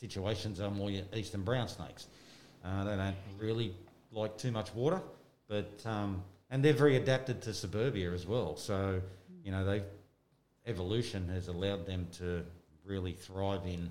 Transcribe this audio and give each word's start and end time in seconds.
situations 0.00 0.60
are 0.60 0.70
more 0.70 0.90
your 0.90 1.04
eastern 1.14 1.42
brown 1.42 1.68
snakes. 1.68 2.06
Uh, 2.64 2.84
they 2.84 2.96
don't 2.96 3.16
really 3.38 3.74
like 4.12 4.36
too 4.38 4.50
much 4.50 4.74
water, 4.74 5.00
but 5.48 5.70
um, 5.86 6.22
and 6.50 6.64
they're 6.64 6.72
very 6.72 6.96
adapted 6.96 7.42
to 7.42 7.54
suburbia 7.54 8.12
as 8.12 8.26
well. 8.26 8.56
So 8.56 9.00
you 9.44 9.50
know 9.50 9.64
they 9.64 9.82
evolution 10.66 11.28
has 11.28 11.48
allowed 11.48 11.86
them 11.86 12.06
to 12.18 12.44
really 12.84 13.12
thrive 13.12 13.64
in 13.64 13.90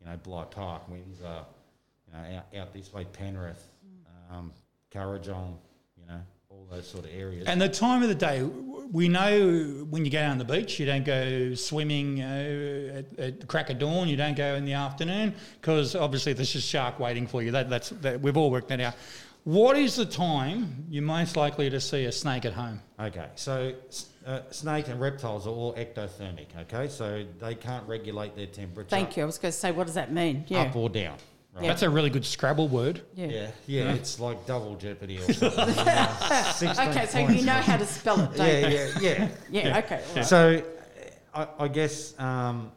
you 0.00 0.06
know 0.06 0.16
Bligh 0.22 0.44
Park, 0.44 0.88
Windsor, 0.88 1.44
you 2.06 2.12
know 2.12 2.36
out, 2.36 2.60
out 2.60 2.72
this 2.72 2.92
way 2.92 3.04
Penrith, 3.04 3.68
um, 4.30 4.52
Kurrajong, 4.92 5.54
you 5.98 6.06
know 6.06 6.20
all 6.50 6.66
those 6.70 6.86
sort 6.86 7.04
of 7.04 7.10
areas. 7.14 7.46
And 7.46 7.60
the 7.60 7.68
time 7.68 8.02
of 8.02 8.08
the 8.08 8.14
day, 8.14 8.42
we 8.92 9.08
know 9.08 9.86
when 9.88 10.04
you 10.04 10.10
go 10.10 10.18
down 10.18 10.36
the 10.36 10.44
beach, 10.44 10.78
you 10.78 10.84
don't 10.84 11.04
go 11.04 11.54
swimming 11.54 12.20
uh, 12.20 12.98
at, 12.98 13.18
at 13.18 13.40
the 13.40 13.46
crack 13.46 13.70
of 13.70 13.78
dawn. 13.78 14.06
You 14.06 14.16
don't 14.16 14.36
go 14.36 14.54
in 14.54 14.66
the 14.66 14.74
afternoon 14.74 15.34
because 15.60 15.96
obviously 15.96 16.34
there's 16.34 16.52
just 16.52 16.68
shark 16.68 17.00
waiting 17.00 17.26
for 17.26 17.42
you. 17.42 17.50
That, 17.50 17.70
that's 17.70 17.88
that, 17.88 18.20
we've 18.20 18.36
all 18.36 18.50
worked 18.50 18.68
that 18.68 18.80
out. 18.80 18.94
What 19.44 19.76
is 19.76 19.96
the 19.96 20.06
time 20.06 20.84
you're 20.88 21.02
most 21.02 21.36
likely 21.36 21.68
to 21.70 21.80
see 21.80 22.04
a 22.04 22.12
snake 22.12 22.44
at 22.44 22.52
home? 22.52 22.80
Okay, 23.00 23.28
so 23.34 23.72
uh, 24.24 24.42
snake 24.50 24.86
and 24.86 25.00
reptiles 25.00 25.46
are 25.48 25.50
all 25.50 25.74
ectothermic. 25.74 26.46
Okay, 26.60 26.88
so 26.88 27.24
they 27.40 27.56
can't 27.56 27.88
regulate 27.88 28.36
their 28.36 28.46
temperature. 28.46 28.90
Thank 28.90 29.16
you. 29.16 29.24
I 29.24 29.26
was 29.26 29.38
going 29.38 29.50
to 29.50 29.58
say, 29.58 29.72
what 29.72 29.86
does 29.86 29.96
that 29.96 30.12
mean? 30.12 30.44
Yeah. 30.46 30.60
Up 30.60 30.76
or 30.76 30.88
down. 30.88 31.16
Right? 31.54 31.64
Yeah. 31.64 31.68
That's 31.68 31.82
a 31.82 31.90
really 31.90 32.08
good 32.08 32.24
Scrabble 32.24 32.68
word. 32.68 33.02
Yeah. 33.14 33.26
Yeah, 33.26 33.50
yeah, 33.66 33.92
it's 33.92 34.18
like 34.18 34.46
double 34.46 34.74
jeopardy 34.76 35.18
or 35.18 35.32
something. 35.32 35.74
Yeah, 35.76 36.52
Okay, 36.88 37.06
so 37.06 37.18
you 37.28 37.44
know 37.44 37.52
how 37.52 37.76
to 37.76 37.84
spell 37.86 38.20
it, 38.20 38.34
don't 38.36 38.46
Yeah, 38.46 38.68
you? 38.68 38.76
yeah, 38.76 38.88
yeah. 39.00 39.28
Yeah, 39.50 39.78
okay. 39.78 40.02
all 40.08 40.16
right. 40.16 40.24
So, 40.24 40.62
I, 41.34 41.46
I 41.58 41.68
guess 41.68 42.18
um, 42.18 42.72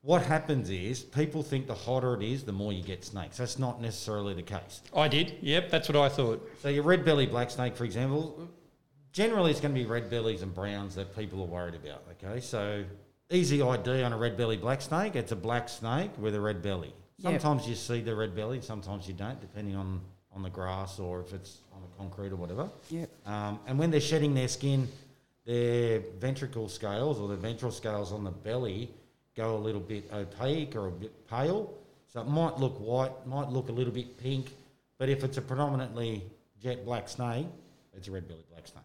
what 0.00 0.22
happens 0.22 0.68
is 0.68 1.00
people 1.02 1.44
think 1.44 1.68
the 1.68 1.74
hotter 1.74 2.14
it 2.14 2.22
is, 2.24 2.42
the 2.42 2.52
more 2.52 2.72
you 2.72 2.82
get 2.82 3.04
snakes. 3.04 3.36
That's 3.36 3.58
not 3.58 3.80
necessarily 3.80 4.34
the 4.34 4.42
case. 4.42 4.82
I 4.96 5.06
did. 5.06 5.36
Yep, 5.40 5.70
that's 5.70 5.88
what 5.88 5.96
I 5.96 6.08
thought. 6.08 6.48
So 6.60 6.68
your 6.70 6.82
red 6.82 7.04
belly 7.04 7.26
black 7.26 7.52
snake, 7.52 7.76
for 7.76 7.84
example, 7.84 8.48
generally 9.12 9.52
it's 9.52 9.60
going 9.60 9.74
to 9.74 9.80
be 9.80 9.86
red 9.86 10.10
bellies 10.10 10.42
and 10.42 10.52
browns 10.52 10.96
that 10.96 11.16
people 11.16 11.40
are 11.42 11.46
worried 11.46 11.74
about. 11.76 12.02
Okay, 12.20 12.40
so 12.40 12.84
easy 13.30 13.62
ID 13.62 14.02
on 14.02 14.12
a 14.12 14.18
red 14.18 14.36
belly 14.36 14.56
black 14.56 14.82
snake. 14.82 15.14
It's 15.14 15.30
a 15.30 15.36
black 15.36 15.68
snake 15.68 16.10
with 16.18 16.34
a 16.34 16.40
red 16.40 16.62
belly. 16.62 16.92
Yep. 17.22 17.40
Sometimes 17.40 17.68
you 17.68 17.74
see 17.74 18.00
the 18.00 18.14
red 18.14 18.34
belly, 18.34 18.60
sometimes 18.60 19.06
you 19.08 19.14
don't, 19.14 19.40
depending 19.40 19.76
on 19.76 20.00
on 20.34 20.42
the 20.42 20.48
grass 20.50 20.98
or 20.98 21.20
if 21.20 21.34
it's 21.34 21.58
on 21.74 21.82
the 21.82 21.88
concrete 21.98 22.32
or 22.32 22.36
whatever. 22.36 22.68
Yep. 22.90 23.10
Um, 23.26 23.60
and 23.66 23.78
when 23.78 23.90
they're 23.90 24.00
shedding 24.00 24.32
their 24.34 24.48
skin, 24.48 24.88
their 25.44 26.00
ventricle 26.18 26.68
scales 26.70 27.18
or 27.18 27.28
the 27.28 27.36
ventral 27.36 27.70
scales 27.70 28.12
on 28.12 28.24
the 28.24 28.30
belly 28.30 28.90
go 29.36 29.56
a 29.56 29.58
little 29.58 29.80
bit 29.80 30.10
opaque 30.12 30.74
or 30.74 30.88
a 30.88 30.90
bit 30.90 31.28
pale. 31.28 31.74
So 32.12 32.20
it 32.22 32.28
might 32.28 32.58
look 32.58 32.78
white, 32.78 33.12
might 33.26 33.48
look 33.50 33.68
a 33.68 33.72
little 33.72 33.92
bit 33.92 34.16
pink, 34.18 34.54
but 34.98 35.08
if 35.10 35.22
it's 35.22 35.36
a 35.36 35.42
predominantly 35.42 36.22
jet 36.62 36.84
black 36.84 37.08
snake, 37.10 37.46
it's 37.94 38.08
a 38.08 38.10
red 38.10 38.26
belly 38.26 38.44
black 38.50 38.66
snake. 38.66 38.84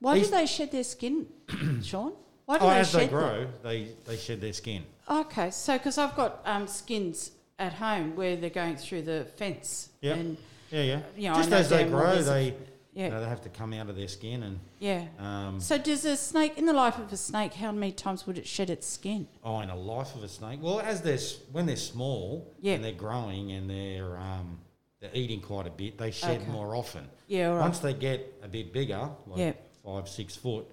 Why 0.00 0.18
do 0.18 0.26
they 0.26 0.44
shed 0.46 0.70
their 0.70 0.84
skin, 0.84 1.26
Sean? 1.82 2.12
Why 2.44 2.58
do 2.58 2.64
Oh, 2.64 2.68
they 2.68 2.76
as 2.80 2.92
they 2.92 2.98
shed 3.00 3.10
them? 3.10 3.18
grow, 3.18 3.46
they, 3.62 3.88
they 4.04 4.16
shed 4.18 4.40
their 4.42 4.52
skin. 4.52 4.84
Okay, 5.10 5.50
so 5.50 5.78
because 5.78 5.96
I've 5.96 6.14
got 6.14 6.40
um, 6.44 6.66
skins 6.66 7.30
at 7.58 7.72
home 7.74 8.16
where 8.16 8.36
they're 8.36 8.50
going 8.50 8.76
through 8.76 9.02
the 9.02 9.26
fence. 9.36 9.90
Yep. 10.00 10.16
And 10.16 10.36
Yeah, 10.70 10.82
yeah. 10.82 11.00
You 11.16 11.28
know, 11.30 11.34
Just 11.36 11.52
as 11.52 11.68
they 11.68 11.84
grow, 11.84 12.20
they 12.22 12.54
yeah, 12.94 13.06
you 13.06 13.10
know, 13.10 13.20
they 13.20 13.28
have 13.28 13.42
to 13.42 13.48
come 13.48 13.72
out 13.72 13.88
of 13.88 13.96
their 13.96 14.06
skin 14.08 14.42
and 14.44 14.60
yeah. 14.78 15.06
um, 15.18 15.60
So 15.60 15.78
does 15.78 16.04
a 16.04 16.16
snake, 16.16 16.56
in 16.58 16.64
the 16.66 16.72
life 16.72 16.96
of 16.98 17.12
a 17.12 17.16
snake, 17.16 17.54
how 17.54 17.72
many 17.72 17.90
times 17.92 18.24
would 18.26 18.38
it 18.38 18.46
shed 18.46 18.70
its 18.70 18.86
skin? 18.86 19.26
Oh, 19.42 19.60
in 19.60 19.70
a 19.70 19.76
life 19.76 20.14
of 20.14 20.22
a 20.22 20.28
snake. 20.28 20.60
Well, 20.62 20.80
as 20.80 21.00
they're 21.02 21.18
when 21.52 21.66
they're 21.66 21.76
small 21.76 22.52
Yeah. 22.60 22.74
and 22.74 22.84
they're 22.84 22.92
growing 22.92 23.52
and 23.52 23.68
they're 23.68 24.16
um, 24.16 24.58
they're 25.00 25.10
eating 25.12 25.40
quite 25.40 25.66
a 25.66 25.70
bit, 25.70 25.98
they 25.98 26.10
shed 26.12 26.40
Okay. 26.42 26.50
more 26.50 26.74
often. 26.76 27.06
Yeah, 27.26 27.48
all 27.50 27.56
right. 27.56 27.62
Once 27.62 27.78
they 27.80 27.94
get 27.94 28.32
a 28.42 28.48
bit 28.48 28.72
bigger, 28.72 29.10
like 29.26 29.38
Yeah. 29.38 29.52
five 29.84 30.08
six 30.08 30.36
foot, 30.36 30.66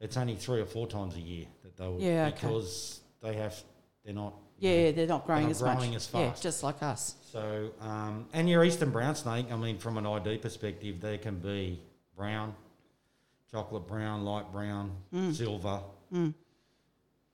it's 0.00 0.16
only 0.16 0.36
three 0.36 0.60
or 0.60 0.66
four 0.66 0.86
times 0.86 1.16
a 1.16 1.20
year 1.20 1.46
that 1.62 1.76
they'll 1.76 1.98
Yeah, 2.00 2.26
okay. 2.26 2.34
because 2.34 3.00
they 3.22 3.34
have 3.34 3.60
they're 4.04 4.14
not 4.14 4.34
Yeah, 4.62 4.92
they're 4.92 5.06
not 5.08 5.26
growing 5.26 5.42
not 5.42 5.50
as 5.50 5.62
much. 5.62 5.76
growing 5.76 5.94
as 5.96 6.08
Yeah, 6.14 6.32
just 6.40 6.62
like 6.62 6.82
us. 6.82 7.16
So 7.32 7.70
um, 7.80 8.26
and 8.32 8.48
your 8.48 8.62
eastern 8.64 8.90
brown 8.90 9.14
snake, 9.16 9.46
I 9.50 9.56
mean, 9.56 9.78
from 9.78 9.98
an 9.98 10.06
ID 10.06 10.38
perspective, 10.38 11.00
they 11.00 11.18
can 11.18 11.38
be 11.38 11.80
brown, 12.16 12.54
chocolate 13.50 13.86
brown, 13.88 14.24
light 14.24 14.52
brown, 14.52 14.92
Mm. 15.12 15.34
silver, 15.34 15.80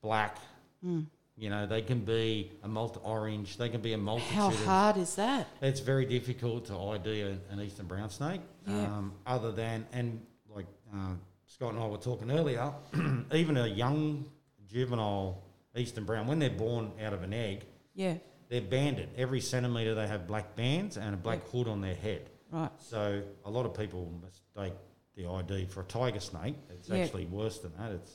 black. 0.01 0.37
You 0.81 1.49
know, 1.49 1.65
they 1.67 1.81
can 1.81 1.99
be 2.01 2.51
a 2.63 2.67
multi 2.67 2.99
orange. 3.03 3.57
They 3.57 3.69
can 3.69 3.81
be 3.81 3.93
a 3.93 3.97
multitude. 3.97 4.33
How 4.35 4.47
of, 4.49 4.65
hard 4.65 4.97
is 4.97 5.15
that? 5.15 5.47
It's 5.61 5.79
very 5.79 6.05
difficult 6.05 6.65
to 6.65 6.77
ID 6.77 7.21
a, 7.21 7.37
an 7.51 7.61
eastern 7.61 7.85
brown 7.85 8.09
snake. 8.09 8.41
Yeah. 8.67 8.73
Um, 8.85 9.13
other 9.25 9.51
than 9.51 9.85
and 9.93 10.19
like 10.53 10.65
uh, 10.93 11.13
Scott 11.45 11.73
and 11.73 11.81
I 11.83 11.87
were 11.87 11.97
talking 11.97 12.29
earlier, 12.31 12.73
even 13.33 13.55
a 13.57 13.67
young 13.67 14.25
juvenile 14.67 15.41
eastern 15.75 16.03
brown, 16.05 16.27
when 16.27 16.39
they're 16.39 16.49
born 16.49 16.91
out 17.01 17.13
of 17.13 17.23
an 17.23 17.33
egg, 17.33 17.65
Yeah, 17.95 18.17
they're 18.49 18.61
banded. 18.61 19.09
Every 19.17 19.41
centimetre 19.41 19.93
they 19.95 20.07
have 20.07 20.27
black 20.27 20.55
bands 20.55 20.97
and 20.97 21.13
a 21.13 21.17
black 21.17 21.47
hood 21.49 21.67
on 21.67 21.81
their 21.81 21.95
head. 21.95 22.29
right. 22.51 22.71
So 22.79 23.21
a 23.45 23.49
lot 23.51 23.65
of 23.65 23.73
people 23.77 24.11
mistake 24.23 24.73
the 25.15 25.27
ID 25.27 25.65
for 25.65 25.81
a 25.81 25.85
tiger 25.85 26.19
snake. 26.19 26.55
It's 26.71 26.89
Yeah. 26.89 26.97
actually 26.97 27.25
worse 27.27 27.59
than 27.59 27.71
that. 27.77 27.91
It's 27.91 28.11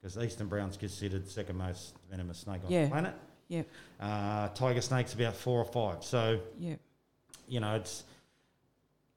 because 0.00 0.18
eastern 0.18 0.48
brown's 0.48 0.76
considered 0.76 1.28
second 1.28 1.56
most 1.56 1.94
venomous 2.10 2.38
snake 2.38 2.62
on 2.64 2.70
Yeah. 2.72 2.84
the 2.84 2.90
planet. 2.90 3.14
Yeah, 3.48 3.62
Uh, 3.98 4.48
tiger 4.48 4.80
snake's 4.80 5.12
about 5.14 5.34
four 5.34 5.58
or 5.60 5.64
five. 5.64 6.04
So 6.04 6.40
yeah, 6.58 6.76
you 7.48 7.58
know 7.60 7.74
it's 7.76 8.04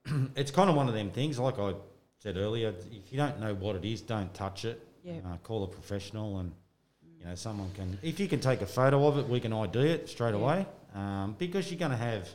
it's 0.35 0.51
kind 0.51 0.69
of 0.69 0.75
one 0.75 0.88
of 0.88 0.93
them 0.93 1.11
things. 1.11 1.38
Like 1.39 1.59
I 1.59 1.75
said 2.19 2.38
earlier, 2.38 2.69
if 2.91 3.11
you 3.11 3.17
don't 3.17 3.39
know 3.39 3.53
what 3.53 3.75
it 3.75 3.85
is, 3.85 4.01
don't 4.01 4.33
touch 4.33 4.66
it. 4.66 4.85
Yeah. 5.03 5.19
Uh, 5.25 5.38
call 5.38 5.63
a 5.63 5.67
professional, 5.67 6.39
and 6.39 6.51
you 7.23 7.29
know 7.29 7.35
someone 7.35 7.72
can. 7.75 7.97
If 8.01 8.19
you 8.19 8.28
can 8.28 8.39
take 8.39 8.61
a 8.61 8.66
photo 8.66 9.07
of 9.07 9.17
it, 9.17 9.28
we 9.29 9.39
can 9.39 9.53
ID 9.53 9.79
it 9.79 10.09
straight 10.09 10.34
Yeah. 10.35 10.41
away. 10.41 10.66
Um, 10.94 11.35
because 11.39 11.72
you're 11.72 11.79
going 11.79 11.91
to 11.91 11.97
have 11.97 12.29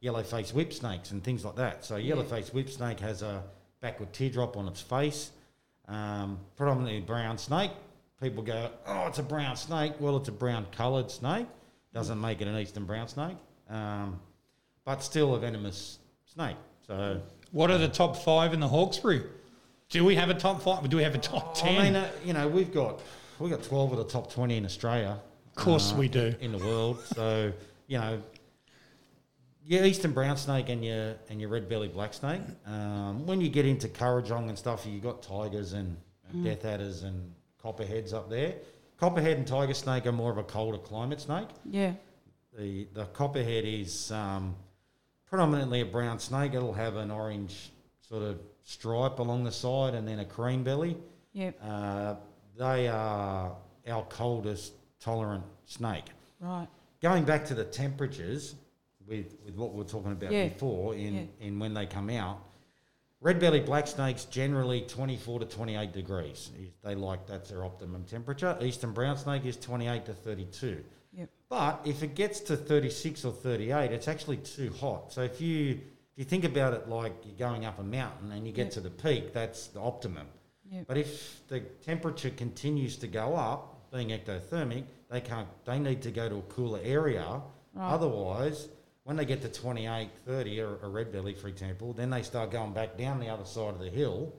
yellow 0.00 0.22
face 0.22 0.52
whip 0.54 0.72
snakes 0.72 1.10
and 1.10 1.22
things 1.22 1.44
like 1.44 1.56
that. 1.56 1.84
So 1.84 1.96
yellow 1.96 2.24
face 2.24 2.52
whip 2.52 2.68
snake 2.70 3.00
has 3.00 3.22
a 3.22 3.42
backward 3.80 4.12
teardrop 4.12 4.56
on 4.56 4.66
its 4.66 4.80
face. 4.80 5.30
Um, 5.88 6.38
predominantly 6.56 7.00
brown 7.00 7.38
snake. 7.38 7.70
People 8.20 8.42
go, 8.42 8.70
oh, 8.86 9.06
it's 9.06 9.18
a 9.18 9.22
brown 9.22 9.56
snake. 9.56 9.94
Well, 10.00 10.16
it's 10.16 10.28
a 10.28 10.32
brown 10.32 10.66
coloured 10.72 11.10
snake. 11.10 11.46
Doesn't 11.92 12.20
make 12.20 12.40
it 12.40 12.48
an 12.48 12.56
eastern 12.56 12.84
brown 12.84 13.08
snake, 13.08 13.36
um, 13.68 14.20
but 14.84 15.02
still 15.02 15.34
a 15.34 15.38
venomous 15.40 15.98
snake. 16.32 16.56
So 16.86 17.20
What 17.52 17.70
are 17.70 17.78
the 17.78 17.88
top 17.88 18.16
five 18.16 18.52
in 18.54 18.60
the 18.60 18.68
Hawkesbury? 18.68 19.22
Do 19.88 20.04
we 20.04 20.14
have 20.14 20.30
a 20.30 20.34
top 20.34 20.62
five? 20.62 20.88
Do 20.88 20.96
we 20.96 21.02
have 21.02 21.14
a 21.16 21.18
top 21.18 21.56
ten? 21.56 21.76
I 21.80 21.82
mean, 21.84 21.96
uh, 21.96 22.08
you 22.24 22.32
know, 22.32 22.46
we've 22.46 22.72
got 22.72 23.00
we've 23.40 23.50
got 23.50 23.62
twelve 23.62 23.90
of 23.92 23.98
the 23.98 24.04
top 24.04 24.32
twenty 24.32 24.56
in 24.56 24.64
Australia. 24.64 25.18
of 25.48 25.54
course 25.64 25.92
uh, 25.92 25.96
we 25.96 26.08
do. 26.08 26.34
in 26.40 26.52
the 26.52 26.58
world. 26.58 27.00
So 27.14 27.52
you 27.86 27.98
know, 27.98 28.22
your 29.64 29.84
eastern 29.84 30.12
brown 30.12 30.36
snake 30.36 30.68
and 30.68 30.84
your 30.84 31.16
and 31.28 31.40
your 31.40 31.50
red 31.50 31.68
belly 31.68 31.88
black 31.88 32.14
snake. 32.14 32.42
Um, 32.66 33.26
when 33.26 33.40
you 33.40 33.48
get 33.48 33.66
into 33.66 33.88
Kurrajong 33.88 34.48
and 34.48 34.58
stuff, 34.58 34.86
you 34.86 35.00
got 35.00 35.22
tigers 35.22 35.72
and, 35.72 35.96
and 36.30 36.44
death 36.44 36.64
adders 36.64 37.02
and 37.02 37.32
copperheads 37.62 38.12
up 38.12 38.30
there. 38.30 38.54
Copperhead 38.98 39.38
and 39.38 39.46
tiger 39.46 39.74
snake 39.74 40.06
are 40.06 40.12
more 40.12 40.30
of 40.30 40.38
a 40.38 40.42
colder 40.42 40.78
climate 40.78 41.20
snake. 41.20 41.48
yeah, 41.64 41.92
The 42.58 42.86
the 42.92 43.06
copperhead 43.06 43.64
is 43.64 44.10
um, 44.12 44.54
predominantly 45.26 45.80
a 45.80 45.86
brown 45.86 46.18
snake. 46.18 46.54
It'll 46.54 46.72
have 46.74 46.96
an 46.96 47.10
orange 47.10 47.70
sort 48.00 48.22
of 48.22 48.38
stripe 48.64 49.18
along 49.18 49.44
the 49.44 49.52
side 49.52 49.94
and 49.94 50.06
then 50.06 50.18
a 50.20 50.24
cream 50.24 50.62
belly. 50.64 50.96
yeah, 51.32 51.50
Uh, 51.62 52.16
they 52.60 52.88
are 52.88 53.56
our 53.88 54.02
coldest 54.04 54.74
tolerant 55.00 55.42
snake. 55.64 56.04
right. 56.40 56.68
Going 57.00 57.24
back 57.24 57.46
to 57.46 57.54
the 57.54 57.64
temperatures 57.64 58.54
with, 59.08 59.34
with 59.46 59.54
what 59.56 59.72
we 59.72 59.78
were 59.78 59.88
talking 59.88 60.12
about 60.12 60.30
Yeah. 60.30 60.48
before 60.48 60.94
in, 60.94 61.14
Yeah. 61.14 61.46
in 61.46 61.58
when 61.58 61.72
they 61.72 61.86
come 61.86 62.10
out, 62.10 62.38
red 63.22 63.40
belly 63.40 63.60
black 63.60 63.86
snakes 63.86 64.26
generally 64.26 64.82
24 64.82 65.40
to 65.40 65.46
28 65.46 65.92
degrees. 65.92 66.50
They 66.84 66.94
like 66.94 67.26
that's 67.26 67.48
their 67.48 67.64
optimum 67.64 68.04
temperature. 68.04 68.58
Eastern 68.60 68.92
brown 68.92 69.16
snake 69.16 69.46
is 69.46 69.56
28 69.56 70.04
to 70.06 70.12
32. 70.12 70.84
Yep. 71.14 71.30
But 71.48 71.80
if 71.86 72.02
it 72.02 72.14
gets 72.14 72.40
to 72.40 72.56
36 72.56 73.24
or 73.24 73.32
38, 73.32 73.90
it's 73.92 74.06
actually 74.06 74.36
too 74.36 74.70
hot. 74.78 75.12
So 75.12 75.22
if 75.22 75.40
you 75.40 75.80
if 76.12 76.18
you 76.18 76.24
think 76.24 76.44
about 76.44 76.74
it 76.74 76.86
like 76.88 77.14
you're 77.24 77.38
going 77.48 77.64
up 77.64 77.78
a 77.78 77.82
mountain 77.82 78.32
and 78.32 78.46
you 78.46 78.52
get 78.52 78.64
Yep. 78.66 78.72
to 78.74 78.80
the 78.82 78.90
peak, 78.90 79.32
that's 79.32 79.68
the 79.68 79.80
optimum. 79.80 80.26
Yep. 80.70 80.84
But 80.86 80.96
if 80.96 81.46
the 81.48 81.60
temperature 81.60 82.30
continues 82.30 82.96
to 82.98 83.08
go 83.08 83.34
up, 83.34 83.90
being 83.92 84.10
ectothermic, 84.10 84.84
they 85.10 85.20
can't. 85.20 85.48
They 85.64 85.78
need 85.78 86.02
to 86.02 86.10
go 86.10 86.28
to 86.28 86.36
a 86.36 86.42
cooler 86.42 86.80
area. 86.82 87.40
Right. 87.74 87.92
Otherwise, 87.92 88.68
when 89.04 89.16
they 89.16 89.24
get 89.24 89.42
to 89.42 89.48
28, 89.48 90.08
30, 90.26 90.60
or 90.60 90.78
a 90.82 90.88
red 90.88 91.12
belly, 91.12 91.34
for 91.34 91.48
example, 91.48 91.92
then 91.92 92.10
they 92.10 92.22
start 92.22 92.52
going 92.52 92.72
back 92.72 92.96
down 92.96 93.18
the 93.18 93.28
other 93.28 93.44
side 93.44 93.74
of 93.74 93.80
the 93.80 93.90
hill. 93.90 94.32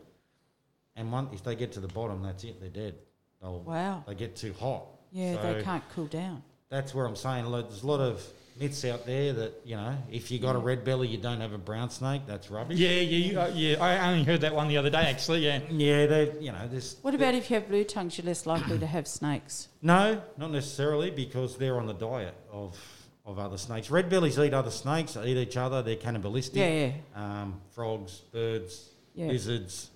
And 0.95 1.12
one, 1.12 1.30
if 1.33 1.44
they 1.44 1.56
get 1.56 1.72
to 1.74 1.80
the 1.80 1.88
bottom, 1.88 2.22
that's 2.24 2.44
it. 2.44 2.60
They're 2.60 2.69
dead. 2.69 2.95
They'll, 3.42 3.60
Wow. 3.60 4.04
They 4.07 4.16
get 4.16 4.36
too 4.36 4.54
hot. 4.54 4.86
Yeah, 5.12 5.36
So 5.36 5.54
they 5.54 5.63
can't 5.63 5.84
cool 5.94 6.06
down. 6.06 6.44
That's 6.69 6.95
where 6.95 7.06
I'm 7.06 7.18
saying 7.18 7.45
like, 7.45 7.68
there's 7.68 7.84
a 7.84 7.88
lot 7.88 8.00
of 8.00 8.25
myths 8.62 8.86
out 8.86 9.06
there 9.06 9.34
that 9.34 9.54
you 9.66 9.75
know 9.75 9.98
if 10.12 10.30
you 10.31 10.40
got 10.40 10.56
a 10.56 10.60
red 10.60 10.86
belly, 10.86 11.08
you 11.08 11.18
don't 11.18 11.42
have 11.42 11.54
a 11.54 11.58
brown 11.58 11.90
snake. 11.90 12.22
That's 12.28 12.50
rubbish. 12.52 12.78
Yeah, 12.78 12.90
yeah, 12.90 13.02
you- 13.02 13.40
uh, 13.40 13.52
yeah. 13.54 13.84
I 13.84 14.12
only 14.12 14.24
heard 14.24 14.42
that 14.42 14.54
one 14.56 14.68
the 14.68 14.78
other 14.78 14.90
day, 14.90 15.00
actually. 15.13 15.46
Yeah. 15.46 15.60
Yeah, 15.69 16.06
they 16.06 16.31
you 16.40 16.52
know 16.52 16.68
this. 16.68 16.98
What 17.02 17.16
about 17.16 17.34
if 17.34 17.50
you 17.50 17.56
have 17.56 17.68
blue 17.68 17.84
tongues? 17.84 18.18
You're 18.18 18.28
less 18.28 18.46
likely 18.46 18.78
to 18.80 18.88
have 18.88 19.08
snakes. 19.08 19.68
No, 19.84 20.22
not 20.38 20.52
necessarily 20.52 21.10
because 21.10 21.58
they're 21.58 21.78
on 21.80 21.88
the 21.88 21.94
diet 21.94 22.36
of 22.52 22.78
of 23.25 23.40
other 23.40 23.58
snakes. 23.58 23.90
Red 23.90 24.10
bellies 24.10 24.38
eat 24.38 24.54
other 24.54 24.69
snakes, 24.72 25.13
they 25.13 25.30
eat 25.31 25.38
each 25.38 25.58
other. 25.58 25.81
They're 25.81 25.96
cannibalistic. 25.96 26.56
Yeah, 26.58 26.69
yeah. 27.16 27.42
Um, 27.42 27.62
frogs, 27.72 28.19
birds, 28.31 28.90
Yeah. 29.16 29.28
lizards, 29.28 29.90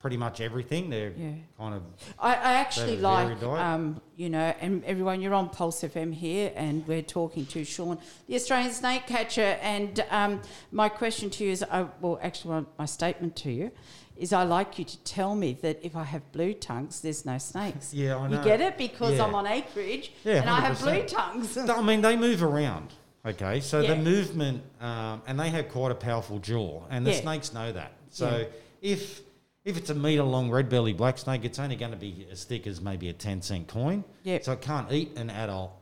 pretty 0.00 0.16
much 0.16 0.40
everything. 0.40 0.88
They're 0.90 1.12
Yeah. 1.16 1.32
kind 1.58 1.74
of 1.74 1.82
I, 2.18 2.30
I 2.34 2.52
actually 2.54 2.96
They 2.96 3.02
have 3.02 3.42
a 3.42 3.48
like, 3.48 3.60
um, 3.60 4.00
you 4.16 4.30
know, 4.30 4.54
and 4.60 4.82
everyone, 4.84 5.20
you're 5.20 5.34
on 5.34 5.50
Pulse 5.50 5.82
FM 5.82 6.12
here, 6.14 6.52
and 6.56 6.86
we're 6.88 7.02
talking 7.02 7.44
to 7.46 7.64
Sean, 7.64 7.98
the 8.26 8.34
Australian 8.34 8.72
snake 8.72 9.06
catcher. 9.06 9.58
And 9.62 10.04
um, 10.10 10.40
my 10.72 10.88
question 10.88 11.28
to 11.30 11.44
you 11.44 11.52
is, 11.52 11.62
uh, 11.62 11.86
well, 12.00 12.18
actually, 12.22 12.64
my- 12.78 12.86
statement 12.86 13.36
to 13.36 13.50
you 13.52 13.70
is, 14.16 14.32
I 14.32 14.42
like 14.44 14.78
you 14.78 14.84
to 14.86 14.98
tell 15.04 15.34
me 15.34 15.52
that 15.62 15.78
if 15.82 15.94
I 15.94 16.04
have 16.04 16.32
blue 16.32 16.54
tongues, 16.54 17.02
there's 17.02 17.24
no 17.26 17.36
snakes. 17.38 17.92
Yeah, 18.00 18.16
I 18.16 18.28
know. 18.28 18.38
You 18.38 18.44
get 18.44 18.60
it 18.62 18.78
because 18.78 19.16
Yeah. 19.18 19.24
I'm 19.24 19.34
on 19.34 19.46
acreage 19.46 20.12
Yeah, 20.24 20.40
and 20.40 20.48
I 20.50 20.60
have 20.60 20.80
blue 20.80 21.02
tongues. 21.02 21.56
I 21.58 21.82
mean, 21.82 22.00
they 22.00 22.16
move 22.16 22.42
around. 22.42 22.94
Okay, 23.24 23.60
so 23.60 23.80
Yeah. 23.80 23.94
the 23.94 23.96
movement, 23.96 24.62
um, 24.80 25.20
and 25.26 25.38
they 25.38 25.50
have 25.50 25.68
quite 25.68 25.92
a 25.92 25.94
powerful 25.94 26.38
jaw, 26.38 26.84
and 26.88 27.06
the 27.06 27.12
snakes 27.12 27.52
know 27.52 27.70
that. 27.70 27.92
So 28.08 28.46
if 28.80 29.20
if 29.64 29.76
it's 29.76 29.90
a 29.90 29.94
metre 29.94 30.22
long 30.22 30.50
red 30.50 30.68
belly 30.68 30.92
black 30.92 31.18
snake, 31.18 31.44
it's 31.44 31.58
only 31.58 31.76
going 31.76 31.90
to 31.92 31.96
be 31.96 32.26
as 32.30 32.44
thick 32.44 32.66
as 32.66 32.80
maybe 32.80 33.08
a 33.08 33.12
ten 33.12 33.42
cent 33.42 33.68
coin. 33.68 34.04
Yep. 34.24 34.44
So 34.44 34.52
it 34.52 34.60
can't 34.60 34.90
eat 34.92 35.16
an 35.16 35.30
adult 35.30 35.72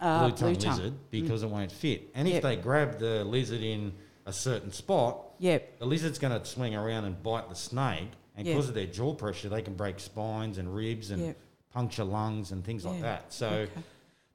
Uh, 0.00 0.28
blue 0.28 0.36
tongue 0.36 0.54
lizard 0.54 0.92
because 1.10 1.42
it 1.42 1.48
won't 1.48 1.72
fit. 1.72 2.10
And 2.14 2.28
if 2.28 2.42
they 2.42 2.56
grab 2.56 2.98
the 2.98 3.24
lizard 3.24 3.60
in 3.62 3.92
a 4.26 4.32
certain 4.32 4.72
spot, 4.72 5.18
Yep. 5.38 5.78
the 5.80 5.86
lizard's 5.86 6.18
going 6.18 6.38
to 6.38 6.44
swing 6.46 6.74
around 6.74 7.04
and 7.04 7.20
bite 7.22 7.48
the 7.48 7.54
snake, 7.54 8.08
and 8.36 8.46
because 8.46 8.68
of 8.68 8.74
their 8.74 8.86
jaw 8.86 9.14
pressure, 9.14 9.48
they 9.48 9.62
can 9.62 9.74
break 9.74 10.00
spines 10.00 10.58
and 10.58 10.74
ribs 10.74 11.10
and 11.10 11.22
Yep. 11.22 11.36
puncture 11.72 12.04
lungs 12.04 12.52
and 12.52 12.64
things 12.64 12.84
like 12.84 13.00
that. 13.02 13.32
So 13.32 13.48
Okay. 13.48 13.70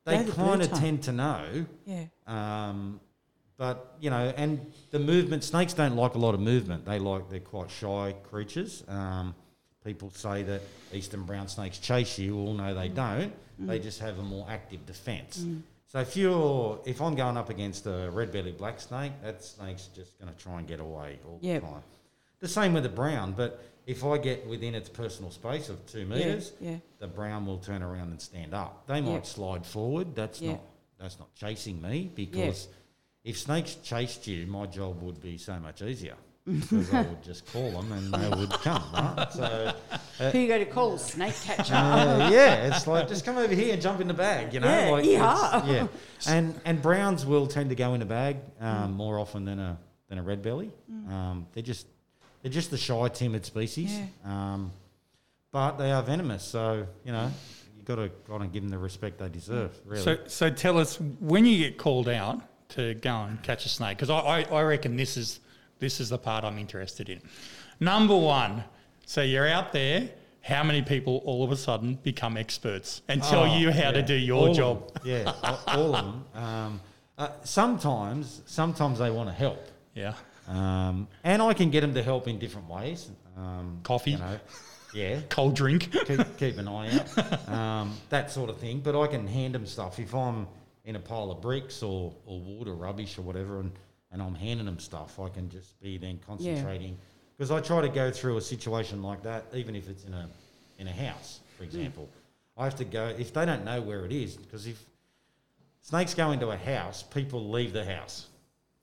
they 0.05 0.15
They're 0.17 0.23
the 0.25 0.31
blue 0.33 0.45
kind 0.45 0.61
of 0.61 0.73
tend 0.73 1.03
to 1.03 1.11
know. 1.11 1.65
Yeah. 1.85 2.05
Um, 2.27 2.99
but 3.59 3.93
you 3.99 4.09
know, 4.09 4.33
and 4.37 4.65
the 4.89 4.97
movement. 4.99 5.43
Snakes 5.43 5.73
don't 5.73 5.95
like 5.97 6.15
a 6.15 6.17
lot 6.17 6.33
of 6.33 6.39
movement. 6.39 6.85
They 6.85 6.97
like 6.97 7.29
they're 7.29 7.41
quite 7.41 7.69
shy 7.69 8.15
creatures. 8.23 8.83
Um, 8.87 9.35
people 9.83 10.09
say 10.11 10.41
that 10.43 10.61
eastern 10.93 11.23
brown 11.23 11.47
snakes 11.49 11.77
chase 11.77 12.17
you. 12.17 12.35
Well, 12.37 12.53
no, 12.53 12.73
they 12.73 12.87
don't. 12.87 13.31
They 13.59 13.77
just 13.77 13.99
have 13.99 14.17
a 14.17 14.23
more 14.23 14.47
active 14.49 14.85
defence. 14.85 15.45
So 15.87 15.99
if 15.99 16.15
you're, 16.15 16.79
if 16.85 17.01
I'm 17.01 17.15
going 17.15 17.35
up 17.35 17.49
against 17.49 17.85
a 17.87 18.09
red-bellied 18.13 18.57
black 18.57 18.79
snake, 18.79 19.11
that 19.23 19.43
snake's 19.43 19.87
just 19.87 20.17
going 20.19 20.31
to 20.33 20.39
try 20.41 20.59
and 20.59 20.67
get 20.67 20.79
away 20.79 21.19
all 21.27 21.39
Yep. 21.41 21.61
the 21.61 21.67
time. 21.67 21.83
The 22.39 22.47
same 22.47 22.73
with 22.73 22.83
the 22.83 22.89
brown, 22.89 23.33
but 23.33 23.61
if 23.87 24.05
I 24.05 24.17
get 24.19 24.47
within 24.47 24.75
its 24.75 24.87
personal 24.87 25.31
space 25.31 25.67
of 25.67 25.85
two 25.87 26.05
metres, 26.05 26.53
Yeah. 26.61 26.77
the 26.99 27.07
brown 27.07 27.45
will 27.45 27.57
turn 27.57 27.81
around 27.83 28.11
and 28.11 28.21
stand 28.21 28.53
up. 28.53 28.85
They 28.87 29.01
might 29.01 29.11
Yep. 29.13 29.25
slide 29.25 29.65
forward. 29.65 30.15
That's 30.15 30.39
Yeah. 30.39 30.51
not 30.53 30.61
that's 30.99 31.17
not 31.17 31.33
chasing 31.33 31.81
me 31.81 32.11
because 32.13 32.67
if 33.29 33.37
snakes 33.37 33.75
chased 33.83 34.25
you, 34.27 34.47
my 34.47 34.65
job 34.65 35.01
would 35.01 35.21
be 35.21 35.37
so 35.37 35.59
much 35.59 35.81
easier 35.81 36.15
because 36.45 36.91
I 36.91 37.01
would 37.03 37.21
just 37.23 37.45
call 37.53 37.69
them 37.69 37.91
and 37.91 38.11
they 38.11 38.29
would 38.35 38.49
come. 38.51 38.83
Right? 38.93 39.27
So 39.31 39.73
Who 40.31 40.39
you 40.39 40.47
go 40.47 40.57
to 40.57 40.65
call? 40.65 40.97
Snake 40.97 41.35
catcher. 41.43 41.75
uh, 41.75 42.29
yeah, 42.31 42.67
it's 42.67 42.87
like 42.87 43.07
just 43.07 43.23
come 43.25 43.37
over 43.37 43.53
here 43.53 43.73
and 43.73 43.81
jump 43.81 44.01
in 44.01 44.07
the 44.07 44.15
bag. 44.15 44.53
You 44.53 44.61
know, 44.61 44.67
Yeah, 44.67 44.89
like 44.89 45.05
yeehaw. 45.05 45.67
yeah. 45.67 45.87
And 46.27 46.59
and 46.65 46.81
browns 46.81 47.25
will 47.25 47.45
tend 47.47 47.69
to 47.69 47.75
go 47.75 47.93
in 47.93 48.01
a 48.01 48.05
bag 48.05 48.37
um, 48.59 48.93
more 48.93 49.19
often 49.19 49.45
than 49.45 49.59
a 49.59 49.77
than 50.07 50.17
a 50.17 50.23
red 50.23 50.41
belly. 50.41 50.71
Um, 51.09 51.45
they're 51.53 51.61
just 51.63 51.85
they're 52.41 52.51
just 52.51 52.71
the 52.71 52.77
shy, 52.77 53.07
timid 53.09 53.45
species. 53.45 53.97
Um, 54.25 54.71
but 55.51 55.77
they 55.77 55.91
are 55.91 56.01
venomous, 56.03 56.43
so 56.43 56.87
you 57.05 57.11
know 57.11 57.31
you've 57.77 57.85
got 57.85 57.95
to 57.95 58.09
kind 58.27 58.43
of 58.43 58.51
give 58.51 58.63
them 58.63 58.69
the 58.71 58.77
respect 58.77 59.19
they 59.19 59.29
deserve. 59.29 59.71
Really. 59.85 60.03
So, 60.03 60.17
so 60.27 60.49
tell 60.49 60.77
us 60.79 60.99
when 61.19 61.45
you 61.45 61.57
get 61.59 61.77
called 61.77 62.09
out 62.09 62.41
to 62.69 62.93
go 62.95 63.23
and 63.23 63.41
catch 63.43 63.65
a 63.65 63.69
snake, 63.69 63.97
because 63.97 64.09
I, 64.09 64.19
I, 64.19 64.41
I 64.43 64.61
reckon 64.63 64.95
this 64.95 65.17
is 65.17 65.39
this 65.79 65.99
is 65.99 66.09
the 66.09 66.17
part 66.17 66.43
I'm 66.43 66.57
interested 66.57 67.09
in. 67.09 67.21
Number 67.79 68.15
one, 68.15 68.63
so 69.05 69.21
you're 69.21 69.47
out 69.47 69.71
there. 69.73 70.09
How 70.41 70.63
many 70.63 70.81
people 70.81 71.21
all 71.25 71.43
of 71.43 71.51
a 71.51 71.57
sudden 71.57 71.95
become 72.01 72.37
experts 72.37 73.01
and 73.07 73.21
tell 73.21 73.41
Oh, 73.43 73.57
you 73.57 73.71
how 73.71 73.91
to 73.91 74.01
do 74.01 74.13
your 74.15 74.47
All 74.47 74.53
job? 74.53 74.93
them. 74.93 75.03
Yeah, 75.05 75.33
a- 75.43 75.59
all 75.77 75.95
of 75.95 76.05
them. 76.05 76.25
Um, 76.43 76.81
uh, 77.17 77.29
sometimes, 77.43 78.41
sometimes 78.45 78.99
they 78.99 79.11
want 79.11 79.27
to 79.29 79.33
help, 79.35 79.59
Yeah. 79.93 80.13
um, 80.47 81.07
and 81.23 81.41
I 81.41 81.53
can 81.53 81.69
get 81.69 81.81
them 81.81 81.93
to 81.93 82.01
help 82.03 82.27
in 82.27 82.39
different 82.39 82.69
ways. 82.69 83.09
Um, 83.37 83.79
Coffee. 83.83 84.11
you 84.11 84.17
know, 84.17 84.39
yeah. 84.93 85.19
Cold 85.29 85.55
drink. 85.55 85.91
keep, 86.05 86.37
keep 86.37 86.57
an 86.57 86.67
eye 86.67 86.89
out, 86.99 87.49
um, 87.49 87.93
that 88.09 88.31
sort 88.31 88.49
of 88.49 88.57
thing. 88.57 88.79
But 88.79 88.99
I 88.99 89.07
can 89.07 89.27
hand 89.27 89.55
them 89.55 89.65
stuff 89.65 89.99
if 89.99 90.15
I'm 90.15 90.47
in 90.89 90.95
a 90.95 90.99
pile 90.99 91.29
of 91.29 91.39
bricks 91.39 91.83
or, 91.83 92.11
or 92.25 92.39
wood 92.39 92.67
or 92.67 92.73
rubbish 92.73 93.19
or 93.19 93.21
whatever, 93.21 93.59
and, 93.59 93.71
and 94.11 94.23
I'm 94.23 94.33
handing 94.33 94.65
them 94.65 94.79
stuff. 94.79 95.19
I 95.19 95.29
can 95.29 95.47
just 95.47 95.79
be 95.79 95.99
then 95.99 96.19
concentrating 96.25 96.97
because 97.37 97.51
I 97.51 97.61
try 97.61 97.81
to 97.81 97.89
go 97.89 98.09
through 98.09 98.37
a 98.37 98.41
situation 98.41 99.03
like 99.03 99.21
that, 99.21 99.45
even 99.53 99.75
if 99.75 99.87
it's 99.87 100.03
in 100.05 100.15
a 100.15 100.27
in 100.79 100.87
a 100.87 100.91
house, 100.91 101.41
for 101.57 101.63
hmm. 101.63 101.69
example. 101.69 102.09
I 102.57 102.63
have 102.63 102.75
to 102.77 102.85
go 102.85 103.05
if 103.19 103.31
they 103.33 103.45
don't 103.45 103.63
know 103.63 103.79
where 103.81 104.03
it 104.03 104.11
is 104.11 104.35
because 104.35 104.65
if 104.65 104.83
snakes 105.81 106.15
go 106.15 106.31
into 106.31 106.49
a 106.49 106.57
house, 106.57 107.03
people 107.03 107.51
leave 107.51 107.71
the 107.71 107.85
house, 107.85 108.25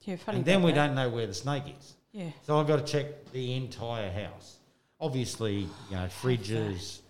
Yeah, 0.02 0.14
funny. 0.14 0.38
and 0.38 0.46
then 0.46 0.62
we 0.62 0.70
that. 0.70 0.86
don't 0.86 0.94
know 0.94 1.10
where 1.10 1.26
the 1.26 1.34
snake 1.34 1.64
is. 1.76 1.94
Yeah. 2.12 2.30
So 2.46 2.60
I've 2.60 2.68
got 2.68 2.86
to 2.86 2.92
check 2.92 3.32
the 3.32 3.54
entire 3.54 4.12
house. 4.12 4.58
Obviously, 5.00 5.68
you 5.90 5.96
know, 5.96 6.06
fridges, 6.22 7.00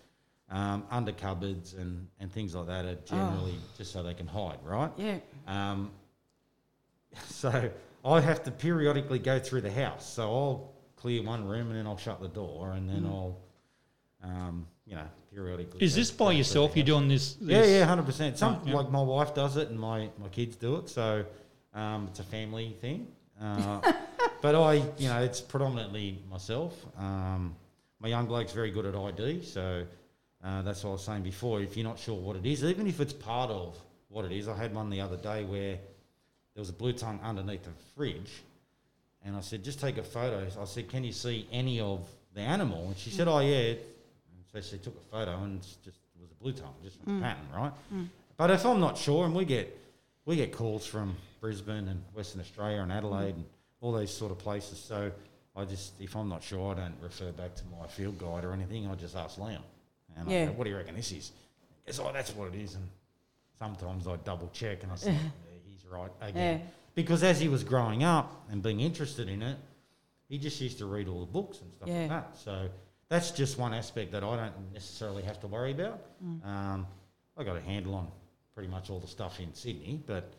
um, 0.49 0.85
under 0.89 1.11
cupboards, 1.11 1.73
and, 1.73 2.07
and 2.19 2.31
things 2.31 2.55
like 2.55 2.67
that 2.67 2.85
are 2.85 2.95
generally 3.05 3.55
just 3.77 3.91
so 3.91 4.01
they 4.03 4.13
can 4.13 4.27
hide, 4.27 4.59
right? 4.63 4.91
Yeah. 4.97 5.17
Um, 5.47 5.91
so 7.27 7.69
I 8.05 8.21
have 8.21 8.43
to 8.43 8.51
periodically 8.51 9.19
go 9.19 9.39
through 9.39 9.61
the 9.61 9.71
house. 9.71 10.07
So 10.09 10.23
I'll 10.23 10.73
clear 10.95 11.21
one 11.23 11.45
room 11.45 11.67
and 11.67 11.77
then 11.77 11.87
I'll 11.87 11.97
shut 11.97 12.21
the 12.21 12.27
door, 12.27 12.71
and 12.71 12.89
then 12.89 13.05
I'll, 13.05 13.37
um, 14.23 14.67
you 14.85 14.95
know, 14.95 15.07
periodically. 15.33 15.83
Is 15.83 15.95
this 15.95 16.11
by 16.11 16.31
yourself? 16.31 16.75
You're 16.75 16.85
doing 16.85 17.07
this? 17.07 17.37
Yeah, 17.39 17.61
this- 17.61 17.71
yeah, 17.71 17.85
hundred 17.85 18.05
percent. 18.05 18.37
Some 18.37 18.61
yeah. 18.65 18.75
like 18.75 18.89
my 18.89 19.01
wife 19.01 19.33
does 19.33 19.57
it, 19.57 19.69
and 19.69 19.79
my, 19.79 20.09
my 20.19 20.29
kids 20.31 20.55
do 20.55 20.77
it. 20.77 20.89
So 20.89 21.25
um, 21.73 22.07
it's 22.09 22.19
a 22.19 22.23
family 22.23 22.75
thing. 22.81 23.07
Uh, 23.39 23.81
but 24.41 24.55
I, 24.55 24.75
you 24.97 25.09
know, 25.09 25.21
it's 25.21 25.41
predominantly 25.41 26.19
myself. 26.29 26.73
Um, 26.97 27.55
my 27.99 28.07
young 28.07 28.25
bloke's 28.25 28.53
very 28.53 28.71
good 28.71 28.85
at 28.85 28.95
ID, 28.95 29.43
so 29.43 29.83
uh, 30.43 30.61
that's 30.61 30.83
what 30.83 30.91
I 30.91 30.93
was 30.93 31.03
saying 31.03 31.23
before. 31.23 31.61
If 31.61 31.75
you're 31.75 31.85
not 31.87 31.99
sure 31.99 32.15
what 32.15 32.35
it 32.35 32.45
is, 32.45 32.63
even 32.63 32.87
if 32.87 32.99
it's 32.99 33.13
part 33.13 33.49
of 33.49 33.77
what 34.09 34.25
it 34.25 34.31
is, 34.31 34.47
I 34.47 34.55
had 34.55 34.73
one 34.73 34.89
the 34.89 35.01
other 35.01 35.17
day 35.17 35.43
where 35.43 35.77
there 36.53 36.61
was 36.61 36.69
a 36.69 36.73
blue 36.73 36.93
tongue 36.93 37.19
underneath 37.23 37.63
the 37.63 37.71
fridge, 37.95 38.31
and 39.25 39.35
I 39.35 39.41
said, 39.41 39.63
just 39.63 39.79
take 39.79 39.97
a 39.97 40.03
photo. 40.03 40.47
I 40.59 40.65
said, 40.65 40.89
can 40.89 41.03
you 41.03 41.11
see 41.11 41.47
any 41.51 41.79
of 41.79 42.07
the 42.33 42.41
animal? 42.41 42.87
And 42.87 42.97
she 42.97 43.09
said, 43.09 43.27
oh 43.27 43.39
yeah. 43.39 43.71
And 43.71 43.79
so 44.51 44.61
she 44.61 44.77
took 44.77 44.95
a 44.95 45.11
photo, 45.11 45.37
and 45.43 45.57
it's 45.57 45.75
just 45.83 45.97
it 46.15 46.21
was 46.21 46.31
a 46.31 46.43
blue 46.43 46.53
tongue, 46.53 46.73
just 46.83 46.97
a 47.01 47.05
pattern, 47.21 47.47
right? 47.55 47.71
But 48.37 48.51
if 48.51 48.65
I'm 48.65 48.79
not 48.79 48.97
sure, 48.97 49.25
and 49.25 49.33
we 49.35 49.45
get 49.45 49.75
we 50.25 50.35
get 50.35 50.51
calls 50.51 50.85
from 50.85 51.15
Brisbane 51.41 51.87
and 51.87 52.03
Western 52.13 52.41
Australia 52.41 52.81
and 52.81 52.91
Adelaide 52.91 53.35
and 53.35 53.45
all 53.81 53.91
those 53.91 54.13
sort 54.15 54.31
of 54.31 54.37
places, 54.39 54.77
so 54.79 55.11
I 55.55 55.65
just 55.65 55.93
if 55.99 56.15
I'm 56.15 56.29
not 56.29 56.43
sure, 56.43 56.71
I 56.71 56.75
don't 56.75 56.95
refer 57.01 57.31
back 57.31 57.55
to 57.55 57.63
my 57.79 57.87
field 57.87 58.17
guide 58.19 58.45
or 58.45 58.53
anything. 58.53 58.87
I 58.87 58.95
just 58.95 59.15
ask 59.15 59.37
Liam, 59.39 59.59
and 60.17 60.29
I 60.29 60.31
Yeah. 60.31 60.45
go, 60.47 60.51
what 60.53 60.63
do 60.65 60.69
you 60.71 60.77
reckon 60.77 60.95
this 60.95 61.11
is? 61.11 61.31
Goes, 61.85 61.99
oh, 61.99 62.11
that's 62.13 62.35
what 62.35 62.53
it 62.53 62.59
is, 62.59 62.75
and 62.75 62.87
sometimes 63.59 64.07
I 64.07 64.15
double 64.17 64.49
check 64.53 64.83
and 64.83 64.91
I 64.91 64.95
say, 64.95 65.11
yeah, 65.13 65.19
he's 65.69 65.85
right 65.85 66.11
again. 66.21 66.59
Yeah. 66.59 66.65
Because 66.95 67.23
as 67.23 67.39
he 67.39 67.47
was 67.47 67.63
growing 67.63 68.03
up 68.03 68.45
and 68.49 68.61
being 68.63 68.79
interested 68.79 69.29
in 69.29 69.41
it, 69.43 69.57
he 70.29 70.37
just 70.37 70.59
used 70.59 70.79
to 70.79 70.85
read 70.85 71.07
all 71.07 71.19
the 71.21 71.31
books 71.31 71.61
and 71.61 71.71
stuff 71.73 71.87
Yeah. 71.87 71.99
like 72.01 72.09
that. 72.09 72.37
So 72.37 72.69
that's 73.07 73.31
just 73.31 73.57
one 73.57 73.73
aspect 73.73 74.11
that 74.11 74.23
I 74.23 74.35
don't 74.35 74.73
necessarily 74.73 75.23
have 75.23 75.39
to 75.41 75.47
worry 75.47 75.71
about. 75.71 76.01
Um, 76.43 76.87
I 77.37 77.43
got 77.43 77.55
a 77.55 77.61
handle 77.61 77.93
on 77.95 78.07
pretty 78.53 78.67
much 78.69 78.89
all 78.89 78.99
the 78.99 79.07
stuff 79.07 79.39
in 79.39 79.53
Sydney, 79.53 80.01
but 80.05 80.33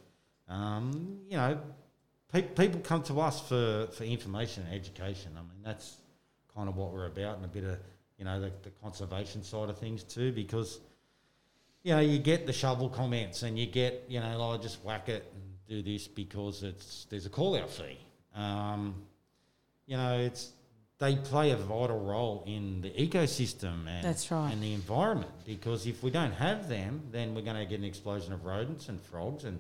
um, 0.49 1.21
you 1.31 1.37
know, 1.37 1.59
pe- 2.33 2.43
people 2.43 2.81
come 2.81 3.03
to 3.05 3.21
us 3.21 3.41
for, 3.49 3.87
for 3.93 4.05
information 4.05 4.65
and 4.65 4.75
education. 4.75 5.33
I 5.37 5.41
mean, 5.43 5.63
that's 5.65 5.97
kind 6.55 6.69
of 6.69 6.77
what 6.77 6.93
we're 6.93 7.07
about, 7.07 7.37
and 7.37 7.45
a 7.45 7.49
bit 7.49 7.65
of 7.65 7.79
you 8.19 8.25
know 8.25 8.41
the, 8.41 8.53
the 8.63 8.71
conservation 8.83 9.43
side 9.43 9.69
of 9.71 9.79
things 9.79 10.03
too, 10.03 10.33
because 10.33 10.81
you 11.83 11.95
know 11.95 12.01
you 12.01 12.19
get 12.19 12.47
the 12.47 12.53
shovel 12.53 12.89
comments 12.89 13.43
and 13.43 13.59
you 13.59 13.67
get 13.67 14.05
you 14.09 14.21
know 14.21 14.37
oh, 14.41 14.59
just 14.59 14.83
whack 14.85 15.09
it 15.09 15.31
and 15.35 15.43
do 15.69 15.83
this 15.83 16.07
because 16.09 16.63
it's 16.63 17.07
there's 17.11 17.27
a 17.27 17.31
call 17.31 17.57
out 17.57 17.71
fee. 17.71 17.99
Um, 18.35 18.95
you 19.87 19.97
know, 19.97 20.19
it's 20.19 20.53
they 20.99 21.15
play 21.17 21.53
a 21.53 21.57
vital 21.57 22.01
role 22.01 22.43
in 22.47 22.81
the 22.81 22.91
ecosystem 22.91 23.87
and 23.87 24.03
That's 24.05 24.31
right. 24.31 24.53
and 24.53 24.61
the 24.63 24.75
environment 24.75 25.31
because 25.47 25.87
if 25.87 26.03
we 26.03 26.11
don't 26.11 26.33
have 26.33 26.69
them, 26.69 27.03
then 27.13 27.35
we're 27.35 27.43
going 27.43 27.57
to 27.57 27.65
get 27.67 27.79
an 27.79 27.85
explosion 27.85 28.33
of 28.33 28.45
rodents 28.45 28.89
and 28.89 29.01
frogs 29.01 29.45
and 29.45 29.59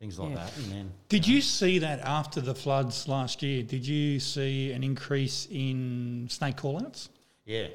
things 0.00 0.18
like 0.18 0.30
Yeah. 0.30 0.36
that. 0.36 0.56
And 0.58 0.72
then 0.72 0.92
Did 1.08 1.28
you 1.28 1.40
see 1.40 1.78
that 1.78 2.00
after 2.00 2.40
the 2.40 2.54
floods 2.54 3.06
last 3.06 3.42
year? 3.42 3.62
Did 3.62 3.86
you 3.86 4.18
see 4.18 4.72
an 4.72 4.82
increase 4.82 5.46
in 5.50 6.26
snake 6.28 6.56
call-outs? 6.56 7.08
Yeah, 7.44 7.68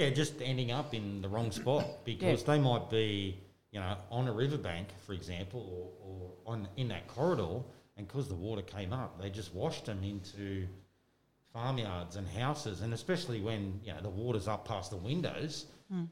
yeah, 0.00 0.10
just 0.10 0.40
ending 0.42 0.70
up 0.70 0.94
in 0.94 1.20
the 1.20 1.28
wrong 1.28 1.50
spot 1.60 2.04
because 2.04 2.42
they 2.44 2.58
might 2.58 2.90
be, 2.90 3.38
you 3.70 3.80
know, 3.80 3.96
on 4.10 4.28
a 4.28 4.32
riverbank, 4.32 4.88
for 5.06 5.12
example, 5.12 5.92
or, 6.04 6.08
or 6.08 6.54
on 6.54 6.68
in 6.76 6.88
that 6.88 7.06
corridor, 7.06 7.60
and 7.96 8.08
because 8.08 8.28
the 8.28 8.34
water 8.34 8.62
came 8.62 8.92
up, 8.92 9.20
they 9.20 9.30
just 9.30 9.54
washed 9.54 9.86
them 9.86 10.02
into 10.02 10.66
farmyards 11.52 12.16
and 12.16 12.26
houses, 12.28 12.80
and 12.80 12.94
especially 12.94 13.40
when 13.40 13.80
you 13.84 13.92
know 13.92 14.00
the 14.00 14.08
water's 14.08 14.48
up 14.48 14.66
past 14.66 14.90
the 14.90 14.96
windows, 14.96 15.66
hmm. 15.92 16.04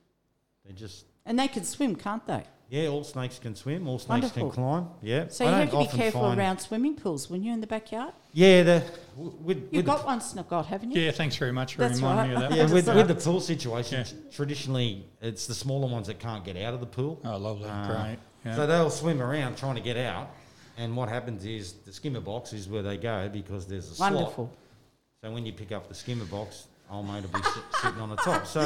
they 0.67 0.73
just 0.73 1.07
And 1.25 1.39
they 1.39 1.49
can 1.49 1.65
swim, 1.65 1.97
can't 1.97 2.27
they? 2.27 2.45
Yeah, 2.71 2.87
all 2.89 3.03
snakes 3.05 3.39
can 3.39 3.55
swim, 3.55 3.89
all 3.89 3.99
snakes 3.99 4.09
Wonderful. 4.25 4.51
can 4.51 4.63
climb. 4.63 4.89
Yeah, 5.01 5.29
So 5.29 5.45
I 5.45 5.49
you 5.49 5.53
don't 5.71 5.81
have 5.81 5.91
to 5.91 5.97
be 5.97 6.03
careful 6.03 6.33
around 6.33 6.59
swimming 6.59 6.97
pools 6.97 7.31
when 7.31 7.43
you're 7.43 7.55
in 7.55 7.61
the 7.63 7.67
backyard. 7.67 8.13
Yeah, 8.33 8.63
the 8.63 8.83
with, 9.17 9.29
You've 9.37 9.47
with 9.47 9.71
the 9.73 9.83
got 9.83 10.05
one, 10.05 10.21
Scott, 10.21 10.67
haven't 10.67 10.91
you? 10.93 11.01
Yeah, 11.01 11.11
thanks 11.13 11.37
very 11.37 11.53
much 11.53 11.75
for 11.75 11.81
That's 11.83 11.97
reminding 11.97 12.39
me 12.39 12.45
of 12.45 12.51
that. 12.51 12.57
Yeah, 12.59 12.73
with, 12.73 12.87
with 12.95 13.09
the 13.09 13.15
pool 13.25 13.41
situation, 13.41 14.05
Yeah. 14.07 14.31
traditionally 14.31 15.07
it's 15.23 15.47
the 15.47 15.55
smaller 15.55 15.89
ones 15.91 16.09
that 16.09 16.19
can't 16.19 16.45
get 16.45 16.57
out 16.59 16.75
of 16.75 16.81
the 16.81 16.87
pool. 16.87 17.21
Oh, 17.25 17.39
lovely, 17.39 17.69
Uh, 17.71 17.87
great. 17.87 18.19
Yeah. 18.45 18.55
So 18.57 18.67
they'll 18.67 18.91
swim 18.91 19.21
around 19.23 19.57
trying 19.57 19.75
to 19.77 19.81
get 19.81 19.97
out, 19.97 20.31
and 20.77 20.95
what 20.97 21.09
happens 21.09 21.45
is 21.47 21.73
the 21.87 21.93
skimmer 21.93 22.21
box 22.21 22.53
is 22.53 22.69
where 22.69 22.83
they 22.83 22.97
go 22.99 23.29
because 23.29 23.67
there's 23.67 23.91
a 23.91 23.95
slot. 23.95 24.13
Wonderful. 24.13 24.53
So 25.25 25.33
when 25.33 25.45
you 25.47 25.53
pick 25.53 25.73
up 25.73 25.89
the 25.89 25.95
skimmer 25.95 26.27
box, 26.27 26.67
old 26.91 27.07
mate 27.07 27.23
will 27.23 27.39
be 27.41 27.45
sit, 27.45 27.63
sitting 27.83 28.01
on 28.01 28.09
the 28.11 28.17
top. 28.17 28.47
So 28.47 28.61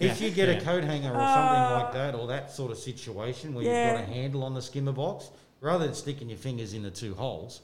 if 0.00 0.20
you 0.20 0.30
get 0.30 0.48
yeah. 0.48 0.54
a 0.54 0.60
coat 0.60 0.84
hanger 0.84 1.10
or 1.10 1.14
something 1.14 1.72
like 1.84 1.92
that, 1.92 2.14
or 2.14 2.26
that 2.28 2.50
sort 2.50 2.70
of 2.72 2.78
situation 2.78 3.54
where 3.54 3.64
Yeah. 3.64 3.90
you've 3.98 4.00
got 4.00 4.08
a 4.10 4.12
handle 4.12 4.42
on 4.44 4.54
the 4.54 4.62
skimmer 4.62 4.92
box, 4.92 5.30
rather 5.60 5.84
than 5.86 5.94
sticking 5.94 6.28
your 6.28 6.38
fingers 6.38 6.74
in 6.74 6.82
the 6.82 6.90
two 6.90 7.14
holes, 7.14 7.60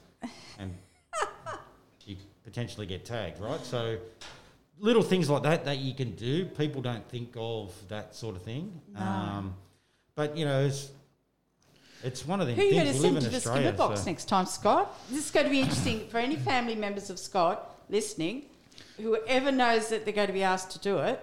and 0.58 0.74
you 2.06 2.16
potentially 2.44 2.86
get 2.86 3.04
tagged, 3.04 3.40
right? 3.40 3.64
So 3.64 3.98
little 4.78 5.02
things 5.02 5.28
like 5.30 5.42
that 5.44 5.64
that 5.64 5.78
you 5.78 5.94
can 5.94 6.14
do. 6.14 6.44
People 6.44 6.82
don't 6.82 7.06
think 7.08 7.30
of 7.36 7.72
that 7.88 8.14
sort 8.14 8.36
of 8.36 8.42
thing. 8.42 8.80
No. 8.94 9.00
Um, 9.00 9.54
but 10.14 10.36
you 10.36 10.44
know, 10.44 10.64
it's 10.66 10.90
it's 12.04 12.24
one 12.26 12.40
of 12.40 12.46
them 12.46 12.56
Who 12.56 12.62
are 12.62 12.64
you 12.66 12.72
going 12.72 12.86
things. 12.86 12.96
to 13.00 13.02
We 13.02 13.08
live 13.14 13.14
send 13.14 13.16
in 13.16 13.22
to 13.24 13.30
the 13.30 13.36
Australia. 13.36 13.62
skimmer 13.72 13.76
box 13.88 14.00
so- 14.00 14.06
next 14.10 14.24
time, 14.26 14.46
Scott? 14.46 14.94
This 15.10 15.24
is 15.24 15.30
going 15.30 15.46
to 15.46 15.50
be 15.50 15.60
interesting 15.60 16.06
for 16.08 16.18
any 16.18 16.36
family 16.36 16.74
members 16.76 17.10
of 17.10 17.18
Scott 17.18 17.80
listening. 17.88 18.42
Whoever 19.00 19.52
knows 19.52 19.88
that 19.88 20.04
they're 20.04 20.14
going 20.14 20.26
to 20.28 20.32
be 20.32 20.42
asked 20.42 20.70
to 20.72 20.78
do 20.78 20.98
it, 20.98 21.20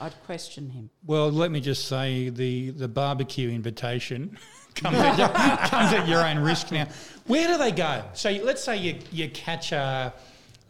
I'd 0.00 0.14
question 0.24 0.70
him. 0.70 0.90
Well, 1.04 1.30
let 1.30 1.50
me 1.50 1.60
just 1.60 1.88
say 1.88 2.28
the, 2.28 2.70
the 2.70 2.88
barbecue 2.88 3.50
invitation 3.50 4.38
comes, 4.74 4.96
at 4.96 5.18
your, 5.18 5.28
comes 5.68 5.92
at 5.92 6.06
your 6.08 6.24
own 6.24 6.38
risk 6.38 6.70
now. 6.70 6.86
Where 7.26 7.48
do 7.48 7.58
they 7.58 7.72
go? 7.72 8.04
So 8.14 8.30
let's 8.30 8.62
say 8.62 8.76
you, 8.76 8.98
you 9.10 9.28
catch 9.30 9.72
a, 9.72 10.12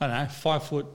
I 0.01 0.07
don't 0.07 0.17
know, 0.17 0.27
five 0.29 0.63
foot 0.65 0.87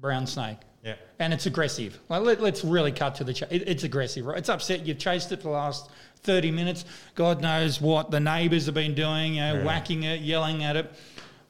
brown 0.00 0.26
snake. 0.26 0.58
Yeah. 0.84 0.94
And 1.18 1.32
it's 1.32 1.46
aggressive. 1.46 1.98
Like, 2.08 2.22
let, 2.22 2.40
let's 2.40 2.64
really 2.64 2.92
cut 2.92 3.14
to 3.16 3.24
the 3.24 3.32
chase. 3.32 3.48
It, 3.50 3.68
it's 3.68 3.84
aggressive, 3.84 4.26
right? 4.26 4.38
It's 4.38 4.48
upset. 4.48 4.86
You've 4.86 4.98
chased 4.98 5.30
it 5.32 5.38
for 5.38 5.44
the 5.44 5.50
last 5.50 5.90
30 6.22 6.50
minutes. 6.50 6.84
God 7.14 7.40
knows 7.40 7.80
what 7.80 8.10
the 8.10 8.20
neighbours 8.20 8.66
have 8.66 8.74
been 8.74 8.94
doing, 8.94 9.34
you 9.34 9.40
know, 9.40 9.54
Yeah. 9.54 9.64
whacking 9.64 10.02
it, 10.04 10.20
yelling 10.20 10.62
at 10.64 10.76
it. 10.76 10.92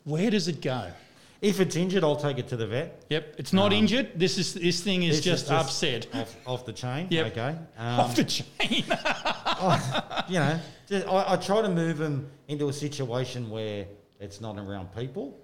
Where 0.05 0.31
does 0.31 0.49
it 0.49 0.61
go? 0.61 0.91
If 1.41 1.61
it's 1.61 1.77
injured, 1.77 2.03
I'll 2.03 2.17
take 2.17 2.39
it 2.39 2.49
to 2.49 2.57
the 2.57 2.67
vet. 2.67 3.05
Yep, 3.11 3.35
it's 3.39 3.53
not 3.53 3.67
Um, 3.67 3.79
injured. 3.79 4.11
This 4.19 4.39
is 4.39 4.55
this 4.55 4.81
thing 4.81 5.05
is 5.05 5.17
This 5.19 5.25
just, 5.25 5.51
upset. 5.53 6.07
off, 6.15 6.37
off 6.47 6.67
the 6.67 6.73
chain. 6.73 7.07
Yep. 7.11 7.27
Okay. 7.29 7.57
Um, 7.79 8.01
Off 8.01 8.17
the 8.17 8.25
chain. 8.25 8.45
you 10.29 10.39
know, 10.41 10.59
just, 10.89 11.07
I, 11.07 11.35
I 11.35 11.37
try 11.37 11.63
to 11.63 11.69
move 11.69 11.99
them 11.99 12.29
into 12.49 12.69
a 12.69 12.73
situation 12.73 13.51
where 13.51 13.87
it's 14.19 14.41
not 14.41 14.59
around 14.59 14.95
people 14.97 15.39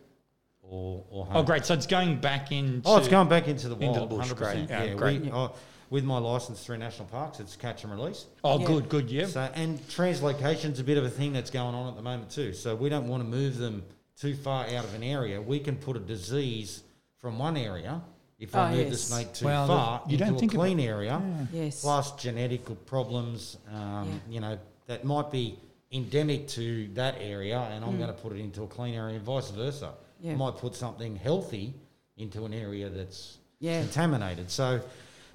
or 0.63 1.05
or 1.11 1.27
home. 1.27 1.37
Oh, 1.37 1.43
great. 1.45 1.65
So 1.65 1.75
it's 1.75 1.87
going 1.87 2.19
back 2.21 2.51
into. 2.51 2.89
Oh, 2.89 2.97
it's 2.99 3.09
going 3.09 3.29
back 3.29 3.47
into 3.47 3.69
the 3.69 3.77
into 3.77 4.01
wild. 4.01 4.11
the 4.11 4.17
bush, 4.17 4.33
100%. 4.33 4.37
great. 4.37 4.69
Yeah, 4.69 4.85
Yeah, 4.85 4.95
great. 4.95 5.21
We, 5.23 5.31
oh, 5.31 5.55
with 5.91 6.03
my 6.05 6.19
license 6.19 6.65
through 6.65 6.79
national 6.79 7.07
parks, 7.07 7.39
it's 7.39 7.55
catch 7.55 7.85
and 7.85 7.93
release. 7.93 8.27
Oh, 8.43 8.59
Yeah. 8.59 8.67
good, 8.67 8.89
good. 8.89 9.11
Yeah. 9.11 9.27
So, 9.27 9.49
and 9.55 9.79
translocation's 9.89 10.81
a 10.81 10.85
bit 10.85 10.99
of 10.99 11.05
a 11.05 11.11
thing 11.11 11.33
that's 11.33 11.51
going 11.51 11.75
on 11.75 11.89
at 11.89 11.95
the 11.95 12.03
moment 12.03 12.31
too. 12.31 12.53
So 12.53 12.75
we 12.75 12.89
don't 12.89 13.07
want 13.07 13.23
to 13.23 13.29
move 13.29 13.59
them 13.59 13.85
too 14.19 14.35
far 14.35 14.65
out 14.67 14.85
of 14.85 14.95
an 14.95 15.03
area. 15.03 15.41
We 15.41 15.59
can 15.61 15.77
put 15.77 15.97
a 15.97 16.01
disease 16.01 16.83
from 17.19 17.39
one 17.39 17.57
area 17.57 18.03
if 18.39 18.55
I 18.55 18.73
Oh, 18.73 18.77
move 18.77 18.91
the 18.91 18.97
snake 18.97 19.33
too 19.33 19.47
Well, 19.47 19.67
far 19.67 20.03
you 20.09 20.17
don't 20.17 20.29
into 20.29 20.41
think 20.41 20.53
a 20.53 20.57
about- 20.57 20.63
clean 20.65 20.81
area. 20.81 21.47
Yes. 21.53 21.81
Plus 21.81 22.13
genetic 22.13 22.87
problems, 22.87 23.57
um, 23.73 24.21
you 24.29 24.41
know, 24.41 24.59
that 24.87 25.05
might 25.05 25.31
be 25.31 25.59
endemic 25.93 26.49
to 26.49 26.89
that 26.95 27.17
area, 27.21 27.59
and 27.73 27.85
I'm 27.85 27.97
going 27.97 28.09
to 28.09 28.15
put 28.21 28.33
it 28.33 28.39
into 28.41 28.63
a 28.65 28.67
clean 28.67 28.95
area, 28.95 29.17
and 29.17 29.25
vice 29.25 29.51
versa. 29.51 29.93
Yeah. 30.21 30.33
I 30.33 30.37
might 30.37 30.57
put 30.57 30.75
something 30.75 31.17
healthy 31.17 31.75
into 32.17 32.45
an 32.45 32.55
area 32.55 32.89
that's 32.89 33.39
Yeah. 33.61 33.81
contaminated. 33.83 34.51
So 34.51 34.81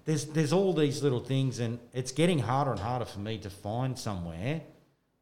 there's 0.06 0.26
there's 0.26 0.54
all 0.54 0.74
these 0.74 1.02
little 1.04 1.20
things, 1.20 1.60
and 1.60 1.80
it's 1.94 2.12
getting 2.12 2.40
harder 2.40 2.72
and 2.72 2.80
harder 2.80 3.06
for 3.06 3.20
me 3.20 3.38
to 3.40 3.50
find 3.50 3.98
somewhere 3.98 4.62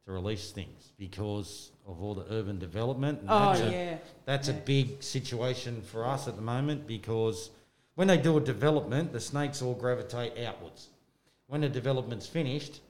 to 0.06 0.12
release 0.12 0.52
things 0.52 0.92
because 0.98 1.72
of 1.88 2.02
all 2.02 2.14
the 2.14 2.26
urban 2.34 2.60
development. 2.60 3.22
And 3.22 3.30
Oh, 3.30 3.40
that's 3.54 3.62
a, 3.62 3.72
yeah. 3.72 3.98
that's 4.26 4.48
Yeah. 4.50 4.56
a 4.56 4.58
big 4.62 5.02
situation 5.02 5.82
for 5.82 6.06
us 6.06 6.28
at 6.28 6.36
the 6.36 6.42
moment 6.42 6.86
because 6.86 7.50
when 7.96 8.08
they 8.08 8.18
do 8.18 8.38
a 8.38 8.42
development, 8.42 9.14
the 9.14 9.20
snakes 9.20 9.62
all 9.62 9.74
gravitate 9.74 10.38
outwards. 10.46 10.90
When 11.48 11.62
the 11.62 11.70
development's 11.70 12.28
finished, 12.28 12.82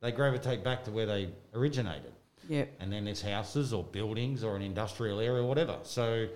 they 0.00 0.12
gravitate 0.12 0.62
back 0.62 0.84
to 0.84 0.90
where 0.90 1.06
they 1.06 1.30
originated. 1.54 2.12
Yep. 2.48 2.68
And 2.80 2.92
then 2.92 3.04
there's 3.06 3.22
houses 3.22 3.72
or 3.72 3.84
buildings 3.84 4.44
or 4.44 4.56
an 4.56 4.62
industrial 4.62 5.20
area 5.20 5.42
or 5.42 5.46
whatever. 5.46 5.78
So 5.84 6.28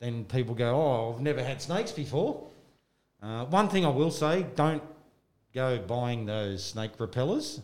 then 0.00 0.24
people 0.24 0.54
go, 0.54 0.74
oh, 0.76 1.14
I've 1.14 1.20
never 1.22 1.42
had 1.42 1.62
snakes 1.62 1.92
before. 1.92 2.44
Uh, 3.22 3.44
one 3.46 3.68
thing 3.68 3.84
I 3.86 3.88
will 3.88 4.10
say, 4.10 4.46
don't 4.54 4.82
go 5.54 5.78
buying 5.78 6.26
those 6.26 6.62
snake 6.64 6.92
repellers. 6.98 7.60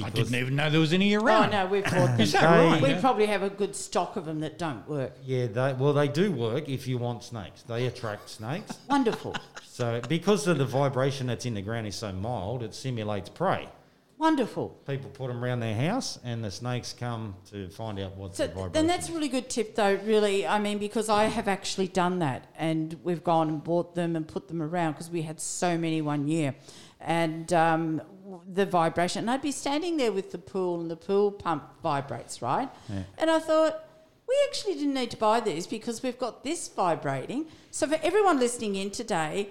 I 0.00 0.08
didn't 0.08 0.34
even 0.36 0.54
know 0.54 0.70
there 0.70 0.78
was 0.78 0.92
any 0.92 1.14
around. 1.14 1.26
Oh, 1.52 1.56
around. 1.56 1.64
no, 1.64 1.66
we've 1.66 1.82
bought 1.84 1.92
them. 2.16 2.20
Is 2.20 2.32
that 2.32 2.42
They- 2.42 2.46
right? 2.68 2.82
We 2.82 3.00
probably 3.00 3.26
have 3.26 3.42
a 3.42 3.50
good 3.50 3.74
stock 3.74 4.14
of 4.16 4.24
them 4.24 4.38
that 4.40 4.56
don't 4.56 4.88
work. 4.88 5.16
Yeah, 5.24 5.46
they, 5.48 5.72
well, 5.72 5.92
they 5.92 6.06
do 6.06 6.30
work 6.30 6.68
if 6.68 6.86
you 6.86 6.96
want 6.96 7.24
snakes. 7.24 7.62
They 7.62 7.86
attract 7.86 8.28
snakes. 8.30 8.78
Wonderful. 8.88 9.34
So 9.64 10.00
because 10.08 10.46
of 10.46 10.58
the 10.58 10.64
vibration 10.64 11.26
that's 11.26 11.44
in 11.44 11.54
the 11.54 11.62
ground 11.62 11.88
is 11.88 11.96
so 11.96 12.12
mild, 12.12 12.62
it 12.62 12.72
simulates 12.72 13.28
prey. 13.28 13.68
Wonderful. 14.16 14.68
People 14.86 15.10
put 15.10 15.28
them 15.28 15.42
around 15.42 15.60
their 15.60 15.74
house, 15.74 16.18
and 16.22 16.44
the 16.44 16.50
snakes 16.50 16.92
come 16.92 17.34
to 17.50 17.68
find 17.70 17.98
out 17.98 18.16
what's 18.16 18.36
So, 18.36 18.46
the 18.46 18.50
vibration. 18.52 18.72
then 18.74 18.86
that's 18.86 19.08
a 19.08 19.12
really 19.12 19.28
good 19.28 19.48
tip, 19.50 19.74
though, 19.74 19.98
really. 20.04 20.46
I 20.46 20.60
mean, 20.60 20.78
because 20.78 21.08
I 21.08 21.24
have 21.24 21.48
actually 21.48 21.88
done 21.88 22.18
that 22.20 22.46
and 22.56 22.96
we've 23.02 23.24
gone 23.24 23.48
and 23.48 23.64
bought 23.64 23.94
them 23.94 24.14
and 24.16 24.28
put 24.28 24.46
them 24.46 24.62
around 24.62 24.92
because 24.92 25.08
we 25.10 25.22
had 25.22 25.40
so 25.40 25.76
many 25.78 26.00
one 26.02 26.28
year. 26.28 26.54
And 27.00 27.50
um, 27.54 27.96
w- 27.96 28.19
the 28.52 28.66
vibration, 28.66 29.20
and 29.20 29.30
I'd 29.30 29.42
be 29.42 29.52
standing 29.52 29.96
there 29.96 30.12
with 30.12 30.32
the 30.32 30.38
pool 30.38 30.80
and 30.80 30.90
the 30.90 30.96
pool 30.96 31.30
pump 31.30 31.64
vibrates, 31.82 32.42
right? 32.42 32.68
Yeah. 32.88 33.02
And 33.18 33.30
I 33.30 33.38
thought, 33.38 33.84
we 34.28 34.36
actually 34.48 34.74
didn't 34.74 34.94
need 34.94 35.10
to 35.10 35.16
buy 35.16 35.40
these 35.40 35.66
because 35.66 36.02
we've 36.02 36.18
got 36.18 36.44
this 36.44 36.68
vibrating. 36.68 37.46
So 37.70 37.86
for 37.86 37.98
everyone 38.02 38.38
listening 38.38 38.76
in 38.76 38.90
today, 38.90 39.50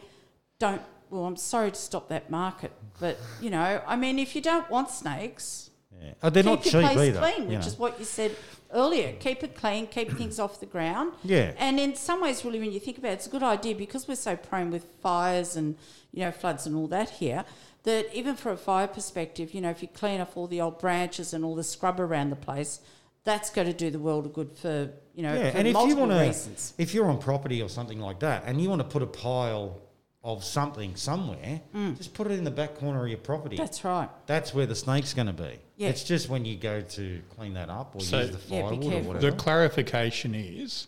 don't, 0.58 0.82
well, 1.10 1.26
I'm 1.26 1.36
sorry 1.36 1.72
to 1.72 1.78
stop 1.78 2.08
that 2.10 2.30
market, 2.30 2.72
but, 3.00 3.18
you 3.42 3.50
know, 3.50 3.82
I 3.86 3.96
mean, 3.96 4.20
if 4.20 4.36
you 4.36 4.42
don't 4.42 4.70
want 4.70 4.90
snakes, 4.90 5.70
yeah. 6.02 6.14
oh, 6.24 6.30
they're 6.30 6.44
not 6.44 6.64
keep 6.64 6.72
cheap 6.72 6.82
your 6.82 6.92
place 6.92 7.10
either. 7.10 7.20
clean, 7.20 7.48
which 7.50 7.60
know. 7.60 7.66
is 7.66 7.78
what 7.78 8.00
you 8.00 8.06
said 8.06 8.36
earlier. 8.74 9.14
Keep 9.20 9.44
it 9.44 9.56
clean, 9.56 9.88
keep 9.88 10.12
things 10.12 10.40
off 10.40 10.60
the 10.60 10.66
ground. 10.66 11.14
Yeah. 11.24 11.54
And 11.58 11.80
in 11.80 11.96
some 11.96 12.22
ways, 12.22 12.46
really, 12.46 12.60
when 12.60 12.72
you 12.72 12.80
think 12.80 12.98
about 12.98 13.12
it, 13.12 13.14
it's 13.16 13.28
a 13.28 13.30
good 13.30 13.44
idea 13.44 13.76
because 13.76 14.08
we're 14.08 14.16
so 14.16 14.36
prone 14.36 14.72
with 14.72 14.86
fires 15.02 15.56
and 15.56 15.76
you 16.12 16.24
know 16.24 16.32
floods 16.32 16.66
and 16.66 16.76
all 16.76 16.88
that 16.88 17.10
here. 17.10 17.44
That 17.84 18.14
even 18.14 18.36
for 18.36 18.52
a 18.52 18.58
fire 18.58 18.88
perspective, 18.88 19.54
you 19.54 19.62
know, 19.62 19.70
if 19.70 19.82
you 19.82 19.88
clean 19.88 20.20
off 20.20 20.36
all 20.36 20.48
the 20.48 20.60
old 20.62 20.80
branches 20.80 21.34
and 21.34 21.46
all 21.46 21.56
the 21.56 21.64
scrub 21.64 22.00
around 22.00 22.30
the 22.30 22.36
place, 22.36 22.82
that's 23.24 23.50
going 23.50 23.68
to 23.68 23.74
do 23.74 23.90
the 23.90 24.00
world 24.00 24.26
a 24.26 24.30
good 24.30 24.58
for 24.58 24.92
you 25.14 25.24
know 25.24 25.34
yeah, 25.34 25.52
for 25.52 25.58
and 25.58 25.68
if 25.68 25.76
you 25.88 25.96
want 25.96 26.12
to, 26.12 26.20
reasons. 26.20 26.74
if 26.78 26.94
you're 26.94 27.06
on 27.10 27.20
property 27.20 27.62
or 27.62 27.70
something 27.70 28.00
like 28.00 28.20
that, 28.20 28.44
and 28.46 28.62
you 28.62 28.70
want 28.70 28.82
to 28.82 28.88
put 28.88 29.02
a 29.02 29.08
pile 29.08 29.82
of 30.24 30.44
something 30.44 30.96
somewhere, 30.96 31.62
just 31.96 32.14
put 32.14 32.28
it 32.28 32.34
in 32.34 32.44
the 32.44 32.52
back 32.52 32.76
corner 32.76 33.04
of 33.04 33.10
your 33.10 33.18
property. 33.18 33.56
Mm. 33.56 33.60
That's 33.60 33.84
right. 33.86 34.10
That's 34.26 34.54
where 34.54 34.66
the 34.66 34.76
snake's 34.76 35.14
going 35.14 35.28
to 35.28 35.34
be. 35.34 35.60
Yeah. 35.78 35.90
It's 35.90 36.04
just 36.04 36.28
when 36.28 36.44
you 36.44 36.58
go 36.58 36.82
to 36.82 37.22
clean 37.38 37.54
that 37.54 37.70
up 37.70 37.96
or 37.96 38.02
So- 38.02 38.20
use 38.20 38.32
the 38.32 38.54
Yeah, 38.54 38.62
firewood 38.64 38.94
or 38.94 39.00
whatever. 39.04 39.32
The 39.32 39.38
clarification 39.38 40.36
is 40.36 40.88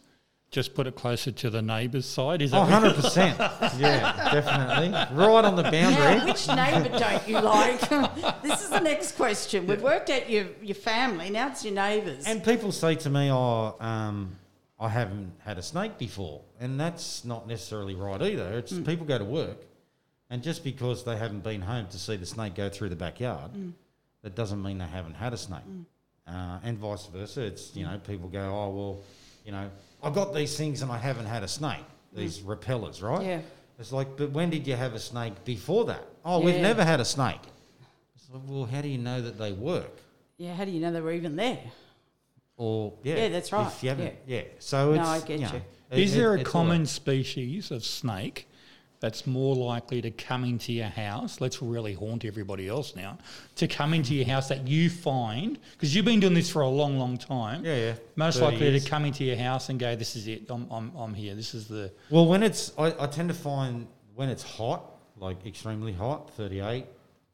just 0.52 0.74
put 0.76 0.86
it 0.86 0.96
closer 0.96 1.32
to 1.32 1.50
the 1.50 1.62
neighbour's 1.62 2.06
side. 2.06 2.42
Is 2.42 2.54
Oh, 2.54 2.66
that 2.66 2.84
100%. 2.84 3.80
yeah, 3.80 4.32
definitely. 4.34 4.90
Right 5.18 5.46
on 5.46 5.56
the 5.56 5.64
Now, 5.64 5.72
boundary. 5.72 6.26
which 6.30 6.46
neighbour 6.50 7.00
don't 7.00 7.28
you 7.28 7.40
like? 7.40 7.80
this 8.44 8.62
is 8.62 8.70
the 8.70 8.82
next 8.82 9.14
question. 9.14 9.66
We've 9.66 9.82
worked 9.82 10.10
out 10.10 10.30
your, 10.30 10.48
your 10.62 10.76
family, 10.76 11.30
now 11.30 11.48
it's 11.48 11.64
your 11.64 11.74
neighbours. 11.74 12.26
And 12.28 12.44
people 12.44 12.74
say 12.74 12.96
to 12.96 13.10
me, 13.10 13.32
oh, 13.32 13.76
um, 13.80 14.36
I 14.78 14.90
haven't 14.90 15.32
had 15.40 15.58
a 15.58 15.62
snake 15.62 15.98
before. 15.98 16.42
And 16.60 16.78
that's 16.78 17.24
not 17.24 17.48
necessarily 17.48 17.96
right 17.96 18.22
either. 18.22 18.58
It's 18.58 18.74
Mm. 18.74 18.86
people 18.86 19.06
go 19.06 19.18
to 19.18 19.24
work, 19.26 19.58
and 20.30 20.44
just 20.44 20.66
because 20.66 21.06
they 21.06 21.16
haven't 21.16 21.46
been 21.46 21.62
home 21.62 21.88
to 21.88 21.98
see 21.98 22.18
the 22.18 22.26
snake 22.26 22.56
go 22.56 22.68
through 22.68 22.90
the 22.90 22.96
backyard, 22.98 23.54
Mm. 23.54 23.72
that 24.24 24.36
doesn't 24.36 24.62
mean 24.62 24.80
they 24.80 24.86
haven't 24.86 25.14
had 25.16 25.32
a 25.34 25.38
snake. 25.38 25.64
uh, 26.28 26.60
and 26.64 26.78
vice 26.78 27.08
versa. 27.08 27.42
It's 27.42 27.76
you 27.76 27.84
know 27.86 28.00
people 28.08 28.30
go, 28.30 28.40
oh 28.42 28.70
well, 28.70 29.00
you 29.46 29.52
know, 29.52 29.70
I 30.04 30.10
got 30.10 30.34
these 30.34 30.58
things 30.58 30.82
and 30.82 30.92
I 30.92 30.98
haven't 30.98 31.26
had 31.26 31.44
a 31.44 31.48
snake. 31.48 31.86
These 32.14 32.40
mm. 32.40 32.50
repellers, 32.50 33.02
right? 33.02 33.26
Yeah. 33.26 33.40
It's 33.80 33.92
like, 33.92 34.18
but 34.18 34.32
when 34.32 34.50
did 34.50 34.68
you 34.68 34.76
have 34.76 34.94
a 34.94 35.00
snake 35.00 35.44
before 35.46 35.86
that? 35.86 36.06
Oh, 36.26 36.40
we've 36.40 36.62
never 36.62 36.84
had 36.84 37.00
a 37.00 37.06
snake. 37.06 37.40
It's 38.16 38.30
like, 38.30 38.44
well, 38.46 38.66
how 38.66 38.82
do 38.82 38.88
you 38.88 38.98
know 38.98 39.22
that 39.22 39.38
they 39.38 39.54
work? 39.54 39.98
Yeah, 40.38 40.54
how 40.56 40.66
do 40.66 40.72
you 40.72 40.80
know 40.80 40.92
they 40.92 41.02
were 41.02 41.14
even 41.14 41.36
there? 41.36 41.60
Or 42.58 42.94
yeah, 43.04 43.16
Yeah, 43.16 43.30
that's 43.30 43.52
right. 43.52 43.68
If 43.68 43.82
you 43.82 43.90
haven't, 43.90 44.16
Yeah. 44.28 44.38
yeah. 44.38 44.44
So 44.60 44.94
No, 44.94 45.02
it's 45.02 45.10
I 45.10 45.20
get 45.22 45.40
you. 45.40 45.46
Know, 45.46 45.54
you. 45.54 45.62
it- 45.92 46.00
Is 46.00 46.14
it- 46.14 46.18
there 46.20 46.34
a 46.36 46.44
common 46.44 46.84
that- 46.84 46.90
species 46.90 47.72
of 47.72 47.84
snake 47.84 48.48
that's 49.02 49.28
more 49.28 49.56
likely 49.56 50.02
to 50.02 50.12
come 50.12 50.46
into 50.46 50.72
your 50.72 50.88
house? 50.88 51.42
Let's 51.42 51.62
really 51.62 51.94
haunt 51.94 52.24
everybody 52.24 52.70
else 52.70 52.96
now. 52.96 53.18
To 53.58 53.68
come 53.68 53.94
into 53.94 54.16
your 54.16 54.26
house 54.28 54.48
that 54.48 54.68
you 54.68 54.90
find, 54.90 55.60
because 55.74 55.94
you've 55.94 56.06
been 56.06 56.20
doing 56.22 56.34
this 56.36 56.50
for 56.50 56.62
a 56.62 56.70
long, 56.70 56.98
long 56.98 57.18
time. 57.18 57.66
Yeah, 57.66 57.76
yeah. 57.76 57.94
Most 58.16 58.40
likely 58.40 58.70
years. 58.70 58.86
to 58.86 58.90
come 58.90 59.04
into 59.04 59.26
your 59.26 59.36
house 59.38 59.68
and 59.70 59.78
go, 59.80 59.96
this 59.96 60.16
is 60.16 60.28
it, 60.28 60.50
I'm, 60.50 60.68
I'm, 60.72 60.96
I'm 60.96 61.14
here, 61.14 61.36
this 61.36 61.54
is 61.54 61.68
the. 61.68 61.92
Well, 62.10 62.28
when 62.28 62.44
it's, 62.44 62.72
I, 62.78 62.94
I 62.98 63.08
tend 63.08 63.28
to 63.30 63.36
find 63.36 63.88
when 64.16 64.30
it's 64.30 64.44
hot, 64.44 64.86
like 65.18 65.46
extremely 65.46 65.94
hot, 65.94 66.30
38, 66.36 66.86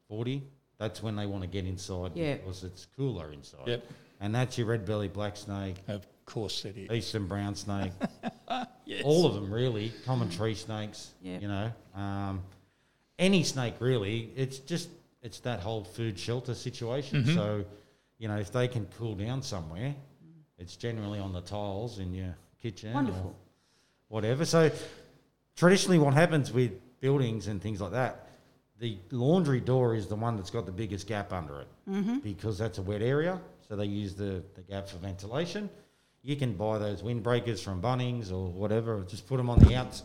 40, 0.08 0.42
that's 0.78 1.02
when 1.02 1.16
they 1.16 1.26
want 1.26 1.42
to 1.42 1.48
get 1.48 1.64
inside 1.66 2.12
Yeah. 2.14 2.34
because 2.36 2.64
it's 2.64 2.86
cooler 2.96 3.32
inside. 3.32 3.66
Yep. 3.66 3.84
And 4.20 4.34
that's 4.34 4.56
your 4.58 4.66
red 4.66 4.84
belly 4.86 5.08
black 5.08 5.36
snake, 5.36 5.76
Of 5.86 6.06
course 6.24 6.64
it 6.64 6.76
is. 6.76 6.90
eastern 6.90 7.26
brown 7.26 7.54
snake, 7.54 7.92
Yes. 8.88 9.02
all 9.04 9.26
of 9.26 9.34
them 9.34 9.52
really, 9.52 9.92
common 10.06 10.30
tree 10.30 10.54
snakes, 10.54 11.10
Yep. 11.22 11.42
you 11.42 11.48
know. 11.48 11.70
Um, 11.94 12.42
any 13.18 13.42
snake 13.42 13.74
really, 13.80 14.30
it's 14.34 14.58
just, 14.60 14.88
it's 15.22 15.40
that 15.40 15.60
whole 15.60 15.84
food 15.84 16.18
shelter 16.18 16.54
situation. 16.54 17.22
Mhm. 17.24 17.34
So, 17.34 17.64
you 18.18 18.28
know, 18.28 18.38
if 18.38 18.50
they 18.50 18.66
can 18.66 18.86
cool 18.98 19.14
down 19.14 19.42
somewhere, 19.42 19.94
it's 20.56 20.74
generally 20.76 21.18
on 21.18 21.32
the 21.34 21.42
tiles 21.42 21.98
in 21.98 22.14
your 22.14 22.34
kitchen 22.62 22.90
or 22.92 22.94
Wonderful. 22.94 23.36
whatever. 24.08 24.46
So 24.46 24.70
traditionally, 25.54 25.98
what 25.98 26.14
happens 26.14 26.50
with 26.52 26.72
buildings 27.00 27.46
and 27.46 27.60
things 27.60 27.80
like 27.82 27.92
that, 27.92 28.26
the 28.78 28.96
laundry 29.10 29.60
door 29.60 29.94
is 29.96 30.06
the 30.06 30.16
one 30.16 30.36
that's 30.36 30.50
got 30.50 30.64
the 30.64 30.72
biggest 30.72 31.06
gap 31.06 31.32
under 31.32 31.60
it 31.60 31.68
Mm-hmm. 31.90 32.18
because 32.20 32.56
that's 32.56 32.78
a 32.78 32.82
wet 32.82 33.02
area. 33.02 33.38
So 33.68 33.76
they 33.76 33.84
use 33.86 34.14
the, 34.14 34.42
the 34.54 34.62
gap 34.62 34.88
for 34.88 34.96
ventilation. 34.96 35.68
You 36.28 36.36
can 36.36 36.52
buy 36.52 36.76
those 36.76 37.00
windbreakers 37.00 37.60
from 37.64 37.80
Bunnings 37.80 38.30
or 38.30 38.48
whatever. 38.48 39.02
Just 39.08 39.26
put 39.26 39.38
them 39.38 39.48
on 39.48 39.60
the 39.60 39.74
outs, 39.74 40.02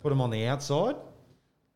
put 0.00 0.10
them 0.10 0.20
on 0.20 0.30
the 0.30 0.46
outside. 0.46 0.94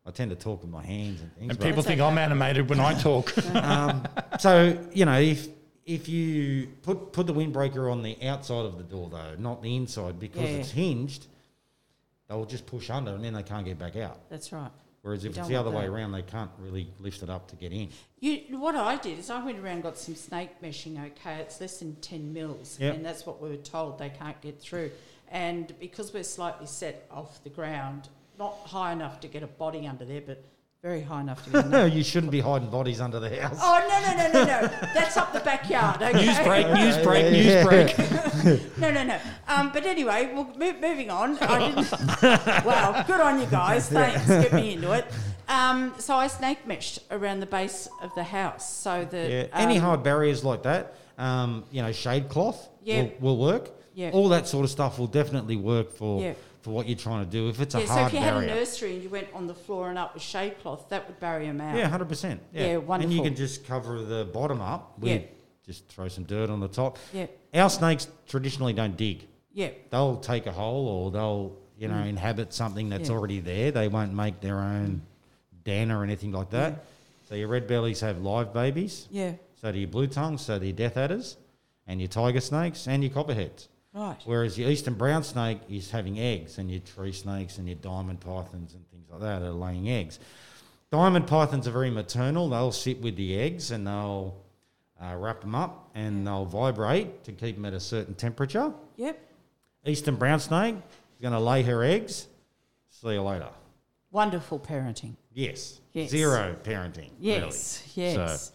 I 0.05 0.11
tend 0.11 0.29
to 0.31 0.37
talk 0.37 0.61
with 0.61 0.71
my 0.71 0.81
hands 0.81 1.19
and 1.19 1.35
things. 1.35 1.49
And 1.49 1.59
people 1.59 1.83
think 1.83 1.99
okay. 1.99 2.07
I'm 2.09 2.17
animated 2.17 2.69
when 2.69 2.79
I 2.79 2.93
talk. 3.01 3.37
um, 3.53 4.07
so 4.39 4.81
you 4.93 5.03
know 5.03 5.19
if 5.19 5.49
if 5.85 6.07
you 6.07 6.67
put 6.83 7.11
put 7.11 7.27
the 7.27 7.33
windbreaker 7.33 7.91
on 7.91 8.01
the 8.01 8.17
outside 8.25 8.63
of 8.63 8.77
the 8.77 8.83
door 8.85 9.09
though, 9.09 9.35
not 9.37 9.61
the 9.61 9.75
inside, 9.75 10.21
because 10.21 10.43
Yeah. 10.43 10.57
it's 10.59 10.71
hinged, 10.71 11.27
they'll 12.29 12.45
just 12.45 12.65
push 12.65 12.89
under 12.89 13.11
and 13.11 13.25
then 13.25 13.33
they 13.33 13.43
can't 13.43 13.65
get 13.65 13.77
back 13.77 13.97
out. 13.97 14.29
That's 14.29 14.53
right. 14.53 14.71
Whereas 15.05 15.23
if 15.23 15.37
it's 15.37 15.47
the 15.47 15.55
other 15.55 15.69
way 15.69 15.83
that. 15.83 15.91
around, 15.91 16.13
they 16.13 16.23
can't 16.23 16.49
really 16.57 16.89
lift 16.99 17.21
it 17.21 17.29
up 17.29 17.47
to 17.49 17.55
get 17.55 17.71
in. 17.71 17.89
You, 18.21 18.57
what 18.57 18.73
I 18.73 18.95
did 18.95 19.19
is 19.19 19.29
I 19.29 19.45
went 19.45 19.59
around 19.59 19.73
and 19.73 19.83
got 19.83 19.99
some 19.99 20.15
snake 20.15 20.59
meshing. 20.63 20.97
Okay, 20.99 21.35
it's 21.35 21.61
less 21.61 21.77
than 21.77 21.95
ten 21.97 22.33
mils, 22.33 22.79
Yep. 22.79 22.95
and 22.95 23.05
that's 23.05 23.23
what 23.23 23.39
we 23.39 23.49
were 23.49 23.57
told 23.57 23.99
they 23.99 24.09
can't 24.09 24.41
get 24.41 24.59
through. 24.59 24.89
And 25.29 25.71
because 25.79 26.11
we're 26.11 26.23
slightly 26.23 26.65
set 26.65 27.05
off 27.11 27.43
the 27.43 27.51
ground, 27.51 28.09
not 28.39 28.57
high 28.65 28.93
enough 28.93 29.19
to 29.19 29.27
get 29.27 29.43
a 29.43 29.47
body 29.47 29.85
under 29.85 30.05
there, 30.05 30.21
but 30.21 30.43
very 30.81 31.01
high 31.01 31.21
enough 31.21 31.43
to 31.45 31.49
be. 31.63 31.69
No, 31.69 31.85
you 31.85 32.03
shouldn't 32.03 32.31
be 32.31 32.39
hiding 32.39 32.69
bodies 32.69 33.01
under 33.01 33.19
the 33.19 33.29
house. 33.41 33.57
oh 33.61 33.85
no 33.89 34.01
no 34.01 34.17
no 34.17 34.33
no 34.33 34.61
no! 34.61 34.67
That's 34.93 35.17
up 35.17 35.33
the 35.33 35.39
backyard. 35.39 36.01
Okay? 36.01 36.25
news 36.25 36.39
break, 36.39 36.67
news 36.73 36.97
break, 36.99 37.23
Yeah, 37.25 37.31
news 37.31 37.45
yeah. 37.45 37.63
break. 38.43 38.67
No, 38.77 38.91
no, 38.91 39.03
no. 39.03 39.19
Um, 39.47 39.71
but 39.73 39.85
anyway, 39.85 40.31
well, 40.33 40.51
mo- 40.57 40.79
moving 40.79 41.09
on. 41.09 41.37
I 41.39 41.69
didn't. 41.71 42.63
well, 42.65 43.03
good 43.07 43.19
on 43.19 43.39
you 43.39 43.47
guys. 43.47 43.89
Thanks. 43.89 44.27
Get 44.27 44.53
me 44.53 44.73
into 44.73 44.91
it. 44.91 45.05
Um, 45.47 45.93
so 45.97 46.15
I 46.15 46.27
snake 46.27 46.67
meshed 46.67 46.99
around 47.09 47.39
the 47.39 47.45
base 47.47 47.87
of 48.03 48.13
the 48.15 48.23
house 48.23 48.71
so 48.71 49.05
that 49.05 49.31
Yeah, 49.31 49.45
any 49.53 49.77
um, 49.77 49.83
hard 49.83 50.03
barriers 50.03 50.43
like 50.43 50.63
that, 50.63 50.95
um, 51.17 51.63
you 51.71 51.81
know, 51.81 51.91
shade 51.91 52.29
cloth 52.29 52.69
Yeah. 52.83 53.03
will, 53.03 53.11
will 53.19 53.37
work. 53.37 53.69
Yeah. 53.95 54.11
All 54.11 54.29
that 54.29 54.47
sort 54.47 54.65
of 54.65 54.69
stuff 54.71 54.99
will 54.99 55.07
definitely 55.07 55.55
work 55.55 55.91
for 55.91 56.21
Yeah. 56.21 56.33
For 56.65 56.71
what 56.71 56.87
you're 56.89 56.97
trying 56.97 57.23
to 57.23 57.29
do. 57.29 57.47
If 57.47 57.61
it's 57.61 57.75
a 57.75 57.79
Yeah, 57.81 57.85
so 57.85 58.05
if 58.07 58.13
you 58.13 58.19
barrier. 58.21 58.49
had 58.49 58.57
a 58.57 58.59
nursery 58.59 58.95
and 58.95 59.03
you 59.03 59.09
went 59.09 59.27
on 59.35 59.45
the 59.45 59.53
floor 59.53 59.89
and 59.89 59.99
up 59.99 60.15
with 60.15 60.23
shade 60.23 60.59
cloth, 60.61 60.89
that 60.89 61.07
would 61.07 61.19
barrier 61.19 61.45
them 61.53 61.61
out. 61.61 61.77
Yeah, 61.77 61.87
hundred 61.87 62.09
percent. 62.09 62.41
Yeah, 62.51 62.77
wonderful. 62.77 62.93
And 63.03 63.13
you 63.13 63.21
can 63.21 63.35
just 63.35 63.65
cover 63.67 64.01
the 64.01 64.25
bottom 64.25 64.61
up 64.61 64.97
with 64.97 65.21
Yeah. 65.21 65.27
just 65.63 65.87
throw 65.89 66.07
some 66.07 66.23
dirt 66.23 66.49
on 66.49 66.59
the 66.59 66.67
top. 66.67 66.97
Yeah, 67.13 67.27
Our 67.53 67.69
snakes 67.69 68.07
traditionally 68.27 68.73
don't 68.73 68.97
dig. 68.97 69.27
yeah, 69.53 69.69
They'll 69.91 70.17
take 70.17 70.47
a 70.47 70.51
hole 70.51 70.87
or 70.87 71.11
they'll 71.11 71.55
you 71.77 71.87
know 71.87 71.97
inhabit 72.03 72.51
something 72.51 72.89
that's 72.89 73.09
Mm. 73.09 73.11
Yeah. 73.11 73.15
already 73.17 73.39
there. 73.41 73.71
They 73.71 73.87
won't 73.87 74.13
make 74.15 74.41
their 74.41 74.57
own 74.59 75.03
den 75.63 75.91
or 75.91 76.03
anything 76.03 76.31
like 76.31 76.49
that. 76.49 76.83
So 77.29 77.35
your 77.35 77.47
red 77.47 77.67
bellies 77.67 77.99
have 78.01 78.19
live 78.23 78.53
babies. 78.53 79.07
yeah. 79.11 79.33
So 79.61 79.71
do 79.71 79.77
your 79.79 79.87
blue 79.87 80.07
tongues. 80.07 80.41
So 80.41 80.57
do 80.57 80.65
your 80.65 80.75
death 80.75 80.97
adders, 80.97 81.37
and 81.85 81.99
your 82.01 82.07
tiger 82.07 82.41
snakes 82.41 82.87
and 82.87 83.03
your 83.03 83.11
copperheads. 83.13 83.67
Right. 83.95 84.17
Whereas 84.25 84.57
your 84.57 84.69
eastern 84.69 84.95
brown 84.95 85.23
snake 85.23 85.61
is 85.69 85.89
having 85.89 86.19
eggs, 86.19 86.57
and 86.57 86.69
your 86.69 86.81
tree 86.81 87.13
snakes 87.13 87.57
and 87.57 87.67
your 87.67 87.77
diamond 87.77 88.19
pythons 88.19 88.73
and 88.73 88.85
things 88.91 89.07
like 89.09 89.21
that 89.21 89.41
are 89.41 89.51
laying 89.51 89.89
eggs. 89.89 90.19
Diamond 90.91 91.27
pythons 91.27 91.65
are 91.65 91.71
very 91.71 91.89
maternal. 91.89 92.49
They'll 92.49 92.73
sit 92.73 93.01
with 93.01 93.15
the 93.15 93.39
eggs 93.39 93.71
and 93.71 93.87
they'll 93.87 94.35
uh, 95.01 95.15
wrap 95.15 95.41
them 95.41 95.55
up 95.55 95.89
and 95.95 96.27
they'll 96.27 96.45
vibrate 96.45 97.23
to 97.23 97.31
keep 97.31 97.55
them 97.55 97.65
at 97.65 97.73
a 97.73 97.79
certain 97.79 98.15
temperature. 98.15 98.73
Yep. 98.97 99.17
Eastern 99.85 100.15
brown 100.15 100.39
snake 100.39 100.75
is 100.75 101.21
going 101.21 101.33
to 101.33 101.39
lay 101.39 101.63
her 101.63 101.83
eggs. 101.83 102.27
See 102.89 103.13
you 103.13 103.21
later. 103.21 103.49
Wonderful 104.11 104.59
parenting. 104.59 105.15
Yes. 105.33 105.79
Yes. 105.93 106.09
Zero 106.09 106.55
parenting. 106.63 107.11
Yes. 107.19 107.83
Really. 107.95 108.09
Yes. 108.13 108.41
So. 108.47 108.54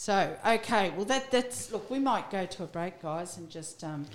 So 0.00 0.34
okay, 0.46 0.88
well 0.96 1.04
that 1.04 1.30
that's 1.30 1.70
look. 1.70 1.90
We 1.90 1.98
might 1.98 2.30
go 2.30 2.46
to 2.46 2.62
a 2.62 2.66
break, 2.66 3.02
guys, 3.02 3.36
and 3.36 3.50
just 3.50 3.84
um, 3.84 4.06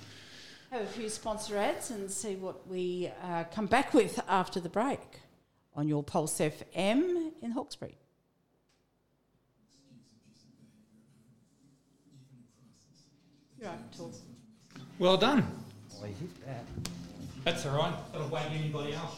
have 0.72 0.82
a 0.82 0.88
few 0.88 1.10
sponsor 1.10 1.58
ads 1.58 1.92
and 1.92 2.10
see 2.10 2.34
what 2.38 2.68
we 2.68 3.12
uh, 3.22 3.44
come 3.54 3.68
back 3.68 3.94
with 3.94 4.20
after 4.28 4.60
the 4.60 4.68
break 4.68 5.22
on 5.76 5.88
your 5.88 6.02
Pulse 6.02 6.40
FM 6.40 7.34
in 7.40 7.52
Hawkesbury. 7.52 8.00
You're 13.60 13.70
right, 13.70 13.92
talk. 13.96 14.12
Well 14.98 15.18
done. 15.18 15.46
I 16.04 16.08
hit 16.08 16.46
that. 16.48 16.66
That's 17.44 17.64
all 17.68 17.78
right. 17.78 17.94
That'll 18.12 18.30
wag 18.30 18.52
anybody 18.52 18.94
else. 18.94 19.18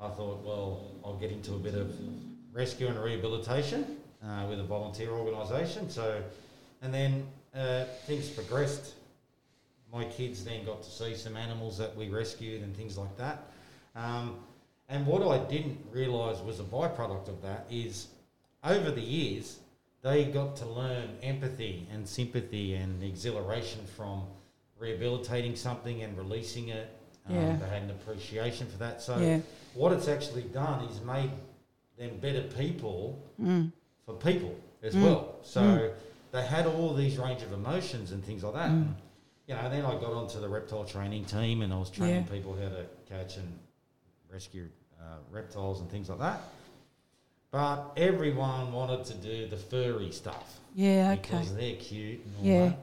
I 0.00 0.08
thought, 0.08 0.44
well, 0.44 0.84
I'll 1.04 1.16
get 1.16 1.30
into 1.30 1.54
a 1.54 1.58
bit 1.58 1.74
of 1.74 1.94
rescue 2.52 2.88
and 2.88 3.02
rehabilitation 3.02 3.96
uh, 4.24 4.46
with 4.48 4.60
a 4.60 4.64
volunteer 4.64 5.10
organisation. 5.10 5.88
So, 5.88 6.22
and 6.82 6.92
then 6.92 7.26
uh, 7.54 7.84
things 8.06 8.28
progressed. 8.28 8.94
My 9.92 10.04
kids 10.04 10.44
then 10.44 10.64
got 10.64 10.82
to 10.82 10.90
see 10.90 11.14
some 11.14 11.36
animals 11.36 11.78
that 11.78 11.96
we 11.96 12.08
rescued 12.08 12.62
and 12.62 12.76
things 12.76 12.98
like 12.98 13.16
that. 13.16 13.44
Um, 13.94 14.36
and 14.88 15.06
what 15.06 15.22
I 15.22 15.38
didn't 15.50 15.78
realise 15.90 16.38
was 16.40 16.60
a 16.60 16.64
byproduct 16.64 17.28
of 17.28 17.42
that 17.42 17.66
is 17.70 18.08
over 18.62 18.90
the 18.90 19.00
years, 19.00 19.58
they 20.02 20.24
got 20.24 20.56
to 20.56 20.66
learn 20.66 21.08
empathy 21.22 21.86
and 21.92 22.06
sympathy 22.06 22.74
and 22.74 23.02
exhilaration 23.02 23.80
from 23.96 24.22
rehabilitating 24.78 25.56
something 25.56 26.02
and 26.02 26.16
releasing 26.16 26.68
it. 26.68 26.95
Um, 27.28 27.34
Yeah. 27.34 27.56
They 27.56 27.68
had 27.68 27.82
an 27.82 27.90
appreciation 27.90 28.66
for 28.68 28.78
that. 28.78 29.02
So, 29.02 29.18
Yeah. 29.18 29.40
what 29.74 29.92
it's 29.92 30.08
actually 30.08 30.42
done 30.42 30.84
is 30.88 31.00
made 31.02 31.30
them 31.98 32.18
better 32.20 32.42
people 32.42 33.18
Mm. 33.40 33.72
for 34.04 34.14
people 34.14 34.54
as 34.82 34.94
Mm. 34.94 35.02
well. 35.04 35.34
So 35.42 35.92
they 36.32 36.42
had 36.46 36.66
all 36.66 36.94
these 36.94 37.18
range 37.18 37.42
of 37.42 37.52
emotions 37.52 38.12
and 38.12 38.24
things 38.24 38.42
like 38.44 38.54
that. 38.54 38.70
Mm. 38.70 38.94
You 39.46 39.54
know, 39.54 39.68
then 39.70 39.84
I 39.84 39.92
got 39.94 40.12
onto 40.12 40.40
the 40.40 40.48
reptile 40.48 40.84
training 40.84 41.24
team 41.24 41.62
and 41.62 41.72
I 41.72 41.78
was 41.78 41.90
training 41.90 42.26
Yeah. 42.28 42.30
people 42.36 42.54
how 42.54 42.68
to 42.68 42.86
catch 43.08 43.36
and 43.36 43.58
rescue 44.30 44.68
uh, 45.00 45.18
reptiles 45.30 45.80
and 45.80 45.88
things 45.90 46.08
like 46.08 46.18
that. 46.18 46.40
But 47.50 47.92
everyone 47.96 48.72
wanted 48.72 49.04
to 49.06 49.14
do 49.14 49.46
the 49.46 49.56
furry 49.56 50.10
stuff 50.10 50.58
Yeah. 50.74 51.12
Okay. 51.12 51.20
because 51.22 51.54
they're 51.54 51.76
cute 51.76 52.24
and 52.24 52.36
all 52.38 52.44
Yeah. 52.44 52.68
that. 52.70 52.78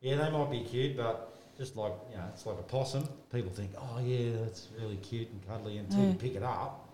Yeah, 0.00 0.16
they 0.16 0.30
might 0.30 0.50
be 0.50 0.64
cute, 0.64 0.96
but 0.96 1.31
just 1.58 1.76
like 1.76 1.92
you 2.10 2.16
know, 2.16 2.24
it's 2.32 2.46
like 2.46 2.58
a 2.58 2.62
possum. 2.62 3.08
People 3.32 3.50
think, 3.50 3.70
oh 3.78 4.00
yeah, 4.04 4.30
that's 4.42 4.68
really 4.80 4.96
cute 4.96 5.28
and 5.30 5.46
cuddly 5.48 5.78
until 5.78 6.00
Yeah. 6.00 6.08
you 6.08 6.14
pick 6.14 6.34
it 6.34 6.42
up 6.42 6.88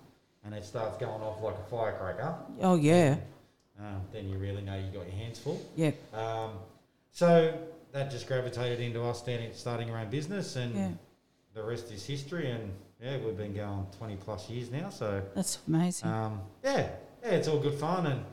and 0.45 0.55
it 0.55 0.65
starts 0.65 0.97
going 0.99 1.23
off 1.23 1.43
like 1.43 1.55
a 1.57 1.71
firecracker, 1.71 2.35
Oh 2.63 2.75
yeah. 2.77 3.17
um, 3.79 4.01
then 4.13 4.29
you 4.29 4.39
really 4.39 4.63
know 4.63 4.77
you 4.77 4.87
got 4.97 5.07
your 5.07 5.17
hands 5.17 5.39
full. 5.39 5.61
Yep. 5.77 6.15
Um, 6.15 6.51
so 7.13 7.57
that 7.93 8.11
just 8.11 8.27
gravitated 8.27 8.81
into 8.81 9.03
us 9.03 9.19
starting, 9.19 9.51
starting 9.53 9.91
our 9.91 9.99
own 9.99 10.11
business, 10.11 10.57
and 10.57 10.75
Yeah. 10.75 10.91
the 11.55 11.63
rest 11.63 11.91
is 11.91 12.05
history. 12.07 12.51
And 12.51 12.71
yeah, 13.03 13.19
we've 13.19 13.37
been 13.37 13.55
going 13.55 13.87
20 13.99 14.17
plus 14.17 14.49
years 14.51 14.71
now. 14.71 14.91
So 14.91 15.23
That's 15.35 15.59
amazing. 15.67 16.09
um, 16.09 16.41
yeah, 16.63 16.89
yeah, 17.23 17.31
it's 17.31 17.49
all 17.49 17.59
good 17.59 17.75
fun, 17.79 18.07
and 18.07 18.25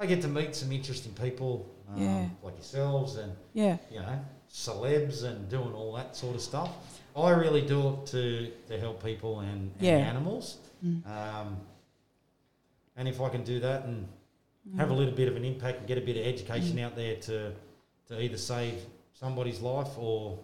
I 0.00 0.06
get 0.06 0.20
to 0.22 0.28
meet 0.28 0.54
some 0.56 0.72
interesting 0.72 1.12
people 1.12 1.66
um, 1.88 2.00
Yeah. 2.02 2.28
like 2.42 2.54
yourselves, 2.54 3.16
and 3.16 3.32
yeah. 3.52 3.76
you 3.90 4.00
know, 4.00 4.18
celebs, 4.52 5.24
and 5.24 5.48
doing 5.48 5.72
all 5.72 5.92
that 5.94 6.14
sort 6.14 6.34
of 6.34 6.40
stuff. 6.42 6.70
I 7.16 7.30
really 7.30 7.62
do 7.62 7.88
it 7.88 8.06
to 8.06 8.50
to 8.68 8.78
help 8.78 9.02
people 9.02 9.40
and, 9.40 9.70
and 9.78 9.82
Yeah. 9.86 9.96
animals. 9.96 10.58
Mm. 10.84 11.06
Um, 11.06 11.56
and 12.96 13.08
if 13.08 13.20
I 13.20 13.28
can 13.30 13.44
do 13.44 13.60
that 13.60 13.84
and 13.84 14.06
Mm. 14.68 14.78
have 14.78 14.90
a 14.90 14.94
little 14.94 15.14
bit 15.14 15.26
of 15.28 15.34
an 15.36 15.44
impact 15.44 15.78
and 15.78 15.88
get 15.88 15.98
a 15.98 16.00
bit 16.02 16.16
of 16.16 16.24
education 16.26 16.78
out 16.78 16.94
there 16.94 17.16
to 17.16 17.52
to 18.08 18.20
either 18.22 18.36
save 18.36 18.74
somebody's 19.14 19.60
life 19.60 19.96
or 19.98 20.38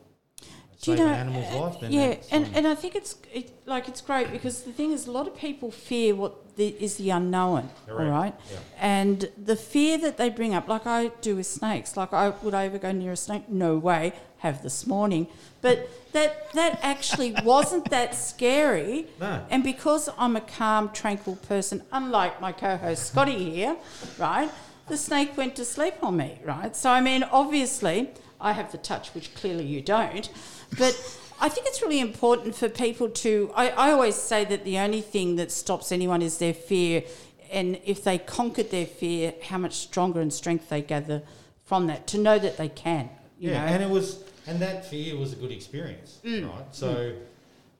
Do 0.80 0.92
you 0.92 0.96
know, 0.98 1.06
an 1.06 1.14
animal's 1.14 1.52
uh, 1.52 1.60
life, 1.60 1.80
then 1.80 1.92
yeah, 1.92 2.14
and, 2.30 2.48
and 2.54 2.66
I 2.66 2.76
think 2.76 2.94
it's 2.94 3.16
it, 3.32 3.50
like 3.66 3.88
it's 3.88 4.00
great 4.00 4.30
because 4.30 4.62
the 4.62 4.70
thing 4.72 4.92
is, 4.92 5.08
a 5.08 5.10
lot 5.10 5.26
of 5.26 5.36
people 5.36 5.72
fear 5.72 6.14
what 6.14 6.54
the, 6.56 6.68
is 6.68 6.98
the 6.98 7.10
unknown, 7.10 7.68
all 7.90 7.96
right? 7.96 8.32
Yeah. 8.50 8.58
And 8.78 9.28
the 9.36 9.56
fear 9.56 9.98
that 9.98 10.18
they 10.18 10.30
bring 10.30 10.54
up, 10.54 10.68
like 10.68 10.86
I 10.86 11.08
do 11.20 11.34
with 11.34 11.46
snakes, 11.46 11.96
like 11.96 12.12
I 12.12 12.28
would 12.28 12.54
I 12.54 12.66
ever 12.66 12.78
go 12.78 12.92
near 12.92 13.12
a 13.12 13.16
snake? 13.16 13.48
No 13.48 13.76
way. 13.76 14.12
Have 14.38 14.62
this 14.62 14.86
morning, 14.86 15.26
but 15.62 15.90
that 16.12 16.52
that 16.52 16.78
actually 16.80 17.34
wasn't 17.42 17.90
that 17.90 18.14
scary. 18.14 19.06
No. 19.18 19.44
And 19.50 19.64
because 19.64 20.08
I'm 20.16 20.36
a 20.36 20.40
calm, 20.40 20.90
tranquil 20.92 21.34
person, 21.34 21.82
unlike 21.90 22.40
my 22.40 22.52
co-host 22.52 23.08
Scotty 23.08 23.50
here, 23.50 23.76
right? 24.16 24.48
The 24.86 24.96
snake 24.96 25.36
went 25.36 25.56
to 25.56 25.64
sleep 25.64 25.94
on 26.04 26.16
me, 26.16 26.38
right? 26.44 26.76
So 26.76 26.88
I 26.88 27.00
mean, 27.00 27.24
obviously, 27.24 28.10
I 28.40 28.52
have 28.52 28.70
the 28.70 28.78
touch, 28.78 29.08
which 29.08 29.34
clearly 29.34 29.64
you 29.64 29.80
don't. 29.80 30.30
But 30.76 30.94
I 31.40 31.48
think 31.48 31.66
it's 31.66 31.80
really 31.82 32.00
important 32.00 32.54
for 32.54 32.68
people 32.68 33.08
to. 33.08 33.50
I, 33.54 33.70
I 33.70 33.92
always 33.92 34.16
say 34.16 34.44
that 34.44 34.64
the 34.64 34.78
only 34.78 35.00
thing 35.00 35.36
that 35.36 35.50
stops 35.50 35.92
anyone 35.92 36.20
is 36.22 36.38
their 36.38 36.54
fear, 36.54 37.04
and 37.50 37.80
if 37.84 38.04
they 38.04 38.18
conquered 38.18 38.70
their 38.70 38.86
fear, 38.86 39.34
how 39.42 39.58
much 39.58 39.74
stronger 39.74 40.20
and 40.20 40.32
strength 40.32 40.68
they 40.68 40.82
gather 40.82 41.22
from 41.64 41.86
that 41.86 42.06
to 42.08 42.18
know 42.18 42.38
that 42.38 42.56
they 42.56 42.68
can. 42.68 43.08
You 43.38 43.50
yeah, 43.50 43.64
know, 43.66 43.72
and 43.72 43.82
it 43.82 43.90
was, 43.90 44.24
and 44.46 44.58
that 44.60 44.84
fear 44.84 45.16
was 45.16 45.32
a 45.32 45.36
good 45.36 45.52
experience, 45.52 46.18
Mm. 46.24 46.48
right? 46.50 46.64
So, 46.72 47.12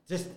just, 0.09 0.29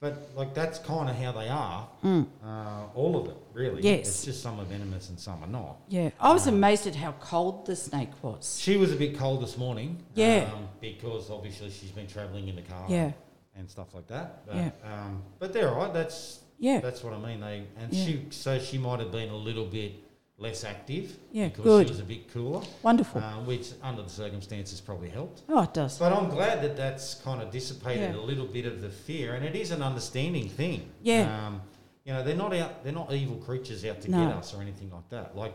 but 0.00 0.30
like 0.34 0.54
that's 0.54 0.78
kind 0.78 1.10
of 1.10 1.16
how 1.16 1.30
they 1.32 1.48
are. 1.48 1.86
Uh, 2.02 2.86
all 2.94 3.18
of 3.20 3.26
them, 3.26 3.36
really. 3.52 3.82
Mm. 3.82 3.84
Yes. 3.84 4.08
it's 4.08 4.24
just 4.24 4.42
some 4.42 4.58
are 4.58 4.64
venomous 4.64 5.10
and 5.10 5.20
some 5.20 5.42
are 5.44 5.46
not. 5.46 5.76
yeah. 5.88 6.10
I 6.18 6.32
was 6.32 6.46
amazed 6.46 6.86
at 6.86 6.94
how 6.96 7.12
cold 7.20 7.66
the 7.66 7.76
snake 7.76 8.10
was. 8.22 8.58
She 8.58 8.76
was 8.78 8.92
a 8.92 8.96
bit 8.96 9.16
cold 9.18 9.42
this 9.42 9.58
morning. 9.58 10.02
Yeah. 10.14 10.48
um, 10.54 10.68
because 10.80 11.30
obviously 11.30 11.70
she's 11.70 11.90
been 11.90 12.06
travelling 12.06 12.48
in 12.48 12.56
the 12.56 12.62
car. 12.62 12.86
Yeah. 12.88 13.12
and 13.56 13.68
stuff 13.68 13.92
like 13.94 14.06
that. 14.06 14.46
But, 14.46 14.56
Yeah. 14.56 14.70
um, 14.84 15.22
but 15.38 15.52
they're 15.52 15.68
all 15.68 15.76
right. 15.84 15.92
That's 15.92 16.40
Yeah. 16.58 16.80
that's 16.80 17.04
what 17.04 17.12
I 17.12 17.18
mean. 17.18 17.40
They 17.40 17.64
and 17.78 17.92
Yeah. 17.92 18.04
she 18.04 18.26
so 18.30 18.58
she 18.58 18.78
might 18.78 19.00
have 19.00 19.12
been 19.12 19.28
a 19.28 19.36
little 19.36 19.66
bit 19.66 19.92
less 20.40 20.64
active. 20.64 21.16
Yeah, 21.32 21.48
because 21.48 21.64
good. 21.64 21.86
she 21.86 21.92
was 21.92 22.00
a 22.00 22.04
bit 22.04 22.32
cooler, 22.32 22.62
Wonderful. 22.82 23.20
uh, 23.22 23.34
which 23.44 23.68
under 23.82 24.02
the 24.02 24.08
circumstances 24.08 24.80
probably 24.80 25.10
helped. 25.10 25.42
oh, 25.48 25.62
it 25.62 25.74
does. 25.74 25.98
But 25.98 26.12
I'm 26.12 26.30
glad 26.30 26.62
that 26.62 26.76
that's 26.76 27.14
kind 27.14 27.40
of 27.42 27.50
dissipated 27.52 28.14
Yeah. 28.14 28.20
a 28.20 28.22
little 28.22 28.46
bit 28.46 28.66
of 28.66 28.80
the 28.80 28.88
fear, 28.88 29.34
and 29.34 29.44
it 29.44 29.54
is 29.54 29.70
an 29.70 29.82
understanding 29.82 30.48
thing. 30.48 30.88
Yeah. 31.02 31.46
Um, 31.46 31.60
you 32.04 32.12
know, 32.14 32.24
they're 32.24 32.34
not 32.34 32.54
out. 32.54 32.82
They're 32.82 32.92
not 32.94 33.12
evil 33.12 33.36
creatures 33.36 33.84
out 33.84 34.00
to 34.00 34.10
No. 34.10 34.26
get 34.26 34.36
us 34.38 34.54
or 34.54 34.62
anything 34.62 34.90
like 34.90 35.08
that. 35.10 35.36
Like. 35.36 35.54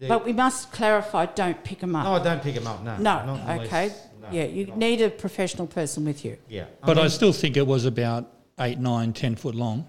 But 0.00 0.24
we 0.24 0.32
must 0.32 0.70
clarify: 0.70 1.26
don't 1.26 1.62
pick 1.64 1.80
them 1.80 1.96
up. 1.96 2.04
no, 2.04 2.12
I 2.12 2.22
don't 2.22 2.40
pick 2.40 2.54
them 2.54 2.68
up. 2.68 2.84
No. 2.84 2.96
No, 2.98 3.02
not 3.02 3.40
unless- 3.48 3.66
okay. 3.66 3.92
no, 4.22 4.28
yeah, 4.30 4.44
you 4.44 4.66
not- 4.66 4.78
need 4.78 5.00
a 5.02 5.10
professional 5.10 5.66
person 5.66 6.04
with 6.04 6.24
you. 6.24 6.38
Yeah. 6.48 6.66
But 6.86 6.98
I, 6.98 7.08
still 7.08 7.32
think 7.32 7.56
it 7.56 7.66
was 7.66 7.84
about 7.84 8.30
eight, 8.60 8.78
nine, 8.78 9.12
ten 9.12 9.34
foot 9.34 9.56
long. 9.56 9.86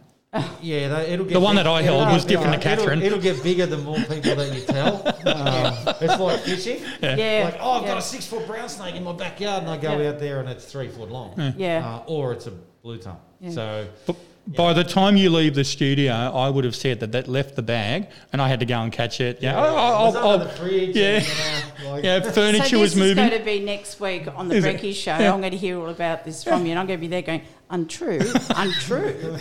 Yeah, 0.62 0.90
they, 0.90 1.14
it'll 1.14 1.26
get 1.26 1.34
The 1.34 1.40
one 1.40 1.56
big- 1.56 1.66
that 1.66 1.70
I 1.72 1.82
held 1.82 2.08
was 2.14 2.24
different 2.24 2.62
to 2.62 2.68
Kathryn. 2.70 2.98
It'll, 2.98 3.04
it'll 3.18 3.20
get 3.22 3.42
bigger 3.42 3.66
the 3.66 3.78
more 3.80 3.98
people 3.98 4.36
that 4.36 4.54
you 4.54 4.62
tell. 4.62 5.04
Um, 5.30 5.74
it's 6.02 6.20
like 6.20 6.40
fishing. 6.42 6.82
Yeah. 7.02 7.42
Like, 7.46 7.58
oh, 7.62 7.72
I've 7.74 7.82
yeah. 7.84 7.88
got 7.90 7.98
a 7.98 8.02
six 8.02 8.26
foot 8.26 8.46
brown 8.48 8.68
snake 8.70 8.96
in 8.96 9.04
my 9.04 9.12
backyard, 9.14 9.64
and 9.64 9.72
I 9.72 9.78
go 9.78 9.98
Yeah. 10.00 10.10
out 10.10 10.20
there 10.20 10.40
and 10.40 10.50
it's 10.50 10.66
three 10.66 10.88
foot 10.88 11.10
long. 11.12 11.54
Yeah. 11.58 12.02
Uh, 12.08 12.12
or 12.12 12.32
it's 12.34 12.48
a 12.48 12.52
blue 12.52 12.98
tongue. 12.98 13.20
Yeah. 13.40 13.52
So, 13.52 13.88
But 14.08 14.16
by 14.48 14.74
the 14.74 14.84
time 14.84 15.18
you 15.18 15.30
leave 15.30 15.56
the 15.56 15.64
studio, 15.64 16.14
I 16.14 16.50
would 16.50 16.64
have 16.64 16.76
said 16.76 17.00
that 17.02 17.12
that 17.12 17.28
left 17.28 17.56
the 17.56 17.62
bag, 17.62 18.08
and 18.34 18.42
I 18.42 18.48
had 18.48 18.60
to 18.62 18.66
go 18.66 18.80
and 18.82 18.92
catch 18.92 19.20
it. 19.22 19.40
Yeah, 19.42 19.54
it 19.58 19.62
was 19.62 19.76
I'll- 19.76 20.08
under 20.08 20.20
I'll- 20.20 20.40
the 20.40 20.50
fridge. 20.50 20.96
yeah. 20.96 21.06
and, 21.18 21.26
you 21.80 21.84
know, 21.86 21.92
like, 21.92 22.04
yeah. 22.04 22.32
Furniture 22.32 22.66
so 22.66 22.80
was 22.80 22.94
this 22.96 23.00
moving. 23.00 23.24
is 23.26 23.30
going 23.30 23.40
to 23.42 23.46
be 23.46 23.60
next 23.60 24.00
week 24.00 24.28
on 24.36 24.48
the 24.48 24.56
Is? 24.56 24.66
Brekkie 24.66 24.96
show. 24.96 25.18
Yeah. 25.18 25.34
I'm 25.34 25.40
going 25.42 25.52
to 25.52 25.58
hear 25.58 25.80
all 25.80 25.90
about 25.90 26.24
this 26.26 26.44
from 26.44 26.66
you, 26.66 26.72
and 26.72 26.80
I'm 26.80 26.88
going 26.88 27.00
to 27.00 27.02
be 27.02 27.08
there 27.08 27.22
going 27.22 27.42
untrue, 27.70 28.20
untrue. 28.56 29.16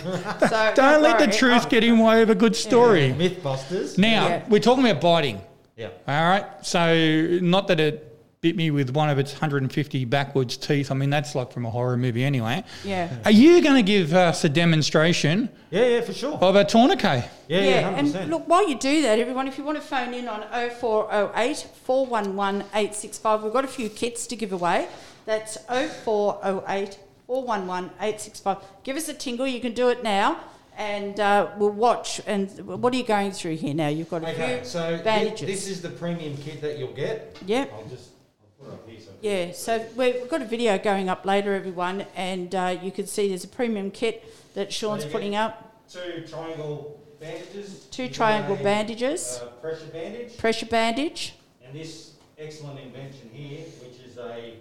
So 0.49 0.71
Don't 0.75 1.01
let 1.01 1.19
the 1.19 1.25
worry. 1.25 1.35
truth 1.37 1.69
get 1.69 1.83
in 1.83 1.97
the 1.97 2.03
way 2.03 2.21
of 2.21 2.29
a 2.29 2.35
good 2.35 2.55
story. 2.55 3.13
Mythbusters. 3.17 3.97
Now 3.97 4.27
Yeah. 4.27 4.45
we're 4.49 4.59
talking 4.59 4.85
about 4.87 5.01
biting. 5.01 5.41
Yeah. 5.75 5.89
All 6.07 6.29
right. 6.29 6.45
So 6.61 7.39
not 7.41 7.67
that 7.67 7.79
it 7.79 8.05
bit 8.41 8.55
me 8.55 8.71
with 8.71 8.91
one 8.91 9.09
of 9.09 9.19
its 9.19 9.33
150 9.33 10.05
backwards 10.05 10.55
teeth. 10.55 10.91
I 10.91 10.93
mean 10.95 11.09
that's 11.09 11.35
like 11.35 11.51
from 11.51 11.65
a 11.65 11.69
horror 11.69 11.97
movie 11.97 12.23
anyway. 12.23 12.63
Yeah. 12.85 13.13
Are 13.25 13.31
you 13.31 13.61
going 13.61 13.75
to 13.75 13.81
give 13.83 14.13
us 14.13 14.45
a 14.45 14.49
demonstration 14.49 15.49
Yeah, 15.71 15.85
yeah, 15.85 16.01
for 16.01 16.13
sure. 16.13 16.35
of 16.35 16.55
a 16.55 16.63
tourniquet? 16.63 17.25
Yeah, 17.49 17.59
Yeah, 17.61 17.65
yeah, 17.91 18.01
100%. 18.01 18.15
and 18.15 18.31
look, 18.31 18.47
while 18.47 18.65
you 18.69 18.77
do 18.77 19.01
that, 19.01 19.19
everyone, 19.19 19.47
if 19.49 19.57
you 19.57 19.65
want 19.65 19.77
to 19.77 19.83
phone 19.85 20.13
in 20.13 20.29
on 20.29 20.41
0408 20.79 21.67
411 21.83 22.61
865, 22.73 23.43
we've 23.43 23.51
got 23.51 23.65
a 23.65 23.67
few 23.67 23.89
kits 23.89 24.25
to 24.27 24.35
give 24.37 24.53
away. 24.53 24.87
That's 25.25 25.57
0408 25.67 26.97
411 27.33 27.91
865. 28.01 28.57
Give 28.83 28.97
us 28.97 29.07
a 29.07 29.13
tingle, 29.13 29.45
you 29.45 29.59
can 29.61 29.73
do 29.75 29.89
it 29.89 30.01
now, 30.01 30.39
and 30.75 31.19
uh, 31.19 31.49
we'll 31.59 31.69
watch. 31.69 32.19
And 32.25 32.49
what 32.65 32.91
are 32.91 32.97
you 32.97 33.03
going 33.03 33.31
through 33.31 33.57
here 33.57 33.75
now? 33.75 33.87
You've 33.87 34.09
got 34.09 34.23
a 34.23 34.29
Okay, 34.31 34.55
few 34.57 34.65
so 34.65 34.99
bandages. 35.03 35.45
this 35.47 35.67
is 35.67 35.83
the 35.83 35.89
premium 35.89 36.35
kit 36.37 36.59
that 36.61 36.79
you'll 36.79 36.91
get. 36.93 37.37
Yep. 37.45 37.71
I'll 37.71 37.85
just 37.87 38.09
I'll 38.41 38.65
put 38.65 38.73
it 38.73 38.73
up 38.73 38.89
here. 38.89 38.99
So 38.99 39.11
Yeah, 39.21 39.51
so 39.51 39.85
we've 39.95 40.27
got 40.27 40.41
a 40.41 40.45
video 40.45 40.79
going 40.79 41.07
up 41.07 41.23
later, 41.23 41.53
everyone, 41.53 42.07
and 42.15 42.55
uh, 42.55 42.79
you 42.81 42.91
can 42.91 43.05
see 43.05 43.29
there's 43.29 43.43
a 43.43 43.47
premium 43.47 43.91
kit 43.91 44.25
that 44.55 44.73
Sean's 44.73 45.05
you 45.05 45.11
putting 45.11 45.35
up. 45.35 45.87
Two 45.87 46.25
triangle 46.27 46.99
bandages. 47.19 47.85
Two 47.91 48.03
You 48.05 48.09
triangle 48.09 48.55
a, 48.59 48.63
bandages, 48.63 49.39
uh, 49.43 49.45
pressure 49.61 49.85
bandage. 49.93 50.35
pressure 50.39 50.65
bandage. 50.65 51.35
And 51.63 51.75
this 51.75 52.13
excellent 52.39 52.79
invention 52.79 53.29
here, 53.31 53.65
which 53.83 53.99
is 54.03 54.17
a 54.17 54.55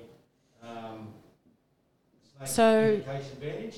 um, 0.63 1.09
So- 2.45 3.01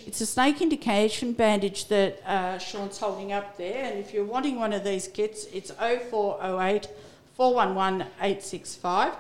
It's 0.07 0.21
a 0.21 0.27
snake 0.27 0.61
indication 0.61 1.33
bandage 1.33 1.87
that 1.89 2.21
uh, 2.27 2.59
Sean's 2.59 2.99
holding 2.99 3.33
up 3.33 3.57
there, 3.57 3.85
and 3.85 3.99
if 3.99 4.13
you're 4.13 4.25
wanting 4.25 4.59
one 4.59 4.73
of 4.73 4.85
these 4.85 5.09
kits, 5.09 5.47
it's 5.53 5.71
0408 5.71 6.89
411 7.37 8.03
865. 8.21 9.13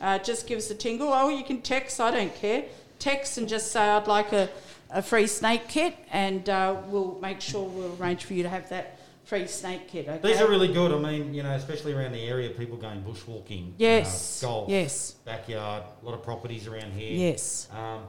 Uh, 0.00 0.18
just 0.18 0.46
give 0.46 0.58
us 0.58 0.70
a 0.70 0.74
tingle. 0.74 1.08
Oh, 1.12 1.28
you 1.28 1.44
can 1.44 1.60
text, 1.60 2.00
I 2.00 2.10
don't 2.10 2.34
care. 2.34 2.64
Text 2.98 3.36
and 3.38 3.48
just 3.48 3.70
say, 3.72 3.80
I'd 3.80 4.06
like 4.06 4.32
a, 4.32 4.48
a 4.90 5.02
free 5.02 5.26
snake 5.26 5.68
kit, 5.68 5.94
and 6.10 6.48
uh, 6.48 6.76
we'll 6.88 7.18
make 7.20 7.40
sure 7.42 7.64
we'll 7.68 7.96
arrange 8.00 8.24
for 8.24 8.32
you 8.34 8.42
to 8.44 8.48
have 8.48 8.68
that 8.70 8.98
free 9.24 9.46
snake 9.46 9.88
kit. 9.88 10.08
Okay? 10.08 10.28
These 10.32 10.40
are 10.40 10.48
really 10.48 10.72
good. 10.72 10.92
I 10.92 10.98
mean, 10.98 11.34
you 11.34 11.42
know, 11.42 11.52
especially 11.52 11.92
around 11.92 12.12
the 12.12 12.22
area, 12.22 12.48
people 12.50 12.76
going 12.78 13.02
bushwalking, 13.02 13.72
Yes. 13.76 14.42
uh, 14.42 14.46
golf, 14.46 14.68
Yes. 14.70 15.12
backyard, 15.24 15.82
a 16.00 16.04
lot 16.06 16.14
of 16.14 16.22
properties 16.22 16.66
around 16.66 16.92
here. 16.92 17.12
Yes. 17.12 17.68
Um, 17.72 18.02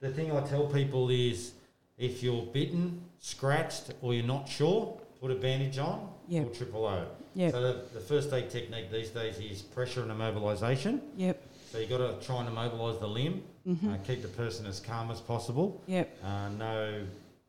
the 0.00 0.10
thing 0.10 0.32
I 0.32 0.40
tell 0.40 0.66
people 0.66 1.10
is 1.10 1.52
if 1.98 2.22
you're 2.22 2.42
bitten, 2.46 3.02
scratched, 3.20 3.92
or 4.00 4.14
you're 4.14 4.24
not 4.24 4.48
sure, 4.48 4.98
put 5.20 5.30
a 5.30 5.34
bandage 5.34 5.78
on 5.78 6.08
Yep. 6.28 6.46
or 6.46 6.54
triple 6.54 6.86
O. 6.86 7.06
Yep. 7.34 7.52
So 7.52 7.60
the, 7.60 7.84
the 7.94 8.00
first 8.00 8.32
aid 8.32 8.50
technique 8.50 8.90
these 8.90 9.10
days 9.10 9.38
is 9.38 9.62
pressure 9.62 10.02
and 10.02 10.10
immobilisation. 10.10 11.02
Yep. 11.16 11.40
So 11.70 11.78
you've 11.78 11.90
got 11.90 11.98
to 11.98 12.26
try 12.26 12.40
and 12.44 12.48
immobilise 12.48 12.98
the 13.00 13.06
limb, 13.08 13.42
Mm-hmm. 13.68 13.92
uh, 13.92 13.96
keep 13.98 14.22
the 14.22 14.28
person 14.28 14.64
as 14.64 14.80
calm 14.80 15.10
as 15.10 15.20
possible. 15.20 15.82
Yep. 15.86 16.16
Uh, 16.24 16.48
no, 16.58 17.02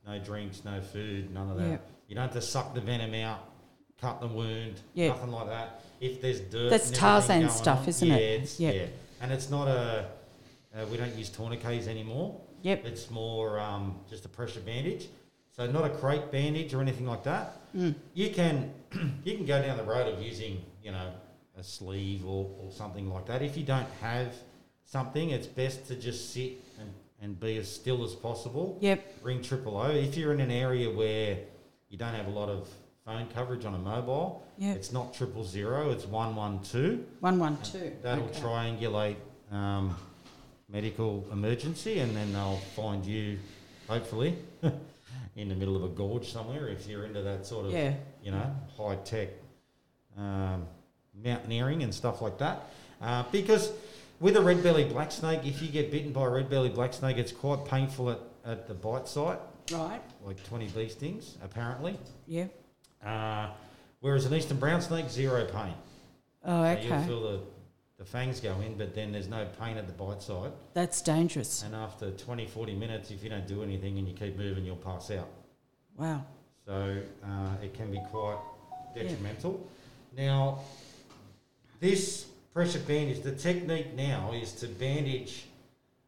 no 0.06 0.20
drinks, 0.20 0.66
no 0.66 0.82
food, 0.82 1.34
none 1.34 1.50
of 1.50 1.58
that. 1.58 1.70
Yep. 1.70 1.88
You 2.10 2.16
don't 2.16 2.24
have 2.26 2.34
to 2.34 2.42
suck 2.42 2.74
the 2.76 2.82
venom 2.82 3.14
out, 3.14 3.46
cut 4.02 4.20
the 4.20 4.28
wound, 4.28 4.82
Yep. 4.94 5.16
nothing 5.16 5.32
like 5.32 5.48
that. 5.48 5.82
If 6.02 6.22
there's 6.22 6.42
dirt, 6.42 6.70
That's 6.70 6.92
Tarzan 6.92 7.50
stuff, 7.50 7.84
on, 7.84 7.88
isn't 7.90 8.08
yeah, 8.10 8.16
it? 8.16 8.60
Yep. 8.60 8.76
Yeah, 8.76 8.86
and 9.22 9.32
it's 9.32 9.50
not 9.50 9.70
a. 9.70 10.06
Uh, 10.75 10.86
we 10.91 10.97
don't 10.97 11.15
use 11.15 11.29
tourniquets 11.29 11.88
anymore. 11.88 12.39
Yep. 12.62 12.86
It's 12.86 13.10
more 13.10 13.60
um, 13.60 13.99
just 14.10 14.25
a 14.25 14.29
pressure 14.29 14.62
bandage. 14.62 15.07
So 15.51 15.69
not 15.69 15.84
a 15.84 15.89
crepe 15.89 16.31
bandage 16.31 16.73
or 16.73 16.81
anything 16.81 17.05
like 17.05 17.23
that. 17.23 17.60
Mm. 17.75 17.95
You 18.13 18.29
can 18.29 18.71
you 19.25 19.36
can 19.36 19.45
go 19.45 19.62
down 19.62 19.77
the 19.77 19.84
road 19.84 20.07
of 20.13 20.21
using 20.21 20.62
you 20.84 20.91
know 20.91 21.12
a 21.57 21.63
sleeve 21.63 22.25
or, 22.25 22.49
or 22.60 22.71
something 22.71 23.12
like 23.12 23.25
that. 23.27 23.41
If 23.41 23.57
you 23.57 23.63
don't 23.63 23.88
have 24.01 24.34
something, 24.86 25.31
it's 25.31 25.47
best 25.47 25.88
to 25.88 25.95
just 25.95 26.34
sit 26.34 26.53
and, 26.79 26.89
and 27.21 27.39
be 27.39 27.57
as 27.57 27.69
still 27.73 28.03
as 28.05 28.13
possible. 28.13 28.77
Yep. 28.81 29.15
Ring 29.23 29.41
triple 29.41 29.77
O. 29.77 29.89
If 29.91 30.15
you're 30.15 30.31
in 30.34 30.39
an 30.39 30.51
area 30.51 30.89
where 30.89 31.38
you 31.89 31.97
don't 31.97 32.13
have 32.13 32.27
a 32.27 32.31
lot 32.31 32.47
of 32.47 32.69
phone 33.05 33.27
coverage 33.34 33.65
on 33.65 33.73
a 33.73 33.77
mobile. 33.77 34.43
Yeah. 34.57 34.73
It's 34.73 34.91
not 34.93 35.13
triple 35.13 35.43
zero, 35.43 35.89
it's 35.89 36.05
112. 36.05 36.99
One 37.19 37.39
one 37.39 37.57
two. 37.63 37.91
That'll 38.01 38.25
Okay. 38.25 38.39
triangulate 38.39 39.15
um, 39.51 39.95
medical 40.71 41.25
emergency 41.31 41.99
and 41.99 42.15
then 42.15 42.31
they'll 42.34 42.57
find 42.75 43.05
you, 43.05 43.38
hopefully, 43.88 44.36
in 45.36 45.49
the 45.49 45.55
middle 45.55 45.75
of 45.75 45.84
a 45.84 45.88
gorge 45.89 46.31
somewhere 46.31 46.67
if 46.69 46.88
you're 46.88 47.05
into 47.05 47.21
that 47.21 47.45
sort 47.45 47.65
of, 47.65 47.71
Yeah. 47.71 47.93
you 48.23 48.31
know, 48.31 48.55
high 48.77 48.95
tech 49.03 49.29
um, 50.17 50.65
mountaineering 51.23 51.84
and 51.84 51.93
stuff 51.93 52.21
like 52.21 52.38
that. 52.38 52.63
Uh, 53.01 53.23
because 53.31 53.71
with 54.19 54.38
a 54.38 54.41
red 54.41 54.62
belly 54.63 54.84
black 54.86 55.12
snake, 55.12 55.41
if 55.45 55.62
you 55.62 55.67
get 55.69 55.91
bitten 55.91 56.12
by 56.12 56.25
a 56.25 56.29
red 56.29 56.49
belly 56.49 56.69
black 56.69 56.93
snake, 56.93 57.17
it's 57.17 57.31
quite 57.31 57.65
painful 57.65 58.12
at, 58.12 58.19
at 58.45 58.67
the 58.67 58.73
bite 58.73 59.07
site, 59.07 59.39
Right. 59.71 60.01
like 60.25 60.43
20 60.45 60.67
bee 60.67 60.89
stings, 60.89 61.38
apparently. 61.43 61.97
Yeah. 62.27 62.47
Uh, 63.05 63.49
whereas 64.01 64.25
an 64.25 64.34
eastern 64.34 64.57
brown 64.60 64.81
snake, 64.81 65.10
zero 65.10 65.45
pain. 65.45 65.73
Oh, 66.45 66.63
So 66.75 66.81
you'll 66.81 66.93
okay. 66.93 67.07
feel 67.07 67.21
the, 67.21 67.39
the 68.02 68.08
fangs 68.08 68.40
go 68.40 68.60
in, 68.62 68.76
but 68.80 68.96
then 68.96 69.12
there's 69.12 69.28
no 69.28 69.46
pain 69.62 69.78
at 69.78 69.86
the 69.86 69.94
bite 69.94 70.24
side. 70.24 70.52
That's 70.74 71.04
dangerous. 71.04 71.62
And 71.62 71.76
after 71.76 72.10
20, 72.10 72.48
40 72.48 72.74
minutes, 72.74 73.12
if 73.12 73.24
you 73.24 73.30
don't 73.30 73.48
do 73.48 73.62
anything 73.62 74.00
and 74.00 74.08
you 74.08 74.16
keep 74.16 74.36
moving, 74.40 74.66
you'll 74.66 74.76
pass 74.78 75.12
out. 75.12 75.28
Wow. 75.98 76.26
So 76.66 76.98
uh, 77.24 77.64
it 77.64 77.76
can 77.76 77.92
be 77.92 78.00
quite 78.10 78.40
detrimental. 78.96 79.64
Now, 80.18 80.62
this 81.80 82.26
pressure 82.56 82.80
bandage, 82.80 83.22
the 83.22 83.34
technique 83.34 83.94
now 83.94 84.32
is 84.34 84.54
to 84.54 84.68
bandage 84.68 85.46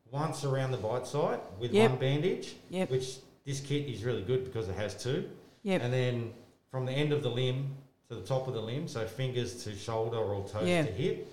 once 0.10 0.44
around 0.44 0.72
the 0.72 0.78
bite 0.78 1.06
site 1.06 1.42
with 1.60 1.74
Yep. 1.74 1.92
one 1.92 2.00
bandage, 2.00 2.56
Yep. 2.72 2.90
which 2.90 3.18
this 3.46 3.60
kit 3.60 3.88
is 3.88 4.04
really 4.04 4.24
good 4.24 4.46
because 4.46 4.68
it 4.68 4.76
has 4.76 4.96
two. 4.96 5.30
Yep. 5.62 5.84
And 5.84 5.94
then 5.94 6.34
from 6.72 6.88
the 6.88 6.92
end 6.92 7.14
of 7.14 7.22
the 7.22 7.30
limb 7.30 7.68
to 8.10 8.16
the 8.16 8.22
top 8.26 8.48
of 8.48 8.56
the 8.56 8.62
limb, 8.62 8.88
so 8.88 9.06
fingers 9.06 9.64
to 9.66 9.76
shoulder 9.76 10.18
or 10.18 10.44
toes 10.48 10.68
Yeah. 10.68 10.86
to 10.88 10.92
hip, 10.92 11.28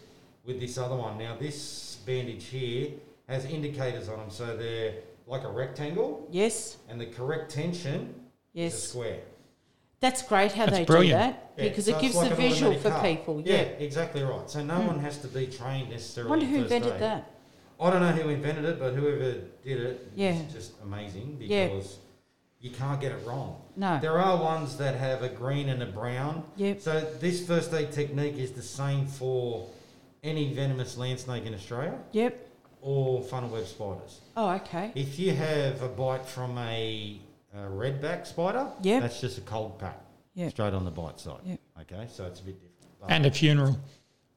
with 0.44 0.61
this 0.61 0.79
other 0.79 0.96
one. 0.96 1.18
Now, 1.18 1.37
this 1.38 1.98
bandage 2.07 2.44
here 2.46 2.88
has 3.29 3.44
indicators 3.44 4.09
on 4.09 4.18
them, 4.18 4.31
so 4.31 4.57
they're 4.57 4.94
like 5.26 5.44
a 5.44 5.48
rectangle, 5.48 6.26
Yes. 6.31 6.79
and 6.88 7.00
the 7.00 7.07
correct 7.07 7.53
tension 7.53 8.14
is 8.55 8.72
a 8.72 8.76
Yes. 8.76 8.83
square. 8.83 9.20
That's 10.00 10.22
great 10.22 10.53
how 10.53 10.64
That's 10.64 10.79
they 10.79 10.85
brilliant. 10.85 11.20
do 11.20 11.33
that 11.33 11.53
Yeah, 11.57 11.68
because 11.68 11.85
so 11.85 11.96
it 11.96 12.00
gives 12.00 12.16
like 12.16 12.31
the 12.31 12.35
visual 12.37 12.74
for 12.79 12.88
car. 12.90 13.03
people. 13.03 13.42
Yeah, 13.44 13.55
Yeah. 13.57 13.61
exactly 13.79 14.22
right. 14.22 14.48
So 14.50 14.64
no 14.64 14.76
hmm. 14.76 14.87
one 14.87 14.98
has 15.00 15.18
to 15.18 15.29
be 15.29 15.46
trained 15.46 15.90
necessarily. 15.90 16.31
Wonder 16.31 16.46
who 16.46 16.57
invented 16.57 16.94
aid. 16.94 17.00
that. 17.00 17.31
I 17.79 17.90
don't 17.90 18.00
know 18.00 18.12
who 18.12 18.29
invented 18.31 18.64
it, 18.64 18.79
but 18.79 18.94
whoever 18.94 19.33
did 19.62 19.81
it, 19.81 20.09
Yeah. 20.14 20.33
it's 20.33 20.53
just 20.55 20.72
amazing 20.83 21.37
Yeah. 21.40 21.68
because 21.68 21.98
you 22.61 22.70
can't 22.70 23.00
get 23.00 23.12
it 23.12 23.24
wrong. 23.26 23.57
No. 23.76 23.98
There 24.00 24.18
are 24.18 24.42
ones 24.42 24.76
that 24.79 24.96
have 24.96 25.22
a 25.22 25.29
green 25.29 25.68
and 25.68 25.83
a 25.83 25.87
brown. 25.87 26.44
Yep. 26.57 26.81
So 26.81 27.00
this 27.20 27.46
first 27.46 27.72
aid 27.72 27.92
technique 27.92 28.37
is 28.37 28.53
the 28.53 28.62
same 28.62 29.07
for 29.07 29.66
any 30.22 30.52
venomous 30.54 30.96
land 30.96 31.18
snake 31.20 31.46
in 31.46 31.54
Australia 31.54 31.98
Yep. 32.12 32.46
or 32.83 33.22
funnel 33.22 33.50
web 33.50 33.66
spiders. 33.66 34.20
Oh, 34.37 34.50
okay. 34.50 34.92
If 34.94 35.18
you 35.18 35.33
have 35.35 35.80
a 35.83 35.88
bite 35.88 36.26
from 36.26 36.56
a, 36.59 37.18
a 37.54 37.59
redback 37.59 38.26
spider, 38.26 38.66
Yep. 38.83 39.02
that's 39.02 39.20
just 39.20 39.38
a 39.38 39.42
cold 39.42 39.78
pack, 39.78 39.98
Yep. 40.35 40.50
straight 40.50 40.74
on 40.74 40.85
the 40.85 40.90
bite 40.90 41.18
side. 41.20 41.40
Yep. 41.44 41.61
Okay, 41.83 42.06
so 42.12 42.26
it's 42.26 42.40
a 42.40 42.44
bit 42.44 42.54
different. 42.61 43.00
But- 43.00 43.11
And 43.11 43.26
a 43.26 43.30
funeral 43.30 43.78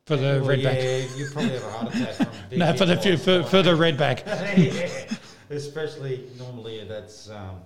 for 0.06 0.16
the 0.16 0.42
Well, 0.46 0.56
redback. 0.58 0.82
Yeah, 0.84 1.16
you 1.18 1.30
probably 1.32 1.52
have 1.52 1.64
a 1.64 1.72
heart 1.72 1.96
attack 1.96 2.14
from 2.16 2.28
a 2.28 2.30
big 2.50 2.60
No, 2.60 2.74
for 2.76 2.86
the 2.86 2.98
fu- 2.98 3.18
for, 3.18 3.44
for 3.44 3.62
the 3.62 3.72
redback. 3.72 4.26
yeah. 4.58 5.16
Especially 5.50 6.26
normally 6.40 6.84
that's 6.86 7.30
um, 7.30 7.60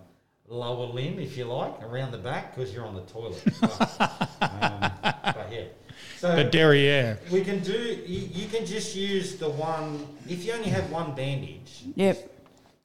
lower 0.48 0.88
limb, 0.88 1.20
if 1.20 1.38
you 1.38 1.46
like, 1.46 1.82
around 1.84 2.12
the 2.12 2.18
back 2.18 2.56
because 2.56 2.74
you're 2.74 2.86
on 2.86 2.96
the 2.96 3.02
toilet. 3.02 3.42
But, 3.62 4.02
um, 4.42 4.92
but 5.58 5.66
yeah. 5.90 6.18
So 6.18 6.36
The 6.36 6.44
derriere. 6.44 7.20
we 7.32 7.42
can 7.44 7.60
do. 7.60 7.78
You, 8.06 8.30
you 8.32 8.48
can 8.48 8.66
just 8.66 8.96
use 8.96 9.36
the 9.38 9.50
one. 9.50 10.06
If 10.28 10.46
you 10.46 10.54
only 10.54 10.70
have 10.70 10.92
one 10.92 11.16
bandage, 11.16 11.84
Yep. 11.96 12.30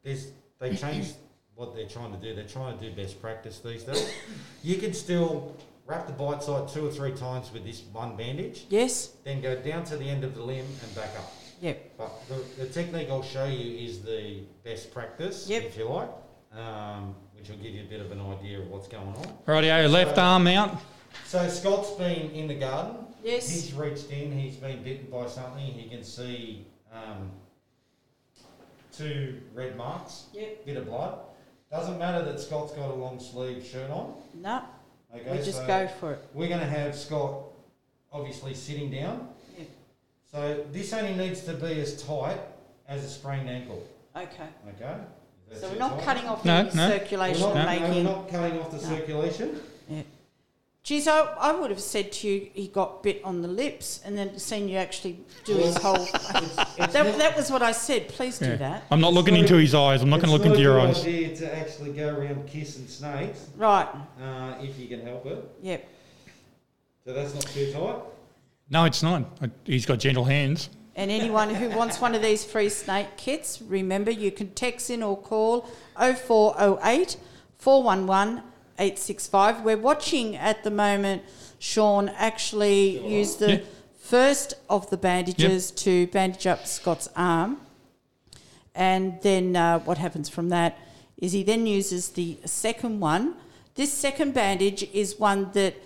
there's 0.04 0.28
they 0.58 0.74
changed 0.76 1.14
what 1.54 1.74
they're 1.74 1.88
trying 1.88 2.12
to 2.12 2.18
do. 2.18 2.34
They're 2.34 2.44
trying 2.46 2.78
to 2.78 2.90
do 2.90 2.94
best 2.94 3.20
practice 3.20 3.58
these 3.60 3.84
days. 3.84 4.12
You 4.62 4.76
can 4.76 4.92
still 4.94 5.54
wrap 5.86 6.06
the 6.06 6.12
bite 6.12 6.42
site 6.42 6.68
two 6.68 6.86
or 6.86 6.90
three 6.90 7.12
times 7.12 7.52
with 7.52 7.64
this 7.64 7.82
one 7.92 8.16
bandage, 8.16 8.66
Yes. 8.70 9.10
then 9.24 9.40
go 9.42 9.56
down 9.56 9.84
to 9.84 9.96
the 9.96 10.08
end 10.08 10.22
of 10.24 10.34
the 10.34 10.42
limb 10.42 10.64
and 10.82 10.94
back 10.94 11.10
up. 11.18 11.32
Yep. 11.60 11.98
But 11.98 12.12
the, 12.28 12.64
the 12.64 12.70
technique 12.72 13.08
I'll 13.10 13.22
show 13.22 13.44
you 13.46 13.86
is 13.86 14.00
the 14.02 14.40
best 14.64 14.92
practice, 14.94 15.48
Yep. 15.48 15.64
if 15.64 15.76
you 15.76 15.88
like, 15.88 16.08
um, 16.56 17.14
which 17.36 17.48
will 17.48 17.56
give 17.56 17.72
you 17.74 17.82
a 17.82 17.86
bit 17.86 18.00
of 18.00 18.12
an 18.12 18.20
idea 18.20 18.60
of 18.60 18.68
what's 18.68 18.86
going 18.88 19.08
on. 19.08 19.26
Rightio, 19.46 19.90
left 19.90 20.16
arm 20.18 20.46
out. 20.46 20.80
So 21.26 21.48
Scott's 21.48 21.90
been 21.92 22.30
in 22.32 22.46
the 22.48 22.54
garden. 22.54 22.96
Yes. 23.24 23.48
He's 23.48 23.72
reached 23.72 24.10
in. 24.10 24.36
He's 24.38 24.56
been 24.56 24.82
bitten 24.82 25.06
by 25.10 25.26
something. 25.28 25.62
He 25.64 25.88
can 25.88 26.02
see 26.04 26.66
um, 26.92 27.30
two 28.96 29.40
red 29.54 29.76
marks, 29.76 30.24
Yep. 30.34 30.66
bit 30.66 30.76
of 30.76 30.86
blood. 30.86 31.18
Doesn't 31.70 31.98
matter 31.98 32.24
that 32.24 32.38
Scott's 32.40 32.72
got 32.72 32.90
a 32.90 32.94
long 32.94 33.18
sleeve 33.18 33.64
shirt 33.64 33.90
on. 33.90 34.14
No. 34.34 34.62
Okay, 35.14 35.30
we 35.30 35.38
just 35.38 35.58
so 35.58 35.66
go 35.66 35.88
for 36.00 36.12
it. 36.14 36.24
we're 36.34 36.48
going 36.48 36.60
to 36.60 36.66
have 36.66 36.94
Scott 36.94 37.44
obviously 38.12 38.54
sitting 38.54 38.90
down. 38.90 39.28
Yep. 39.56 39.68
So 40.30 40.64
this 40.72 40.92
only 40.92 41.14
needs 41.14 41.42
to 41.44 41.54
be 41.54 41.80
as 41.80 42.02
tight 42.02 42.40
as 42.88 43.04
a 43.04 43.08
sprained 43.08 43.48
ankle. 43.48 43.86
Okay. 44.16 44.48
Okay. 44.76 44.94
Is 45.50 45.60
So 45.60 45.68
we're 45.70 45.78
not 45.78 45.96
tight? 45.98 46.04
cutting 46.04 46.24
off 46.28 46.44
No, 46.44 46.56
any 46.56 46.70
no. 46.74 46.88
We're 46.88 46.98
circulation, 46.98 47.40
not, 47.42 47.54
no, 47.54 47.64
making. 47.66 47.90
we're 47.90 48.02
not 48.02 48.28
cutting 48.28 48.58
off 48.60 48.70
the 48.70 48.76
No. 48.88 48.96
circulation. 48.96 49.60
Geez, 50.92 51.08
I, 51.08 51.20
I 51.40 51.52
would 51.52 51.70
have 51.70 51.80
said 51.80 52.12
to 52.12 52.28
you 52.28 52.50
he 52.52 52.68
got 52.68 53.02
bit 53.02 53.22
on 53.24 53.40
the 53.40 53.48
lips 53.48 54.02
and 54.04 54.18
then 54.18 54.38
seen 54.38 54.68
you 54.68 54.76
actually 54.76 55.18
do 55.46 55.54
his 55.54 55.74
whole. 55.78 55.94
It's, 56.12 56.58
it's 56.76 56.92
that, 56.92 57.16
that 57.16 57.34
was 57.34 57.50
what 57.50 57.62
I 57.62 57.72
said. 57.72 58.08
Please 58.08 58.38
do 58.38 58.44
Yeah. 58.44 58.56
that. 58.56 58.84
I'm 58.90 59.00
not 59.00 59.08
It's 59.08 59.14
looking 59.16 59.32
not 59.32 59.40
into 59.44 59.56
a- 59.56 59.60
his 59.62 59.74
eyes. 59.74 60.02
I'm 60.02 60.10
not 60.10 60.20
going 60.20 60.26
to 60.30 60.36
look 60.36 60.44
into 60.44 60.60
your 60.60 60.76
a 60.78 60.82
good 60.82 60.90
eyes. 60.90 61.00
idea 61.02 61.34
to 61.36 61.56
actually 61.56 61.92
go 61.92 62.14
around 62.14 62.46
kissing 62.46 62.86
snakes 62.88 63.46
Right. 63.56 63.88
uh, 64.22 64.54
if 64.60 64.78
you 64.78 64.86
can 64.86 65.00
help 65.00 65.24
it. 65.24 65.42
Yep. 65.62 65.88
So 67.06 67.12
that's 67.14 67.32
not 67.32 67.44
too 67.46 67.72
tight. 67.72 67.96
No, 68.68 68.84
it's 68.84 69.02
not. 69.02 69.24
He's 69.64 69.86
got 69.86 69.98
gentle 69.98 70.24
hands. 70.26 70.68
And 70.94 71.10
anyone 71.10 71.54
who 71.54 71.70
wants 71.70 72.02
one 72.02 72.14
of 72.14 72.20
these 72.20 72.44
free 72.44 72.68
snake 72.68 73.16
kits, 73.16 73.62
remember 73.62 74.10
you 74.10 74.30
can 74.30 74.50
text 74.50 74.90
in 74.90 75.02
or 75.02 75.16
call 75.16 75.66
0408 75.96 77.16
411 77.56 78.42
865. 78.78 79.62
We're 79.64 79.76
watching 79.76 80.36
at 80.36 80.64
the 80.64 80.70
moment 80.70 81.22
Sean 81.58 82.08
actually 82.10 83.06
use 83.06 83.36
the 83.36 83.62
first 84.00 84.54
of 84.68 84.90
the 84.90 84.96
bandages 84.96 85.70
to 85.70 86.06
bandage 86.08 86.46
up 86.46 86.66
Scott's 86.66 87.08
arm. 87.14 87.58
And 88.74 89.20
then 89.22 89.54
uh, 89.54 89.78
what 89.80 89.98
happens 89.98 90.28
from 90.28 90.48
that 90.48 90.78
is 91.18 91.32
he 91.32 91.42
then 91.42 91.66
uses 91.66 92.08
the 92.10 92.38
second 92.44 93.00
one. 93.00 93.34
This 93.74 93.92
second 93.92 94.34
bandage 94.34 94.82
is 94.92 95.18
one 95.18 95.50
that 95.52 95.76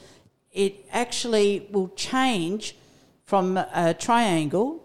it 0.53 0.87
actually 0.91 1.69
will 1.71 1.89
change 1.91 2.77
from 3.25 3.57
a 3.57 3.95
triangle 3.99 4.83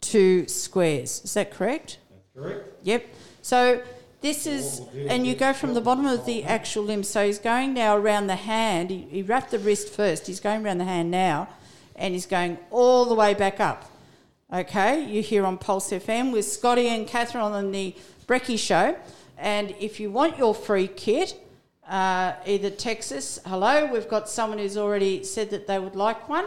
to 0.00 0.48
squares. 0.48 1.22
Is 1.24 1.34
that 1.34 1.52
correct? 1.52 1.98
That's 2.10 2.24
correct. 2.34 2.68
Yep. 2.82 3.06
So 3.42 3.82
this 4.20 4.46
is, 4.46 4.82
and 5.08 5.26
you 5.26 5.34
go 5.36 5.52
from 5.52 5.74
the 5.74 5.80
bottom 5.80 6.04
of 6.04 6.26
the 6.26 6.42
actual 6.44 6.84
limb. 6.84 7.04
So 7.04 7.24
he's 7.24 7.38
going 7.38 7.74
now 7.74 7.96
around 7.96 8.26
the 8.26 8.36
hand. 8.36 8.90
He, 8.90 9.06
he 9.10 9.22
wrapped 9.22 9.52
the 9.52 9.58
wrist 9.58 9.90
first. 9.90 10.26
He's 10.26 10.40
going 10.40 10.64
around 10.64 10.78
the 10.78 10.84
hand 10.84 11.10
now, 11.10 11.48
and 11.94 12.14
he's 12.14 12.26
going 12.26 12.58
all 12.70 13.04
the 13.04 13.14
way 13.14 13.34
back 13.34 13.60
up. 13.60 13.90
Okay, 14.52 15.04
you're 15.04 15.22
here 15.22 15.44
on 15.44 15.58
Pulse 15.58 15.90
FM 15.90 16.32
with 16.32 16.46
Scotty 16.46 16.88
and 16.88 17.06
Kathryn 17.06 17.42
on 17.42 17.70
the 17.70 17.94
Brecky 18.26 18.58
Show. 18.58 18.96
And 19.36 19.74
if 19.78 20.00
you 20.00 20.10
want 20.10 20.36
your 20.36 20.54
free 20.54 20.88
kit, 20.88 21.38
uh, 21.88 22.32
either 22.46 22.70
Texas, 22.70 23.38
hello, 23.46 23.86
we've 23.86 24.08
got 24.08 24.28
someone 24.28 24.58
who's 24.58 24.76
already 24.76 25.22
said 25.22 25.50
that 25.50 25.66
they 25.66 25.78
would 25.78 25.94
like 25.94 26.28
one. 26.28 26.46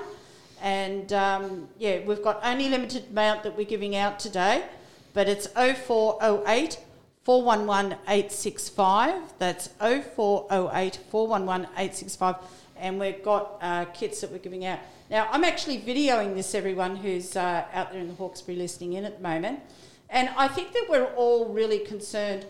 And 0.61 1.13
um, 1.13 1.69
yeah, 1.77 1.99
we've 2.05 2.21
got 2.21 2.39
only 2.43 2.69
limited 2.69 3.11
amount 3.11 3.43
that 3.43 3.55
we're 3.55 3.65
giving 3.65 3.95
out 3.95 4.19
today, 4.19 4.65
but 5.13 5.29
it's 5.29 5.47
0408 5.47 6.77
411 7.23 7.97
865. 8.07 9.33
That's 9.37 9.67
0408 9.79 10.99
411 11.09 11.65
865. 11.77 12.35
And 12.77 12.99
we've 12.99 13.23
got 13.23 13.57
uh, 13.61 13.85
kits 13.85 14.21
that 14.21 14.31
we're 14.31 14.39
giving 14.39 14.65
out. 14.65 14.79
Now, 15.09 15.27
I'm 15.31 15.43
actually 15.43 15.79
videoing 15.79 16.35
this, 16.35 16.55
everyone 16.55 16.95
who's 16.95 17.35
uh, 17.35 17.65
out 17.73 17.91
there 17.91 18.01
in 18.01 18.07
the 18.07 18.13
Hawkesbury 18.15 18.57
listening 18.57 18.93
in 18.93 19.05
at 19.05 19.17
the 19.17 19.23
moment. 19.23 19.59
And 20.09 20.29
I 20.35 20.47
think 20.47 20.73
that 20.73 20.87
we're 20.89 21.13
all 21.15 21.49
really 21.49 21.79
concerned 21.79 22.45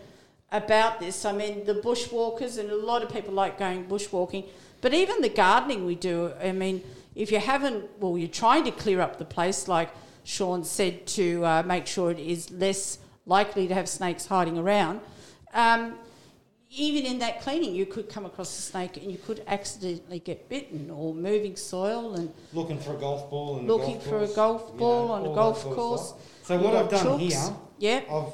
about 0.50 1.00
this. 1.00 1.24
I 1.24 1.32
mean, 1.32 1.64
the 1.64 1.74
bushwalkers, 1.74 2.58
and 2.58 2.70
a 2.70 2.76
lot 2.76 3.02
of 3.02 3.10
people 3.10 3.34
like 3.34 3.58
going 3.58 3.86
bushwalking, 3.86 4.48
but 4.80 4.94
even 4.94 5.20
the 5.22 5.28
gardening 5.28 5.84
we 5.84 5.94
do. 5.94 6.32
I 6.42 6.52
mean, 6.52 6.82
if 7.14 7.30
you 7.30 7.38
haven't, 7.38 7.84
well, 8.00 8.16
you're 8.16 8.28
trying 8.28 8.64
to 8.64 8.70
clear 8.70 9.00
up 9.00 9.18
the 9.18 9.24
place, 9.24 9.68
like 9.68 9.90
Sean 10.24 10.64
said, 10.64 11.06
to 11.08 11.44
uh, 11.44 11.62
make 11.62 11.86
sure 11.86 12.10
it 12.10 12.18
is 12.18 12.50
less 12.50 12.98
likely 13.26 13.68
to 13.68 13.74
have 13.74 13.88
snakes 13.88 14.26
hiding 14.26 14.58
around. 14.58 15.00
Um, 15.54 15.94
even 16.74 17.04
in 17.04 17.18
that 17.18 17.42
cleaning, 17.42 17.74
you 17.74 17.84
could 17.84 18.08
come 18.08 18.24
across 18.24 18.58
a 18.58 18.62
snake 18.62 18.96
and 18.96 19.12
you 19.12 19.18
could 19.18 19.42
accidentally 19.46 20.18
get 20.20 20.48
bitten 20.48 20.90
or 20.90 21.12
moving 21.14 21.54
soil 21.54 22.14
and 22.14 22.32
Looking 22.54 22.78
for 22.78 22.94
a 22.96 22.98
golf 22.98 23.28
ball 23.28 23.58
and 23.58 23.68
looking 23.68 24.00
for 24.00 24.22
a 24.22 24.26
golf 24.28 24.74
ball 24.78 25.10
on 25.10 25.22
a 25.26 25.34
golf 25.34 25.56
that 25.56 25.62
sort 25.64 25.72
of 25.72 25.76
course. 25.78 26.14
So 26.44 26.58
what 26.58 26.74
I've 26.74 26.88
done 26.88 27.06
chooks. 27.06 27.20
here, 27.20 27.56
Yep. 27.78 28.10
I've 28.10 28.32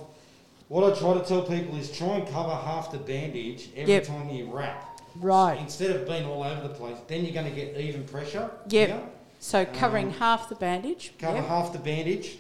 what 0.69 0.85
I 0.93 0.97
try 0.99 1.15
to 1.15 1.25
tell 1.25 1.43
people 1.43 1.77
is 1.77 1.91
try 1.91 2.17
and 2.17 2.29
cover 2.29 2.51
half 2.55 2.93
the 2.93 2.99
bandage 2.99 3.71
every 3.75 3.95
Yep. 3.95 4.05
time 4.05 4.29
you 4.29 4.51
wrap. 4.53 5.01
Right. 5.17 5.59
Instead 5.59 5.97
of 5.97 6.07
being 6.07 6.27
all 6.27 6.43
over 6.45 6.69
the 6.69 6.75
place, 6.75 6.99
then 7.09 7.25
you're 7.25 7.33
going 7.35 7.47
to 7.49 7.57
get 7.57 7.77
even 7.77 8.05
pressure. 8.05 8.51
Yep. 8.69 8.89
here. 8.89 9.03
So 9.41 9.65
covering 9.65 10.09
Um, 10.09 10.13
half 10.15 10.49
the 10.51 10.55
bandage. 10.55 11.13
Cover 11.19 11.37
Yep. 11.39 11.47
half 11.47 11.73
the 11.73 11.79
bandage. 11.79 12.39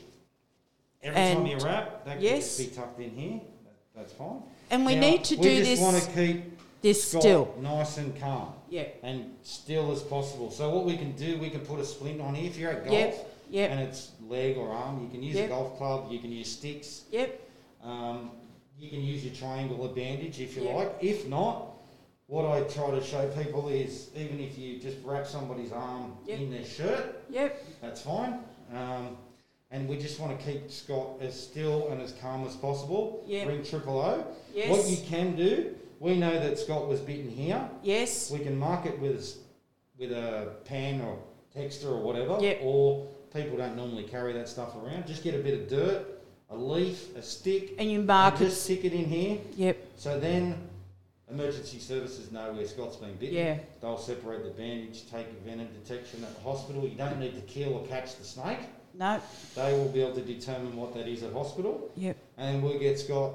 Every 1.02 1.34
time 1.34 1.46
you 1.46 1.56
wrap, 1.58 2.04
that 2.04 2.20
yes. 2.20 2.56
can 2.56 2.66
be 2.66 2.70
tucked 2.74 3.00
in 3.00 3.10
here. 3.10 3.40
That's 3.94 4.12
fine. 4.12 4.42
And 4.70 4.84
we 4.84 4.94
Now, 4.94 5.00
need 5.00 5.24
to 5.24 5.36
we 5.36 5.42
do 5.42 5.48
this. 5.56 5.68
We 5.68 5.74
just 5.76 5.82
want 5.82 6.02
to 6.02 6.10
keep 6.12 6.58
this 6.82 7.10
Scott 7.10 7.22
still. 7.22 7.54
nice 7.60 7.98
and 7.98 8.18
calm 8.20 8.52
Yeah. 8.68 8.84
and 9.02 9.34
still 9.42 9.90
as 9.92 10.02
possible. 10.02 10.50
So 10.50 10.70
what 10.74 10.84
we 10.84 10.96
can 10.96 11.12
do, 11.12 11.38
we 11.38 11.50
can 11.50 11.60
put 11.60 11.80
a 11.80 11.84
splint 11.84 12.20
on 12.20 12.34
here. 12.34 12.48
If 12.48 12.56
you're 12.58 12.70
at 12.72 12.84
golf 12.84 12.92
Yep. 12.92 13.34
Yep. 13.50 13.70
and 13.70 13.80
it's 13.80 14.10
leg 14.28 14.56
or 14.56 14.70
arm, 14.70 15.02
you 15.02 15.08
can 15.08 15.22
use 15.22 15.36
Yep. 15.36 15.46
a 15.46 15.48
golf 15.48 15.76
club. 15.78 16.12
You 16.12 16.18
can 16.18 16.30
use 16.32 16.50
sticks. 16.52 17.04
Yep. 17.10 17.40
Um, 17.82 18.30
you 18.78 18.90
can 18.90 19.00
use 19.02 19.24
your 19.24 19.34
triangular 19.34 19.88
bandage 19.88 20.40
if 20.40 20.56
you 20.56 20.64
Yep. 20.64 20.76
like. 20.76 20.94
If 21.00 21.26
not, 21.28 21.74
what 22.26 22.44
I 22.44 22.60
try 22.68 22.90
to 22.90 23.02
show 23.02 23.26
people 23.42 23.68
is 23.68 24.10
even 24.14 24.38
if 24.40 24.58
you 24.58 24.78
just 24.78 24.98
wrap 25.04 25.26
somebody's 25.26 25.72
arm 25.72 26.16
in 26.26 26.50
their 26.50 26.64
shirt, 26.64 27.24
Yep. 27.30 27.64
that's 27.80 28.02
fine. 28.02 28.44
Um, 28.72 29.16
and 29.70 29.88
we 29.88 29.98
just 29.98 30.18
want 30.18 30.38
to 30.38 30.44
keep 30.46 30.70
Scott 30.70 31.18
as 31.20 31.38
still 31.38 31.88
and 31.90 32.00
as 32.00 32.12
calm 32.12 32.46
as 32.46 32.56
possible. 32.56 33.22
Yep. 33.26 33.48
Ring 33.48 33.62
triple 33.64 34.00
O. 34.00 34.26
Yes. 34.54 34.70
What 34.70 34.88
you 34.88 34.96
can 35.06 35.36
do, 35.36 35.74
we 36.00 36.16
know 36.16 36.32
that 36.38 36.58
Scott 36.58 36.88
was 36.88 37.00
bitten 37.00 37.28
here. 37.30 37.68
yes. 37.82 38.30
We 38.30 38.38
can 38.40 38.56
mark 38.56 38.86
it 38.86 38.98
with 38.98 39.36
with 39.98 40.12
a 40.12 40.52
pen 40.64 41.00
or 41.00 41.18
texta 41.54 41.86
or 41.86 42.00
whatever. 42.00 42.38
Yep. 42.40 42.60
Or 42.62 43.06
people 43.34 43.58
don't 43.58 43.76
normally 43.76 44.04
carry 44.04 44.32
that 44.34 44.48
stuff 44.48 44.74
around. 44.76 45.06
Just 45.06 45.22
get 45.24 45.34
a 45.34 45.38
bit 45.38 45.60
of 45.60 45.68
dirt, 45.68 46.06
a 46.50 46.56
leaf, 46.56 47.14
a 47.16 47.22
stick, 47.22 47.74
And 47.78 47.90
you 47.90 47.98
and 47.98 48.06
mark 48.06 48.38
just 48.38 48.62
stick 48.64 48.84
it 48.84 48.92
in 48.92 49.04
here. 49.06 49.38
Yep. 49.56 49.76
So 49.96 50.18
then 50.20 50.54
emergency 51.30 51.78
services 51.78 52.32
know 52.32 52.52
where 52.52 52.66
Scott's 52.66 52.96
been 52.96 53.14
bitten. 53.16 53.36
Yeah. 53.36 53.58
They'll 53.82 53.98
separate 53.98 54.44
the 54.44 54.50
bandage, 54.50 55.10
take 55.10 55.26
venom 55.44 55.68
detection 55.82 56.24
at 56.24 56.34
the 56.34 56.40
hospital. 56.42 56.84
You 56.84 56.96
don't 56.96 57.18
need 57.18 57.34
to 57.34 57.42
kill 57.42 57.74
or 57.74 57.86
catch 57.86 58.16
the 58.16 58.24
snake. 58.24 58.60
No. 58.98 59.20
They 59.54 59.72
will 59.74 59.88
be 59.88 60.02
able 60.02 60.14
to 60.16 60.20
determine 60.22 60.76
what 60.76 60.92
that 60.94 61.06
is 61.06 61.22
at 61.22 61.32
hospital. 61.32 61.88
Yep. 61.96 62.16
And 62.36 62.62
we'll 62.62 62.78
get 62.80 62.98
Scott 62.98 63.32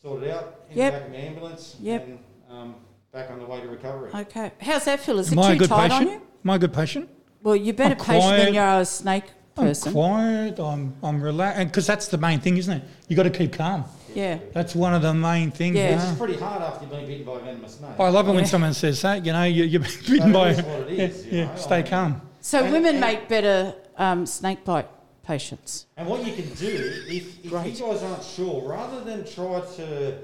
sorted 0.00 0.30
out 0.30 0.60
in 0.70 0.78
Yep. 0.78 0.92
the 0.92 0.98
back 0.98 1.06
of 1.06 1.12
the 1.12 1.18
ambulance 1.18 1.76
Yep. 1.82 2.06
and 2.06 2.18
um, 2.50 2.74
back 3.12 3.30
on 3.30 3.38
the 3.38 3.44
way 3.44 3.60
to 3.60 3.68
recovery. 3.68 4.10
Okay. 4.14 4.52
How's 4.60 4.86
that 4.86 5.00
feel? 5.00 5.18
Is 5.18 5.30
Am 5.32 5.38
it 5.38 5.42
I 5.42 5.50
a 5.50 5.52
too 5.52 5.58
good 5.58 5.68
tight 5.68 5.90
on 5.90 5.98
patient? 6.00 6.10
you? 6.22 6.26
Am 6.44 6.50
I 6.50 6.54
a 6.56 6.58
good 6.58 6.72
patient? 6.72 7.10
Well, 7.42 7.56
you're 7.56 7.74
better 7.74 7.94
I'm 7.98 8.04
patient 8.04 8.36
than 8.38 8.54
you 8.54 8.60
are 8.60 8.80
a 8.80 8.84
snake 8.86 9.24
person. 9.54 9.88
I'm 9.88 9.94
quiet. 9.94 10.58
I'm 10.60 10.94
I'm 11.02 11.22
relaxed 11.22 11.66
because 11.68 11.86
that's 11.86 12.08
the 12.08 12.18
main 12.18 12.40
thing, 12.40 12.56
isn't 12.56 12.78
it? 12.78 12.82
You 13.08 13.16
got 13.16 13.24
to 13.24 13.30
keep 13.30 13.52
calm. 13.52 13.84
Yeah. 14.14 14.38
That's 14.54 14.74
one 14.74 14.94
of 14.94 15.02
the 15.02 15.12
main 15.12 15.50
things. 15.50 15.76
Yeah. 15.76 16.02
you 16.02 16.08
Which 16.10 16.18
pretty 16.18 16.38
hard 16.38 16.62
after 16.62 16.84
you've 16.84 16.90
been 16.90 17.06
bitten 17.06 17.26
by 17.26 17.34
a 17.36 17.40
venomous 17.40 17.74
snake. 17.74 17.90
I 18.00 18.08
love 18.08 18.28
it 18.28 18.32
when 18.32 18.46
someone 18.46 18.72
says 18.72 19.02
that. 19.02 19.26
You 19.26 19.32
know, 19.34 19.42
you, 19.44 19.64
you've 19.64 19.82
been 19.82 20.00
bitten 20.16 20.32
But 20.32 20.38
by. 20.38 20.48
it 20.50 20.58
is 20.58 20.64
what 20.64 20.90
it 20.90 20.98
is, 20.98 21.26
yeah, 21.26 21.32
you 21.32 21.38
yeah, 21.40 21.54
stay 21.56 21.74
I 21.76 21.82
mean- 21.82 21.90
calm. 21.90 22.20
So 22.40 22.62
And- 22.64 22.72
women 22.72 22.90
and- 22.92 23.00
make 23.00 23.28
better 23.28 23.74
um, 23.98 24.26
snake 24.26 24.64
bite 24.64 24.88
patients. 25.22 25.86
And 25.96 26.08
what 26.08 26.24
you 26.24 26.32
can 26.32 26.48
do, 26.54 26.66
if, 27.08 27.44
if 27.44 27.50
Great. 27.50 27.78
you 27.78 27.86
guys 27.86 28.02
aren't 28.02 28.22
sure, 28.22 28.68
rather 28.68 29.02
than 29.02 29.24
try 29.24 29.60
to 29.76 30.18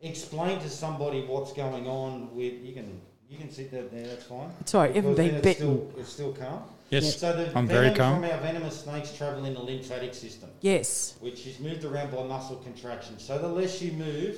explain 0.00 0.60
to 0.60 0.70
somebody 0.70 1.22
what's 1.22 1.52
going 1.52 1.86
on 1.86 2.34
with, 2.34 2.64
you 2.64 2.72
can 2.72 3.00
you 3.28 3.36
can 3.36 3.50
sit 3.50 3.70
there, 3.70 3.82
there 3.82 4.06
that's 4.06 4.24
fine. 4.24 4.48
It's 4.60 4.74
all 4.74 4.82
right, 4.82 4.94
haven't 4.94 5.16
been 5.16 5.34
it's 5.34 5.44
bitten. 5.44 5.90
Still, 5.90 6.00
it's 6.00 6.12
still 6.12 6.32
calm. 6.32 6.62
Yes, 6.88 7.18
So 7.18 7.36
the 7.36 7.54
I'm 7.58 7.66
very 7.66 7.90
venom 7.90 7.96
calm. 7.98 8.22
from 8.22 8.30
our 8.30 8.38
venomous 8.40 8.80
snakes 8.80 9.14
travel 9.14 9.44
in 9.44 9.52
the 9.52 9.60
lymphatic 9.60 10.14
system, 10.14 10.48
Yes. 10.62 11.16
which 11.20 11.46
is 11.46 11.60
moved 11.60 11.84
around 11.84 12.10
by 12.10 12.22
muscle 12.22 12.56
contraction. 12.56 13.18
So 13.18 13.38
the 13.38 13.48
less 13.48 13.82
you 13.82 13.92
move, 13.92 14.36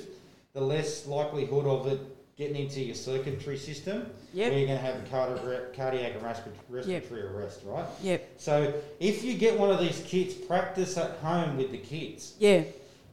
the 0.51 0.59
less 0.59 1.07
likelihood 1.07 1.65
of 1.65 1.87
it 1.87 1.99
getting 2.41 2.55
into 2.55 2.81
your 2.81 2.95
circulatory 2.95 3.55
system, 3.57 4.07
Yep. 4.33 4.49
where 4.49 4.57
you're 4.59 4.67
going 4.67 4.79
to 4.79 4.83
have 4.85 5.11
cardi- 5.11 5.75
cardiac 5.77 6.13
and 6.15 6.23
respir- 6.23 6.51
respiratory 6.69 7.21
arrest, 7.21 7.59
right? 7.65 7.85
Yep. 8.01 8.29
So 8.37 8.73
if 8.99 9.23
you 9.23 9.35
get 9.35 9.59
one 9.59 9.69
of 9.69 9.79
these 9.79 10.01
kits, 10.07 10.33
practice 10.33 10.97
at 10.97 11.11
home 11.17 11.57
with 11.57 11.69
the 11.71 11.77
kids 11.77 12.33
Yeah. 12.39 12.63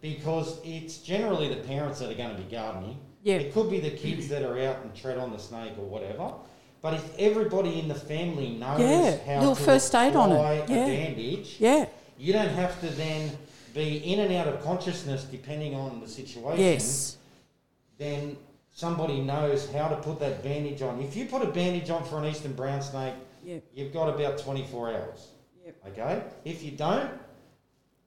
because 0.00 0.56
it's 0.64 0.96
generally 0.98 1.48
the 1.50 1.60
parents 1.60 1.98
that 1.98 2.10
are 2.10 2.14
going 2.14 2.34
to 2.34 2.40
be 2.42 2.50
gardening. 2.50 2.96
Yeah. 3.22 3.34
It 3.34 3.52
could 3.52 3.68
be 3.70 3.80
the 3.80 3.90
kids 3.90 4.28
that 4.28 4.42
are 4.42 4.58
out 4.60 4.76
and 4.82 4.94
tread 4.94 5.18
on 5.18 5.30
the 5.32 5.38
snake 5.38 5.72
or 5.78 5.84
whatever. 5.84 6.32
But 6.80 6.94
if 6.94 7.18
everybody 7.18 7.78
in 7.80 7.88
the 7.88 7.94
family 7.96 8.48
knows 8.50 8.80
Yeah, 8.80 9.16
how 9.26 9.40
little 9.40 9.56
to 9.56 9.62
first 9.62 9.94
aid 9.94 10.16
on 10.16 10.32
it, 10.32 10.36
yeah. 10.70 10.86
a 10.86 10.86
bandage, 10.86 11.56
Yeah. 11.58 11.84
you 12.16 12.32
don't 12.32 12.48
have 12.62 12.80
to 12.80 12.86
then 12.86 13.36
be 13.74 13.98
in 14.10 14.20
and 14.20 14.32
out 14.32 14.46
of 14.48 14.62
consciousness 14.64 15.24
depending 15.24 15.74
on 15.74 16.00
the 16.00 16.08
situation. 16.08 16.64
Yes. 16.64 17.16
Then 17.98 18.36
somebody 18.78 19.20
knows 19.20 19.68
how 19.72 19.88
to 19.88 19.96
put 19.96 20.20
that 20.20 20.40
bandage 20.44 20.82
on. 20.82 21.00
If 21.02 21.16
you 21.16 21.24
put 21.26 21.42
a 21.42 21.48
bandage 21.48 21.90
on 21.90 22.04
for 22.04 22.18
an 22.18 22.26
eastern 22.26 22.52
brown 22.52 22.80
snake, 22.80 23.14
Yep. 23.44 23.64
you've 23.74 23.92
got 23.92 24.08
about 24.08 24.38
24 24.38 24.92
hours. 24.92 25.28
Yep. 25.64 25.76
Okay? 25.88 26.22
If 26.44 26.62
you 26.62 26.70
don't, 26.70 27.10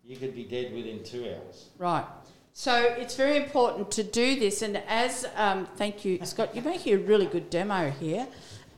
you 0.06 0.16
could 0.16 0.34
be 0.34 0.46
dead 0.46 0.74
within 0.74 1.04
two 1.04 1.26
hours. 1.26 1.72
Right. 1.78 2.06
So 2.54 2.74
it's 2.98 3.18
very 3.18 3.36
important 3.36 3.92
to 3.92 4.04
do 4.04 4.40
this, 4.40 4.62
and 4.62 4.78
as 4.88 5.28
um, 5.36 5.68
thank 5.76 6.06
you, 6.06 6.20
Scott, 6.24 6.56
you're 6.56 6.64
making 6.64 6.94
a 6.94 7.00
really 7.00 7.26
good 7.26 7.50
demo 7.50 7.90
here. 7.90 8.26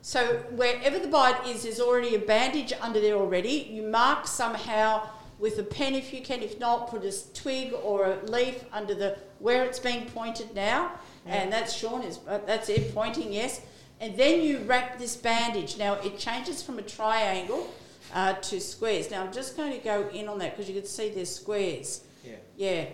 So 0.01 0.38
wherever 0.56 0.97
the 0.97 1.08
bite 1.08 1.45
is, 1.45 1.62
there's 1.62 1.79
already 1.79 2.15
a 2.15 2.19
bandage 2.19 2.73
under 2.82 2.99
there 2.99 3.15
already. 3.15 3.69
You 3.71 3.84
mark 3.84 4.25
somehow 4.25 5.08
with 5.38 5.60
a 5.60 5.63
pen 5.63 5.93
if 5.93 6.12
you 6.12 6.21
can. 6.21 6.41
If 6.41 6.60
not, 6.60 6.89
put 6.89 7.03
a 7.06 7.34
twig 7.34 7.73
or 7.84 8.06
a 8.06 8.25
leaf 8.25 8.63
under 8.71 8.95
the 8.95 9.17
where 9.39 9.63
it's 9.65 9.79
being 9.79 10.06
pointed 10.10 10.56
now, 10.56 10.91
and 11.25 11.51
that's 11.51 11.73
Sean 11.73 12.01
is 12.03 12.19
uh, 12.27 12.39
that's 12.45 12.69
it 12.69 12.93
pointing 12.93 13.31
yes. 13.31 13.62
And 13.99 14.17
then 14.17 14.41
you 14.41 14.59
wrap 14.59 14.97
this 14.97 15.15
bandage. 15.15 15.77
Now 15.77 15.93
it 15.95 16.17
changes 16.17 16.62
from 16.62 16.79
a 16.79 16.81
triangle 16.81 17.73
uh, 18.13 18.33
to 18.33 18.59
squares. 18.59 19.09
Now 19.09 19.23
I'm 19.23 19.31
just 19.31 19.55
going 19.55 19.71
to 19.71 19.79
go 19.79 20.09
in 20.09 20.27
on 20.27 20.39
that 20.39 20.51
because 20.51 20.69
you 20.69 20.75
can 20.75 20.86
see 20.86 21.09
there's 21.09 21.33
squares. 21.33 22.01
Yeah. 22.25 22.36
Yeah. 22.57 22.86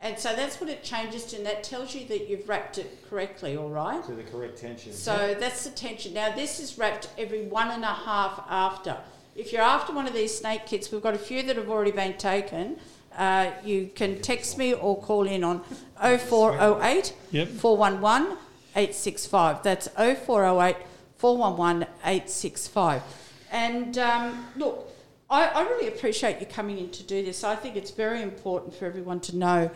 And 0.00 0.16
so 0.16 0.34
that's 0.36 0.60
what 0.60 0.70
it 0.70 0.84
changes 0.84 1.24
to, 1.26 1.36
and 1.36 1.46
that 1.46 1.64
tells 1.64 1.92
you 1.92 2.06
that 2.06 2.28
you've 2.28 2.48
wrapped 2.48 2.78
it 2.78 3.04
correctly, 3.10 3.56
all 3.56 3.68
right? 3.68 4.04
To 4.04 4.12
the 4.12 4.22
correct 4.22 4.58
tension. 4.58 4.92
So 4.92 5.34
that's 5.38 5.64
the 5.64 5.70
tension. 5.70 6.14
Now, 6.14 6.32
this 6.32 6.60
is 6.60 6.78
wrapped 6.78 7.08
every 7.18 7.46
one 7.46 7.68
and 7.70 7.82
a 7.82 7.88
half 7.88 8.44
after. 8.48 8.96
If 9.34 9.52
you're 9.52 9.62
after 9.62 9.92
one 9.92 10.06
of 10.06 10.14
these 10.14 10.36
snake 10.36 10.66
kits, 10.66 10.92
we've 10.92 11.02
got 11.02 11.14
a 11.14 11.18
few 11.18 11.42
that 11.42 11.56
have 11.56 11.68
already 11.68 11.90
been 11.90 12.16
taken. 12.16 12.78
Uh, 13.18 13.50
you 13.64 13.90
can 13.96 14.20
text 14.22 14.56
me 14.56 14.72
or 14.74 14.96
call 15.02 15.26
in 15.26 15.42
on 15.42 15.60
0408 16.00 17.12
Yep. 17.32 17.48
411 17.48 18.36
865. 18.76 19.62
That's 19.64 19.88
0408 19.88 20.76
411 21.16 21.82
865. 22.04 23.02
And 23.50 23.98
um, 23.98 24.46
look, 24.56 24.88
I, 25.28 25.46
I 25.48 25.62
really 25.62 25.88
appreciate 25.88 26.38
you 26.40 26.46
coming 26.46 26.78
in 26.78 26.90
to 26.90 27.02
do 27.02 27.24
this. 27.24 27.42
I 27.42 27.56
think 27.56 27.74
it's 27.74 27.90
very 27.90 28.22
important 28.22 28.74
for 28.74 28.86
everyone 28.86 29.18
to 29.20 29.36
know 29.36 29.70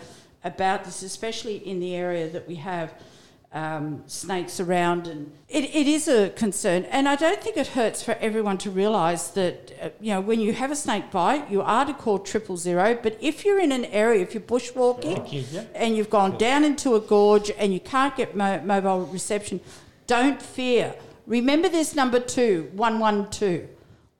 about 0.44 0.84
this, 0.84 1.02
especially 1.02 1.56
in 1.56 1.80
the 1.80 1.94
area 1.96 2.28
that 2.28 2.46
we 2.46 2.54
have 2.56 2.94
um, 3.52 4.02
snakes 4.06 4.60
around. 4.60 5.06
And 5.06 5.32
it, 5.48 5.64
it 5.74 5.86
is 5.86 6.08
a 6.08 6.30
concern. 6.30 6.84
And 6.84 7.08
I 7.08 7.16
don't 7.16 7.40
think 7.42 7.56
it 7.56 7.68
hurts 7.68 8.02
for 8.02 8.12
everyone 8.20 8.58
to 8.58 8.70
realise 8.70 9.28
that, 9.28 9.72
uh, 9.82 9.88
you 10.00 10.12
know, 10.14 10.20
when 10.20 10.40
you 10.40 10.52
have 10.52 10.70
a 10.70 10.76
snake 10.76 11.10
bite, 11.10 11.50
you 11.50 11.60
are 11.62 11.84
to 11.84 11.92
call 11.94 12.18
triple 12.18 12.56
zero. 12.56 12.98
But 13.02 13.18
if 13.20 13.44
you're 13.44 13.60
in 13.60 13.72
an 13.72 13.84
area, 13.86 14.22
if 14.22 14.34
you're 14.34 14.42
bushwalking, 14.42 15.52
Yep. 15.52 15.70
and 15.74 15.96
you've 15.96 16.10
gone 16.10 16.38
down 16.38 16.64
into 16.64 16.94
a 16.94 17.00
gorge 17.00 17.50
and 17.58 17.72
you 17.72 17.80
can't 17.80 18.16
get 18.16 18.34
mo- 18.36 18.60
mobile 18.62 19.00
reception, 19.06 19.60
don't 20.06 20.40
fear. 20.40 20.94
Remember 21.26 21.68
this 21.68 21.94
number 21.94 22.20
two, 22.20 22.70
112. 22.74 23.68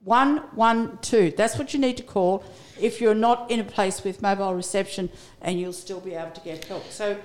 112. 0.05 1.35
That's 1.35 1.57
what 1.57 1.73
you 1.73 1.79
need 1.79 1.97
to 1.97 2.03
call 2.03 2.43
if 2.79 2.99
you're 2.99 3.15
not 3.15 3.49
in 3.49 3.59
a 3.59 3.63
place 3.63 4.03
with 4.03 4.21
mobile 4.21 4.53
reception 4.53 5.09
and 5.41 5.59
you'll 5.59 5.73
still 5.73 5.99
be 6.01 6.13
able 6.13 6.31
to 6.31 6.41
get 6.41 6.65
help. 6.65 6.89
So 6.91 7.17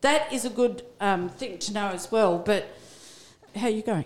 that 0.00 0.32
is 0.32 0.44
a 0.44 0.50
good 0.50 0.82
um, 1.00 1.28
thing 1.28 1.58
to 1.58 1.72
know 1.72 1.88
as 1.88 2.10
well. 2.10 2.38
But 2.38 2.68
how 3.56 3.66
are 3.66 3.70
you 3.70 3.82
going? 3.82 4.04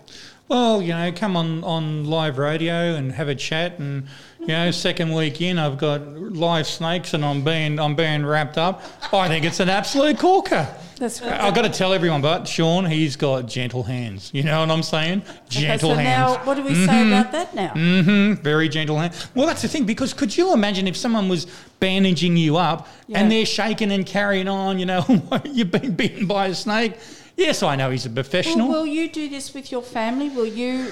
Well, 0.53 0.83
you 0.83 0.89
know, 0.89 1.11
come 1.11 1.35
on, 1.35 1.63
on 1.63 2.05
live 2.05 2.37
radio 2.37 2.93
and 2.93 3.11
have 3.13 3.27
a 3.27 3.33
chat, 3.33 3.79
and 3.79 4.05
you 4.39 4.45
know, 4.45 4.69
second 4.69 5.11
week 5.11 5.41
in, 5.41 5.57
I've 5.57 5.79
got 5.79 6.05
live 6.07 6.67
snakes, 6.67 7.15
and 7.15 7.25
I'm 7.25 7.43
being 7.43 7.79
I'm 7.79 7.95
being 7.95 8.23
wrapped 8.23 8.59
up. 8.59 8.83
I 9.11 9.27
think 9.29 9.45
it's 9.45 9.59
an 9.59 9.69
absolute 9.69 10.19
corker. 10.19 10.67
That's 10.99 11.19
good. 11.21 11.33
I've 11.33 11.55
got 11.55 11.63
to 11.63 11.71
tell 11.71 11.91
everyone, 11.91 12.21
but 12.21 12.47
Sean, 12.47 12.85
he's 12.85 13.15
got 13.15 13.47
gentle 13.47 13.81
hands. 13.81 14.29
You 14.31 14.43
know 14.43 14.59
what 14.59 14.69
I'm 14.69 14.83
saying? 14.83 15.23
Gentle 15.49 15.89
okay, 15.93 15.97
so 15.97 15.99
hands. 16.03 16.37
now, 16.37 16.45
what 16.45 16.53
do 16.55 16.61
we 16.61 16.75
say 16.75 17.07
about 17.07 17.31
that 17.31 17.55
now? 17.55 17.69
hmm 17.69 18.33
very 18.35 18.69
gentle 18.69 18.99
hands. 18.99 19.27
Well, 19.33 19.47
that's 19.47 19.63
the 19.63 19.67
thing 19.67 19.85
because 19.87 20.13
could 20.13 20.37
you 20.37 20.53
imagine 20.53 20.87
if 20.87 20.95
someone 20.95 21.29
was 21.29 21.47
bandaging 21.79 22.37
you 22.37 22.57
up 22.57 22.87
Yeah. 23.07 23.21
and 23.21 23.31
they're 23.31 23.47
shaking 23.47 23.91
and 23.91 24.05
carrying 24.05 24.47
on? 24.47 24.77
You 24.77 24.85
know, 24.85 25.03
you've 25.45 25.71
been 25.71 25.95
bitten 25.95 26.27
by 26.27 26.49
a 26.49 26.53
snake. 26.55 26.93
Yes, 27.35 27.63
I 27.63 27.75
know 27.75 27.89
he's 27.89 28.05
a 28.05 28.09
professional. 28.09 28.69
Well, 28.69 28.81
will 28.81 28.87
you 28.87 29.09
do 29.09 29.27
this 29.29 29.53
with 29.53 29.71
your 29.71 29.81
family? 29.81 30.29
Will 30.29 30.45
you, 30.45 30.91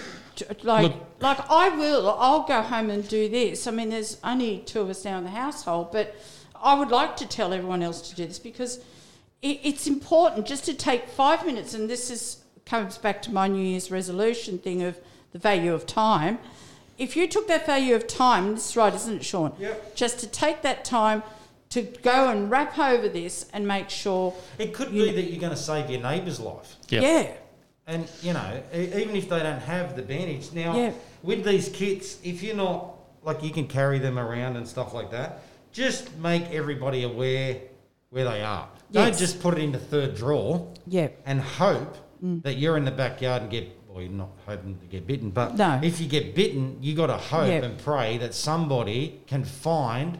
like, 0.63 0.83
Look- 0.83 0.95
like 1.19 1.39
I 1.49 1.69
will? 1.69 2.09
I'll 2.09 2.43
go 2.43 2.61
home 2.61 2.89
and 2.89 3.07
do 3.07 3.29
this. 3.29 3.67
I 3.67 3.71
mean, 3.71 3.89
there's 3.89 4.17
only 4.23 4.59
two 4.59 4.81
of 4.81 4.89
us 4.89 5.05
now 5.05 5.17
in 5.17 5.23
the 5.23 5.29
household, 5.29 5.91
but 5.91 6.15
I 6.55 6.73
would 6.73 6.89
like 6.89 7.15
to 7.17 7.27
tell 7.27 7.53
everyone 7.53 7.83
else 7.83 8.09
to 8.09 8.15
do 8.15 8.25
this 8.25 8.39
because 8.39 8.79
it, 9.41 9.59
it's 9.63 9.87
important 9.87 10.47
just 10.47 10.65
to 10.65 10.73
take 10.73 11.07
five 11.07 11.45
minutes. 11.45 11.73
And 11.73 11.89
this 11.89 12.09
is 12.09 12.37
comes 12.65 12.97
back 12.97 13.21
to 13.23 13.31
my 13.33 13.47
New 13.47 13.63
Year's 13.63 13.91
resolution 13.91 14.57
thing 14.57 14.81
of 14.81 14.97
the 15.33 15.39
value 15.39 15.73
of 15.73 15.85
time. 15.85 16.39
If 16.97 17.15
you 17.15 17.27
took 17.27 17.47
that 17.47 17.65
value 17.65 17.95
of 17.95 18.07
time, 18.07 18.53
this 18.55 18.69
is 18.69 18.77
right, 18.77 18.93
isn't 18.93 19.15
it, 19.17 19.25
Sean? 19.25 19.53
Yep. 19.59 19.95
Just 19.95 20.19
to 20.19 20.27
take 20.27 20.61
that 20.61 20.85
time 20.85 21.23
to 21.71 21.81
go 22.03 22.29
and 22.29 22.49
wrap 22.51 22.77
over 22.77 23.07
this 23.09 23.45
and 23.53 23.67
make 23.67 23.89
sure, 23.89 24.33
It 24.57 24.73
could 24.73 24.91
You- 24.91 25.05
be 25.05 25.11
that 25.13 25.23
you're 25.31 25.39
going 25.39 25.51
to 25.55 25.61
save 25.61 25.89
your 25.89 26.01
neighbour's 26.01 26.39
life. 26.39 26.75
Yep. 26.89 27.01
yeah, 27.03 27.27
And, 27.87 28.07
you 28.21 28.31
know, 28.33 28.61
e- 28.73 29.01
even 29.01 29.15
if 29.15 29.27
they 29.27 29.39
don't 29.39 29.59
have 29.61 29.95
the 29.95 30.01
bandage. 30.03 30.51
Now, 30.53 30.75
Yeah. 30.77 30.91
with 31.23 31.43
these 31.43 31.67
kits, 31.69 32.17
if 32.23 32.43
you're 32.43 32.55
not, 32.55 32.93
like, 33.23 33.41
you 33.43 33.49
can 33.51 33.67
carry 33.67 33.99
them 33.99 34.19
around 34.19 34.55
and 34.55 34.67
stuff 34.67 34.93
like 34.93 35.09
that, 35.11 35.41
just 35.71 36.15
make 36.17 36.43
everybody 36.51 37.03
aware 37.03 37.57
where 38.11 38.25
they 38.25 38.41
are. 38.43 38.67
Don't 38.91 39.17
just 39.17 39.41
put 39.41 39.57
it 39.57 39.61
in 39.61 39.71
the 39.71 39.79
third 39.79 40.15
drawer 40.15 40.67
yeah, 40.87 41.07
and 41.25 41.41
hope 41.41 41.97
Mm. 42.23 42.43
that 42.43 42.57
you're 42.57 42.77
in 42.77 42.85
the 42.85 42.91
backyard 42.91 43.41
and 43.43 43.49
get, 43.51 43.67
well, 43.89 44.01
you're 44.01 44.11
not 44.11 44.29
hoping 44.45 44.77
to 44.79 44.85
get 44.85 45.07
bitten, 45.07 45.29
but 45.31 45.57
No. 45.57 45.79
if 45.81 45.99
you 46.01 46.07
get 46.07 46.35
bitten, 46.35 46.77
you 46.81 46.93
got 46.93 47.07
to 47.07 47.17
hope 47.17 47.47
Yeah. 47.47 47.63
and 47.63 47.77
pray 47.77 48.17
that 48.19 48.33
somebody 48.35 49.21
can 49.27 49.43
find 49.43 50.17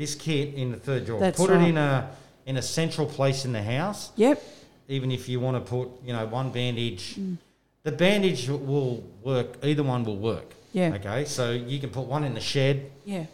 this 0.00 0.14
kit 0.14 0.54
in 0.54 0.70
the 0.72 0.78
third 0.78 1.04
drawer. 1.04 1.20
That's 1.20 1.38
put 1.38 1.50
right. 1.50 1.60
it 1.60 1.68
in 1.68 1.76
a 1.76 2.10
in 2.46 2.56
a 2.56 2.62
central 2.62 3.06
place 3.06 3.44
in 3.44 3.52
the 3.52 3.62
house 3.62 4.10
yep. 4.16 4.42
even 4.88 5.12
if 5.12 5.28
you 5.28 5.38
want 5.38 5.56
to 5.62 5.70
put, 5.70 5.88
you 6.02 6.12
know, 6.14 6.24
one 6.26 6.50
bandage, 6.50 7.16
Mm. 7.16 7.36
the 7.82 7.92
bandage 7.92 8.48
will 8.48 9.04
work. 9.22 9.48
Either 9.62 9.82
one 9.82 10.02
will 10.04 10.16
work. 10.16 10.48
Yeah. 10.72 10.94
Okay, 10.94 11.26
so 11.26 11.50
you 11.52 11.78
can 11.78 11.90
put 11.90 12.06
one 12.06 12.24
in 12.24 12.32
the 12.34 12.40
shed, 12.40 12.90
Yeah, 13.04 13.26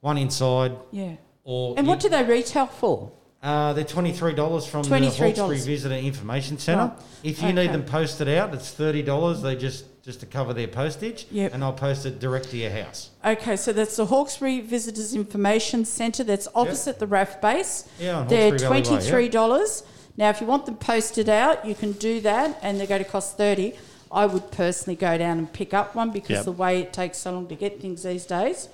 one 0.00 0.18
inside, 0.18 0.72
yeah. 0.92 1.14
or 1.42 1.74
And 1.78 1.86
you- 1.86 1.90
what 1.90 2.00
do 2.00 2.08
they 2.10 2.22
retail 2.22 2.66
for? 2.66 3.10
uh, 3.42 3.72
they're 3.72 3.92
twenty 3.96 4.12
three 4.12 4.34
dollars 4.34 4.66
from 4.66 4.82
the 4.82 4.90
$23. 4.90 5.38
Hawkesbury 5.38 5.58
Visitor 5.74 5.94
Information 5.94 6.58
Centre. 6.58 6.92
Right. 6.94 7.30
If 7.32 7.42
you 7.42 7.52
need 7.54 7.72
them 7.72 7.84
posted 7.84 8.28
out, 8.28 8.52
it's 8.52 8.70
thirty 8.70 9.02
dollars. 9.02 9.40
They 9.40 9.56
just 9.56 9.84
just 10.02 10.20
to 10.20 10.26
cover 10.26 10.54
their 10.54 10.68
postage, 10.68 11.26
Yep. 11.30 11.52
and 11.54 11.62
I'll 11.62 11.72
post 11.72 12.06
it 12.06 12.18
direct 12.20 12.50
to 12.50 12.56
your 12.56 12.70
house. 12.70 13.10
Okay, 13.24 13.56
so 13.56 13.72
that's 13.72 13.96
the 13.96 14.06
Hawkesbury 14.06 14.60
Visitors 14.60 15.14
Information 15.14 15.84
Centre 15.84 16.24
that's 16.24 16.48
opposite 16.54 16.98
the 16.98 17.06
RAAF 17.06 17.40
base. 17.40 17.84
Yeah, 17.98 18.20
on 18.20 18.28
They're 18.28 18.50
Hawkesbury 18.50 18.58
Valley 18.58 18.70
Way, 18.72 18.78
yeah. 18.78 18.84
twenty-three 18.98 19.28
dollars. 19.28 19.82
Now, 20.16 20.30
if 20.30 20.40
you 20.40 20.46
want 20.46 20.66
them 20.66 20.76
posted 20.76 21.28
out, 21.28 21.64
you 21.64 21.74
can 21.74 21.92
do 21.92 22.20
that, 22.22 22.58
and 22.62 22.78
they're 22.78 22.86
going 22.86 23.04
to 23.04 23.08
cost 23.10 23.36
thirty. 23.36 23.74
I 24.12 24.26
would 24.26 24.50
personally 24.50 24.96
go 24.96 25.16
down 25.18 25.38
and 25.38 25.52
pick 25.52 25.72
up 25.72 25.94
one 25.94 26.10
because 26.10 26.30
Yep. 26.38 26.44
the 26.46 26.52
way 26.52 26.80
it 26.80 26.92
takes 26.92 27.18
so 27.18 27.32
long 27.32 27.46
to 27.48 27.54
get 27.54 27.80
things 27.80 28.02
these 28.02 28.24
days. 28.26 28.68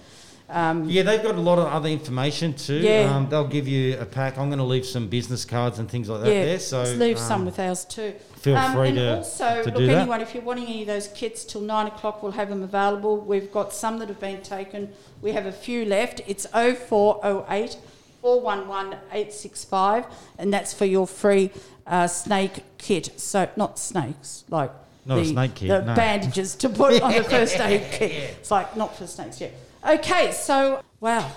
Um, 0.49 0.89
Yeah, 0.89 1.03
they've 1.03 1.23
got 1.23 1.35
a 1.35 1.41
lot 1.41 1.59
of 1.59 1.67
other 1.67 1.89
information 1.89 2.55
too. 2.55 2.79
Yeah. 2.79 3.13
Um, 3.15 3.29
they'll 3.29 3.49
give 3.49 3.67
you 3.67 3.99
a 3.99 4.05
pack. 4.05 4.39
I'm 4.39 4.49
going 4.49 4.59
to 4.61 4.65
leave 4.65 4.87
some 4.87 5.09
business 5.09 5.45
cards 5.45 5.79
and 5.81 5.91
things 5.91 6.09
like 6.09 6.21
that 6.23 6.33
yeah, 6.33 6.45
there. 6.45 6.59
So 6.61 6.83
leave 6.85 7.17
um, 7.17 7.23
some 7.23 7.45
with 7.47 7.59
ours 7.59 7.85
too. 7.85 8.15
feel 8.37 8.57
Um, 8.57 8.73
free 8.75 8.89
and 8.91 8.97
to 8.99 9.17
also, 9.17 9.63
to 9.63 9.71
look, 9.71 9.77
do 9.77 9.87
that. 9.89 9.97
anyone, 10.03 10.21
if 10.21 10.35
you're 10.35 10.45
wanting 10.45 10.67
any 10.69 10.83
of 10.83 10.87
those 10.87 11.09
kits 11.09 11.45
till 11.45 11.63
nine 11.63 11.89
o'clock, 11.89 12.23
we'll 12.23 12.33
have 12.33 12.49
them 12.49 12.63
available. 12.63 13.17
We've 13.17 13.51
got 13.51 13.73
some 13.73 13.99
that 13.99 14.09
have 14.09 14.21
been 14.21 14.41
taken. 14.43 14.93
We 15.21 15.33
have 15.33 15.47
a 15.47 15.53
few 15.53 15.85
left. 15.85 16.21
It's 16.29 16.47
0408 16.53 17.77
411 18.23 18.99
865, 19.13 20.05
and 20.39 20.53
that's 20.53 20.73
for 20.73 20.85
your 20.85 21.07
free 21.07 21.51
uh, 21.87 22.07
snake 22.07 22.63
kit. 22.79 23.11
So, 23.21 23.49
not 23.57 23.79
snakes, 23.79 24.45
like 24.49 24.71
Not 25.07 25.19
a 25.19 25.21
the, 25.23 25.27
snake 25.27 25.55
kit, 25.55 25.69
the 25.69 25.83
no. 25.83 25.95
bandages 25.95 26.55
to 26.57 26.69
put 26.69 27.01
on 27.03 27.13
the 27.13 27.25
first 27.37 27.59
aid 27.61 27.91
kit. 27.93 28.13
It's 28.41 28.51
like 28.51 28.77
not 28.77 28.97
for 28.97 29.07
snakes, 29.07 29.41
yeah. 29.41 29.49
Okay, 29.87 30.33
so, 30.33 30.83
wow. 31.01 31.31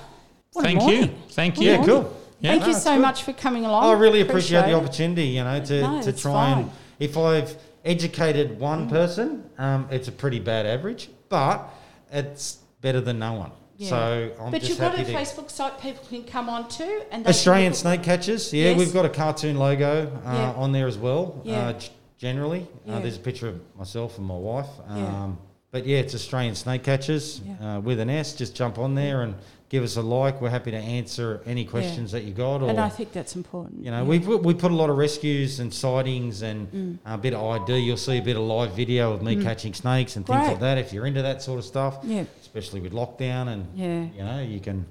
What 0.53 0.63
Thank 0.63 0.81
you. 0.89 1.07
Thank 1.29 1.59
you. 1.59 1.69
Yeah, 1.71 1.85
cool. 1.85 2.15
Yeah. 2.39 2.51
Thank 2.51 2.61
No, 2.63 2.67
you 2.69 2.73
so 2.73 2.95
good. 2.95 3.01
much 3.01 3.23
for 3.23 3.33
coming 3.33 3.65
along. 3.65 3.83
I 3.83 3.91
really 3.99 4.21
appreciate, 4.21 4.65
the 4.65 4.73
opportunity, 4.73 5.25
you 5.27 5.43
know, 5.43 5.63
to, 5.63 5.81
No, 5.81 6.01
to 6.01 6.09
it's 6.09 6.21
try 6.21 6.49
and 6.51 6.71
if 6.99 7.17
I've 7.17 7.55
educated 7.85 8.59
one 8.59 8.87
Mm. 8.87 8.89
person, 8.89 9.43
um, 9.57 9.87
it's 9.91 10.07
a 10.07 10.11
pretty 10.11 10.39
bad 10.39 10.65
average, 10.65 11.09
but 11.29 11.69
it's 12.11 12.57
better 12.81 13.01
than 13.01 13.19
no 13.19 13.33
one. 13.33 13.51
Yeah. 13.77 13.89
So 13.89 14.31
I'm 14.41 14.51
But 14.51 14.59
just 14.59 14.69
you've 14.71 14.79
got 14.79 14.95
a 14.95 14.97
happy 14.97 15.13
to. 15.13 15.17
Facebook 15.17 15.49
site 15.51 15.79
people 15.79 16.03
can 16.09 16.23
come 16.23 16.49
on 16.49 16.67
to, 16.69 17.03
and 17.11 17.25
Australian 17.27 17.71
look 17.71 17.79
snake 17.79 18.03
catchers, 18.03 18.51
yeah, 18.53 18.69
Yes. 18.71 18.77
we've 18.79 18.93
got 18.93 19.05
a 19.05 19.09
cartoon 19.09 19.57
logo 19.57 20.11
uh, 20.25 20.31
Yeah. 20.33 20.53
on 20.57 20.71
there 20.71 20.87
as 20.87 20.97
well. 20.97 21.39
Yeah. 21.43 21.69
Uh, 21.69 21.73
generally, 22.17 22.67
Yeah. 22.85 22.95
uh, 22.95 22.99
there's 22.99 23.15
a 23.17 23.19
picture 23.19 23.47
of 23.47 23.61
myself 23.77 24.17
and 24.17 24.25
my 24.27 24.35
wife. 24.35 24.67
Um, 24.87 24.97
Yeah. 24.97 25.27
But 25.71 25.85
yeah, 25.85 25.99
it's 25.99 26.15
Australian 26.15 26.55
snake 26.55 26.83
catchers 26.83 27.41
Yeah. 27.45 27.77
uh, 27.77 27.79
with 27.79 27.99
an 27.99 28.09
S. 28.09 28.33
Just 28.33 28.55
jump 28.55 28.79
on 28.79 28.95
there 28.95 29.21
and 29.21 29.35
give 29.69 29.83
us 29.83 29.97
a 29.97 30.01
like. 30.01 30.41
We're 30.41 30.49
happy 30.49 30.71
to 30.71 30.77
answer 30.77 31.41
any 31.45 31.63
questions 31.63 32.11
that 32.11 32.23
you 32.23 32.33
got. 32.33 32.63
Or 32.63 32.69
And 32.69 32.79
I 32.79 32.89
think 32.89 33.11
that's 33.11 33.35
important. 33.35 33.85
you 33.85 33.91
know, 33.91 33.97
yeah. 34.01 34.03
we 34.09 34.19
put, 34.19 34.41
we 34.43 34.55
put 34.55 34.71
a 34.71 34.75
lot 34.75 34.89
of 34.89 34.97
rescues 34.97 35.59
and 35.59 35.71
sightings 35.71 36.41
and 36.41 36.71
Mm. 36.71 36.97
a 37.05 37.17
bit 37.19 37.35
of 37.35 37.43
ID. 37.43 37.77
You'll 37.77 37.97
see 37.97 38.17
a 38.17 38.21
bit 38.21 38.35
of 38.35 38.41
live 38.43 38.71
video 38.71 39.13
of 39.13 39.21
me 39.21 39.41
catching 39.43 39.75
snakes 39.75 40.15
and 40.15 40.25
things 40.25 40.39
Great. 40.39 40.47
like 40.47 40.59
that. 40.61 40.79
If 40.79 40.91
you're 40.91 41.05
into 41.05 41.21
that 41.21 41.43
sort 41.43 41.59
of 41.59 41.65
stuff, 41.65 41.99
Yeah, 42.03 42.23
especially 42.41 42.79
with 42.79 42.93
lockdown 42.93 43.49
and 43.49 43.67
yeah, 43.75 44.05
you 44.17 44.23
know, 44.23 44.41
you 44.41 44.59
can 44.59 44.85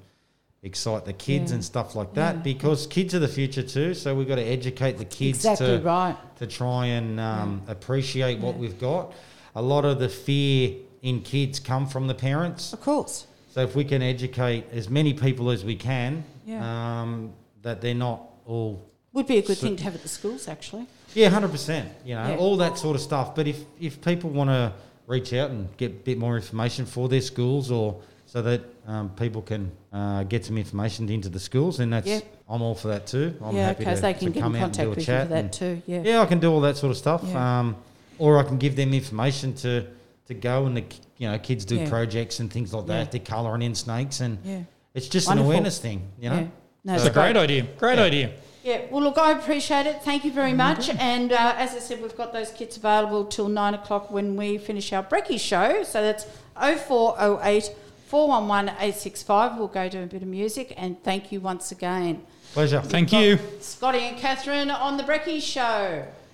excite 0.63 1.05
the 1.05 1.13
kids 1.13 1.51
Yeah. 1.51 1.57
and 1.57 1.65
stuff 1.65 1.97
like 1.97 2.15
that 2.15 2.37
Yeah. 2.37 2.43
because 2.43 2.87
kids 2.87 3.15
are 3.17 3.21
the 3.21 3.27
future 3.29 3.63
too. 3.63 3.95
So 3.95 4.15
we've 4.15 4.29
got 4.29 4.37
to 4.37 4.43
educate 4.47 4.99
the 4.99 5.05
kids 5.05 5.39
exactly 5.39 5.79
to, 5.79 5.83
right. 5.83 6.17
to 6.39 6.47
try 6.47 6.87
and 6.87 7.19
um, 7.19 7.63
appreciate 7.67 8.39
what 8.39 8.55
Yeah. 8.55 8.61
we've 8.61 8.79
got. 8.79 9.13
A 9.55 9.63
lot 9.63 9.85
of 9.85 9.99
the 9.99 10.09
fear 10.09 10.75
in 11.03 11.23
kids 11.23 11.59
come 11.61 11.87
from 11.87 12.07
the 12.07 12.15
parents. 12.15 12.73
Of 12.73 12.81
course. 12.81 13.27
So 13.53 13.63
if 13.63 13.75
we 13.75 13.85
can 13.85 14.03
educate 14.03 14.65
as 14.73 14.89
many 14.89 15.15
people 15.15 15.51
as 15.51 15.65
we 15.65 15.75
can, 15.77 16.25
Yeah. 16.47 17.01
um, 17.03 17.33
that 17.63 17.81
they're 17.81 17.95
not 17.95 18.23
all 18.47 18.83
Would 19.15 19.27
be 19.27 19.39
a 19.39 19.43
good 19.43 19.57
So- 19.57 19.67
thing 19.67 19.77
to 19.77 19.85
have 19.85 19.95
at 19.95 20.03
the 20.03 20.09
schools, 20.09 20.47
actually. 20.49 20.87
yeah, 21.15 21.29
hundred 21.31 21.51
percent. 21.51 21.89
You 22.05 22.15
know, 22.15 22.29
Yeah. 22.29 22.37
all 22.37 22.57
that 22.59 22.79
sort 22.79 22.95
of 22.95 23.03
stuff. 23.03 23.35
But 23.35 23.49
if 23.49 23.65
if 23.81 24.01
people 24.03 24.31
want 24.31 24.51
to 24.51 24.73
reach 25.07 25.33
out 25.33 25.51
and 25.51 25.75
get 25.79 25.91
a 25.91 25.95
bit 25.95 26.19
more 26.19 26.37
information 26.37 26.85
for 26.87 27.09
their 27.09 27.23
schools, 27.23 27.71
or 27.71 27.97
so 28.27 28.43
that 28.43 28.61
um, 28.87 29.09
people 29.17 29.41
can 29.43 29.73
uh, 29.93 30.23
get 30.25 30.45
some 30.45 30.57
information 30.59 31.09
into 31.09 31.29
the 31.31 31.41
schools, 31.41 31.79
then 31.79 31.91
that's 31.91 32.07
Yeah. 32.07 32.21
I'm 32.49 32.61
all 32.63 32.75
for 32.75 32.89
that 32.89 33.07
too. 33.07 33.35
I'm 33.43 33.57
yeah, 33.57 33.67
happy 33.69 33.83
okay, 33.85 33.91
to, 33.93 33.97
so 33.97 34.03
they 34.03 34.15
can 34.15 34.29
to 34.29 34.31
get 34.35 34.41
come 34.43 34.55
in 34.55 34.63
out 34.63 34.65
and 34.67 34.73
do 34.75 34.79
contact 34.79 34.87
a 34.87 34.91
with 34.91 34.99
you 35.01 35.05
chat. 35.07 35.23
for 35.27 35.35
that 35.35 35.45
and- 35.45 35.53
too. 35.53 35.83
Yeah. 35.87 36.03
yeah, 36.05 36.21
I 36.23 36.27
can 36.27 36.39
do 36.39 36.53
all 36.53 36.61
that 36.61 36.77
sort 36.77 36.91
of 36.91 36.97
stuff. 36.99 37.23
Yeah. 37.27 37.61
Um, 37.61 37.77
or 38.19 38.39
I 38.39 38.43
can 38.43 38.59
give 38.59 38.77
them 38.77 38.93
information 38.95 39.55
to 39.57 39.87
to 40.27 40.35
go 40.35 40.67
and 40.67 40.77
the 40.77 40.85
you 41.17 41.29
know 41.31 41.39
kids 41.39 41.65
do 41.65 41.77
Yeah. 41.77 41.89
projects 41.89 42.39
and 42.41 42.53
things 42.53 42.73
like 42.75 42.87
Yeah. 42.87 42.99
that. 42.99 43.13
They're 43.13 43.21
colouring 43.21 43.63
in 43.63 43.75
snakes, 43.75 44.21
and 44.21 44.39
yeah. 44.45 44.61
it's 44.95 45.09
just 45.09 45.27
Wonderful. 45.27 45.51
an 45.51 45.55
awareness 45.57 45.79
thing. 45.79 46.03
You 46.21 46.31
know. 46.31 46.37
yeah. 46.41 46.47
No, 46.85 46.95
It's 46.95 47.05
a 47.07 47.11
great 47.11 47.37
idea. 47.37 47.63
Great 47.79 47.99
Yeah. 47.99 48.05
idea. 48.05 48.31
Yeah, 48.65 48.81
well, 48.91 49.03
look, 49.03 49.17
I 49.17 49.33
appreciate 49.33 49.87
it. 49.87 50.03
Thank 50.03 50.25
you 50.25 50.33
very 50.33 50.53
much. 50.53 50.91
And 50.91 51.33
uh, 51.33 51.55
as 51.57 51.75
I 51.75 51.79
said, 51.79 52.03
we've 52.03 52.17
got 52.17 52.33
those 52.35 52.51
kits 52.51 52.77
available 52.77 53.25
till 53.25 53.49
nine 53.49 53.73
o'clock 53.73 54.11
when 54.11 54.37
we 54.37 54.59
finish 54.59 54.93
our 54.93 55.03
brekkie 55.03 55.41
show. 55.41 55.83
So 55.85 56.03
that's 56.03 56.27
0408 56.55 57.71
411 58.09 58.69
865. 58.79 59.59
We'll 59.59 59.69
go 59.69 59.89
to 59.89 60.03
a 60.03 60.07
bit 60.07 60.23
of 60.23 60.29
music. 60.29 60.75
And 60.77 61.03
thank 61.03 61.33
you 61.33 61.41
once 61.41 61.73
again. 61.73 62.23
Pleasure. 62.53 62.81
Thank 62.83 63.13
you. 63.13 63.39
Scotty 63.61 64.01
and 64.01 64.19
Kathryn 64.19 64.71
on 64.75 64.97
the 64.99 65.03
brekkie 65.03 65.41
show. 65.43 66.05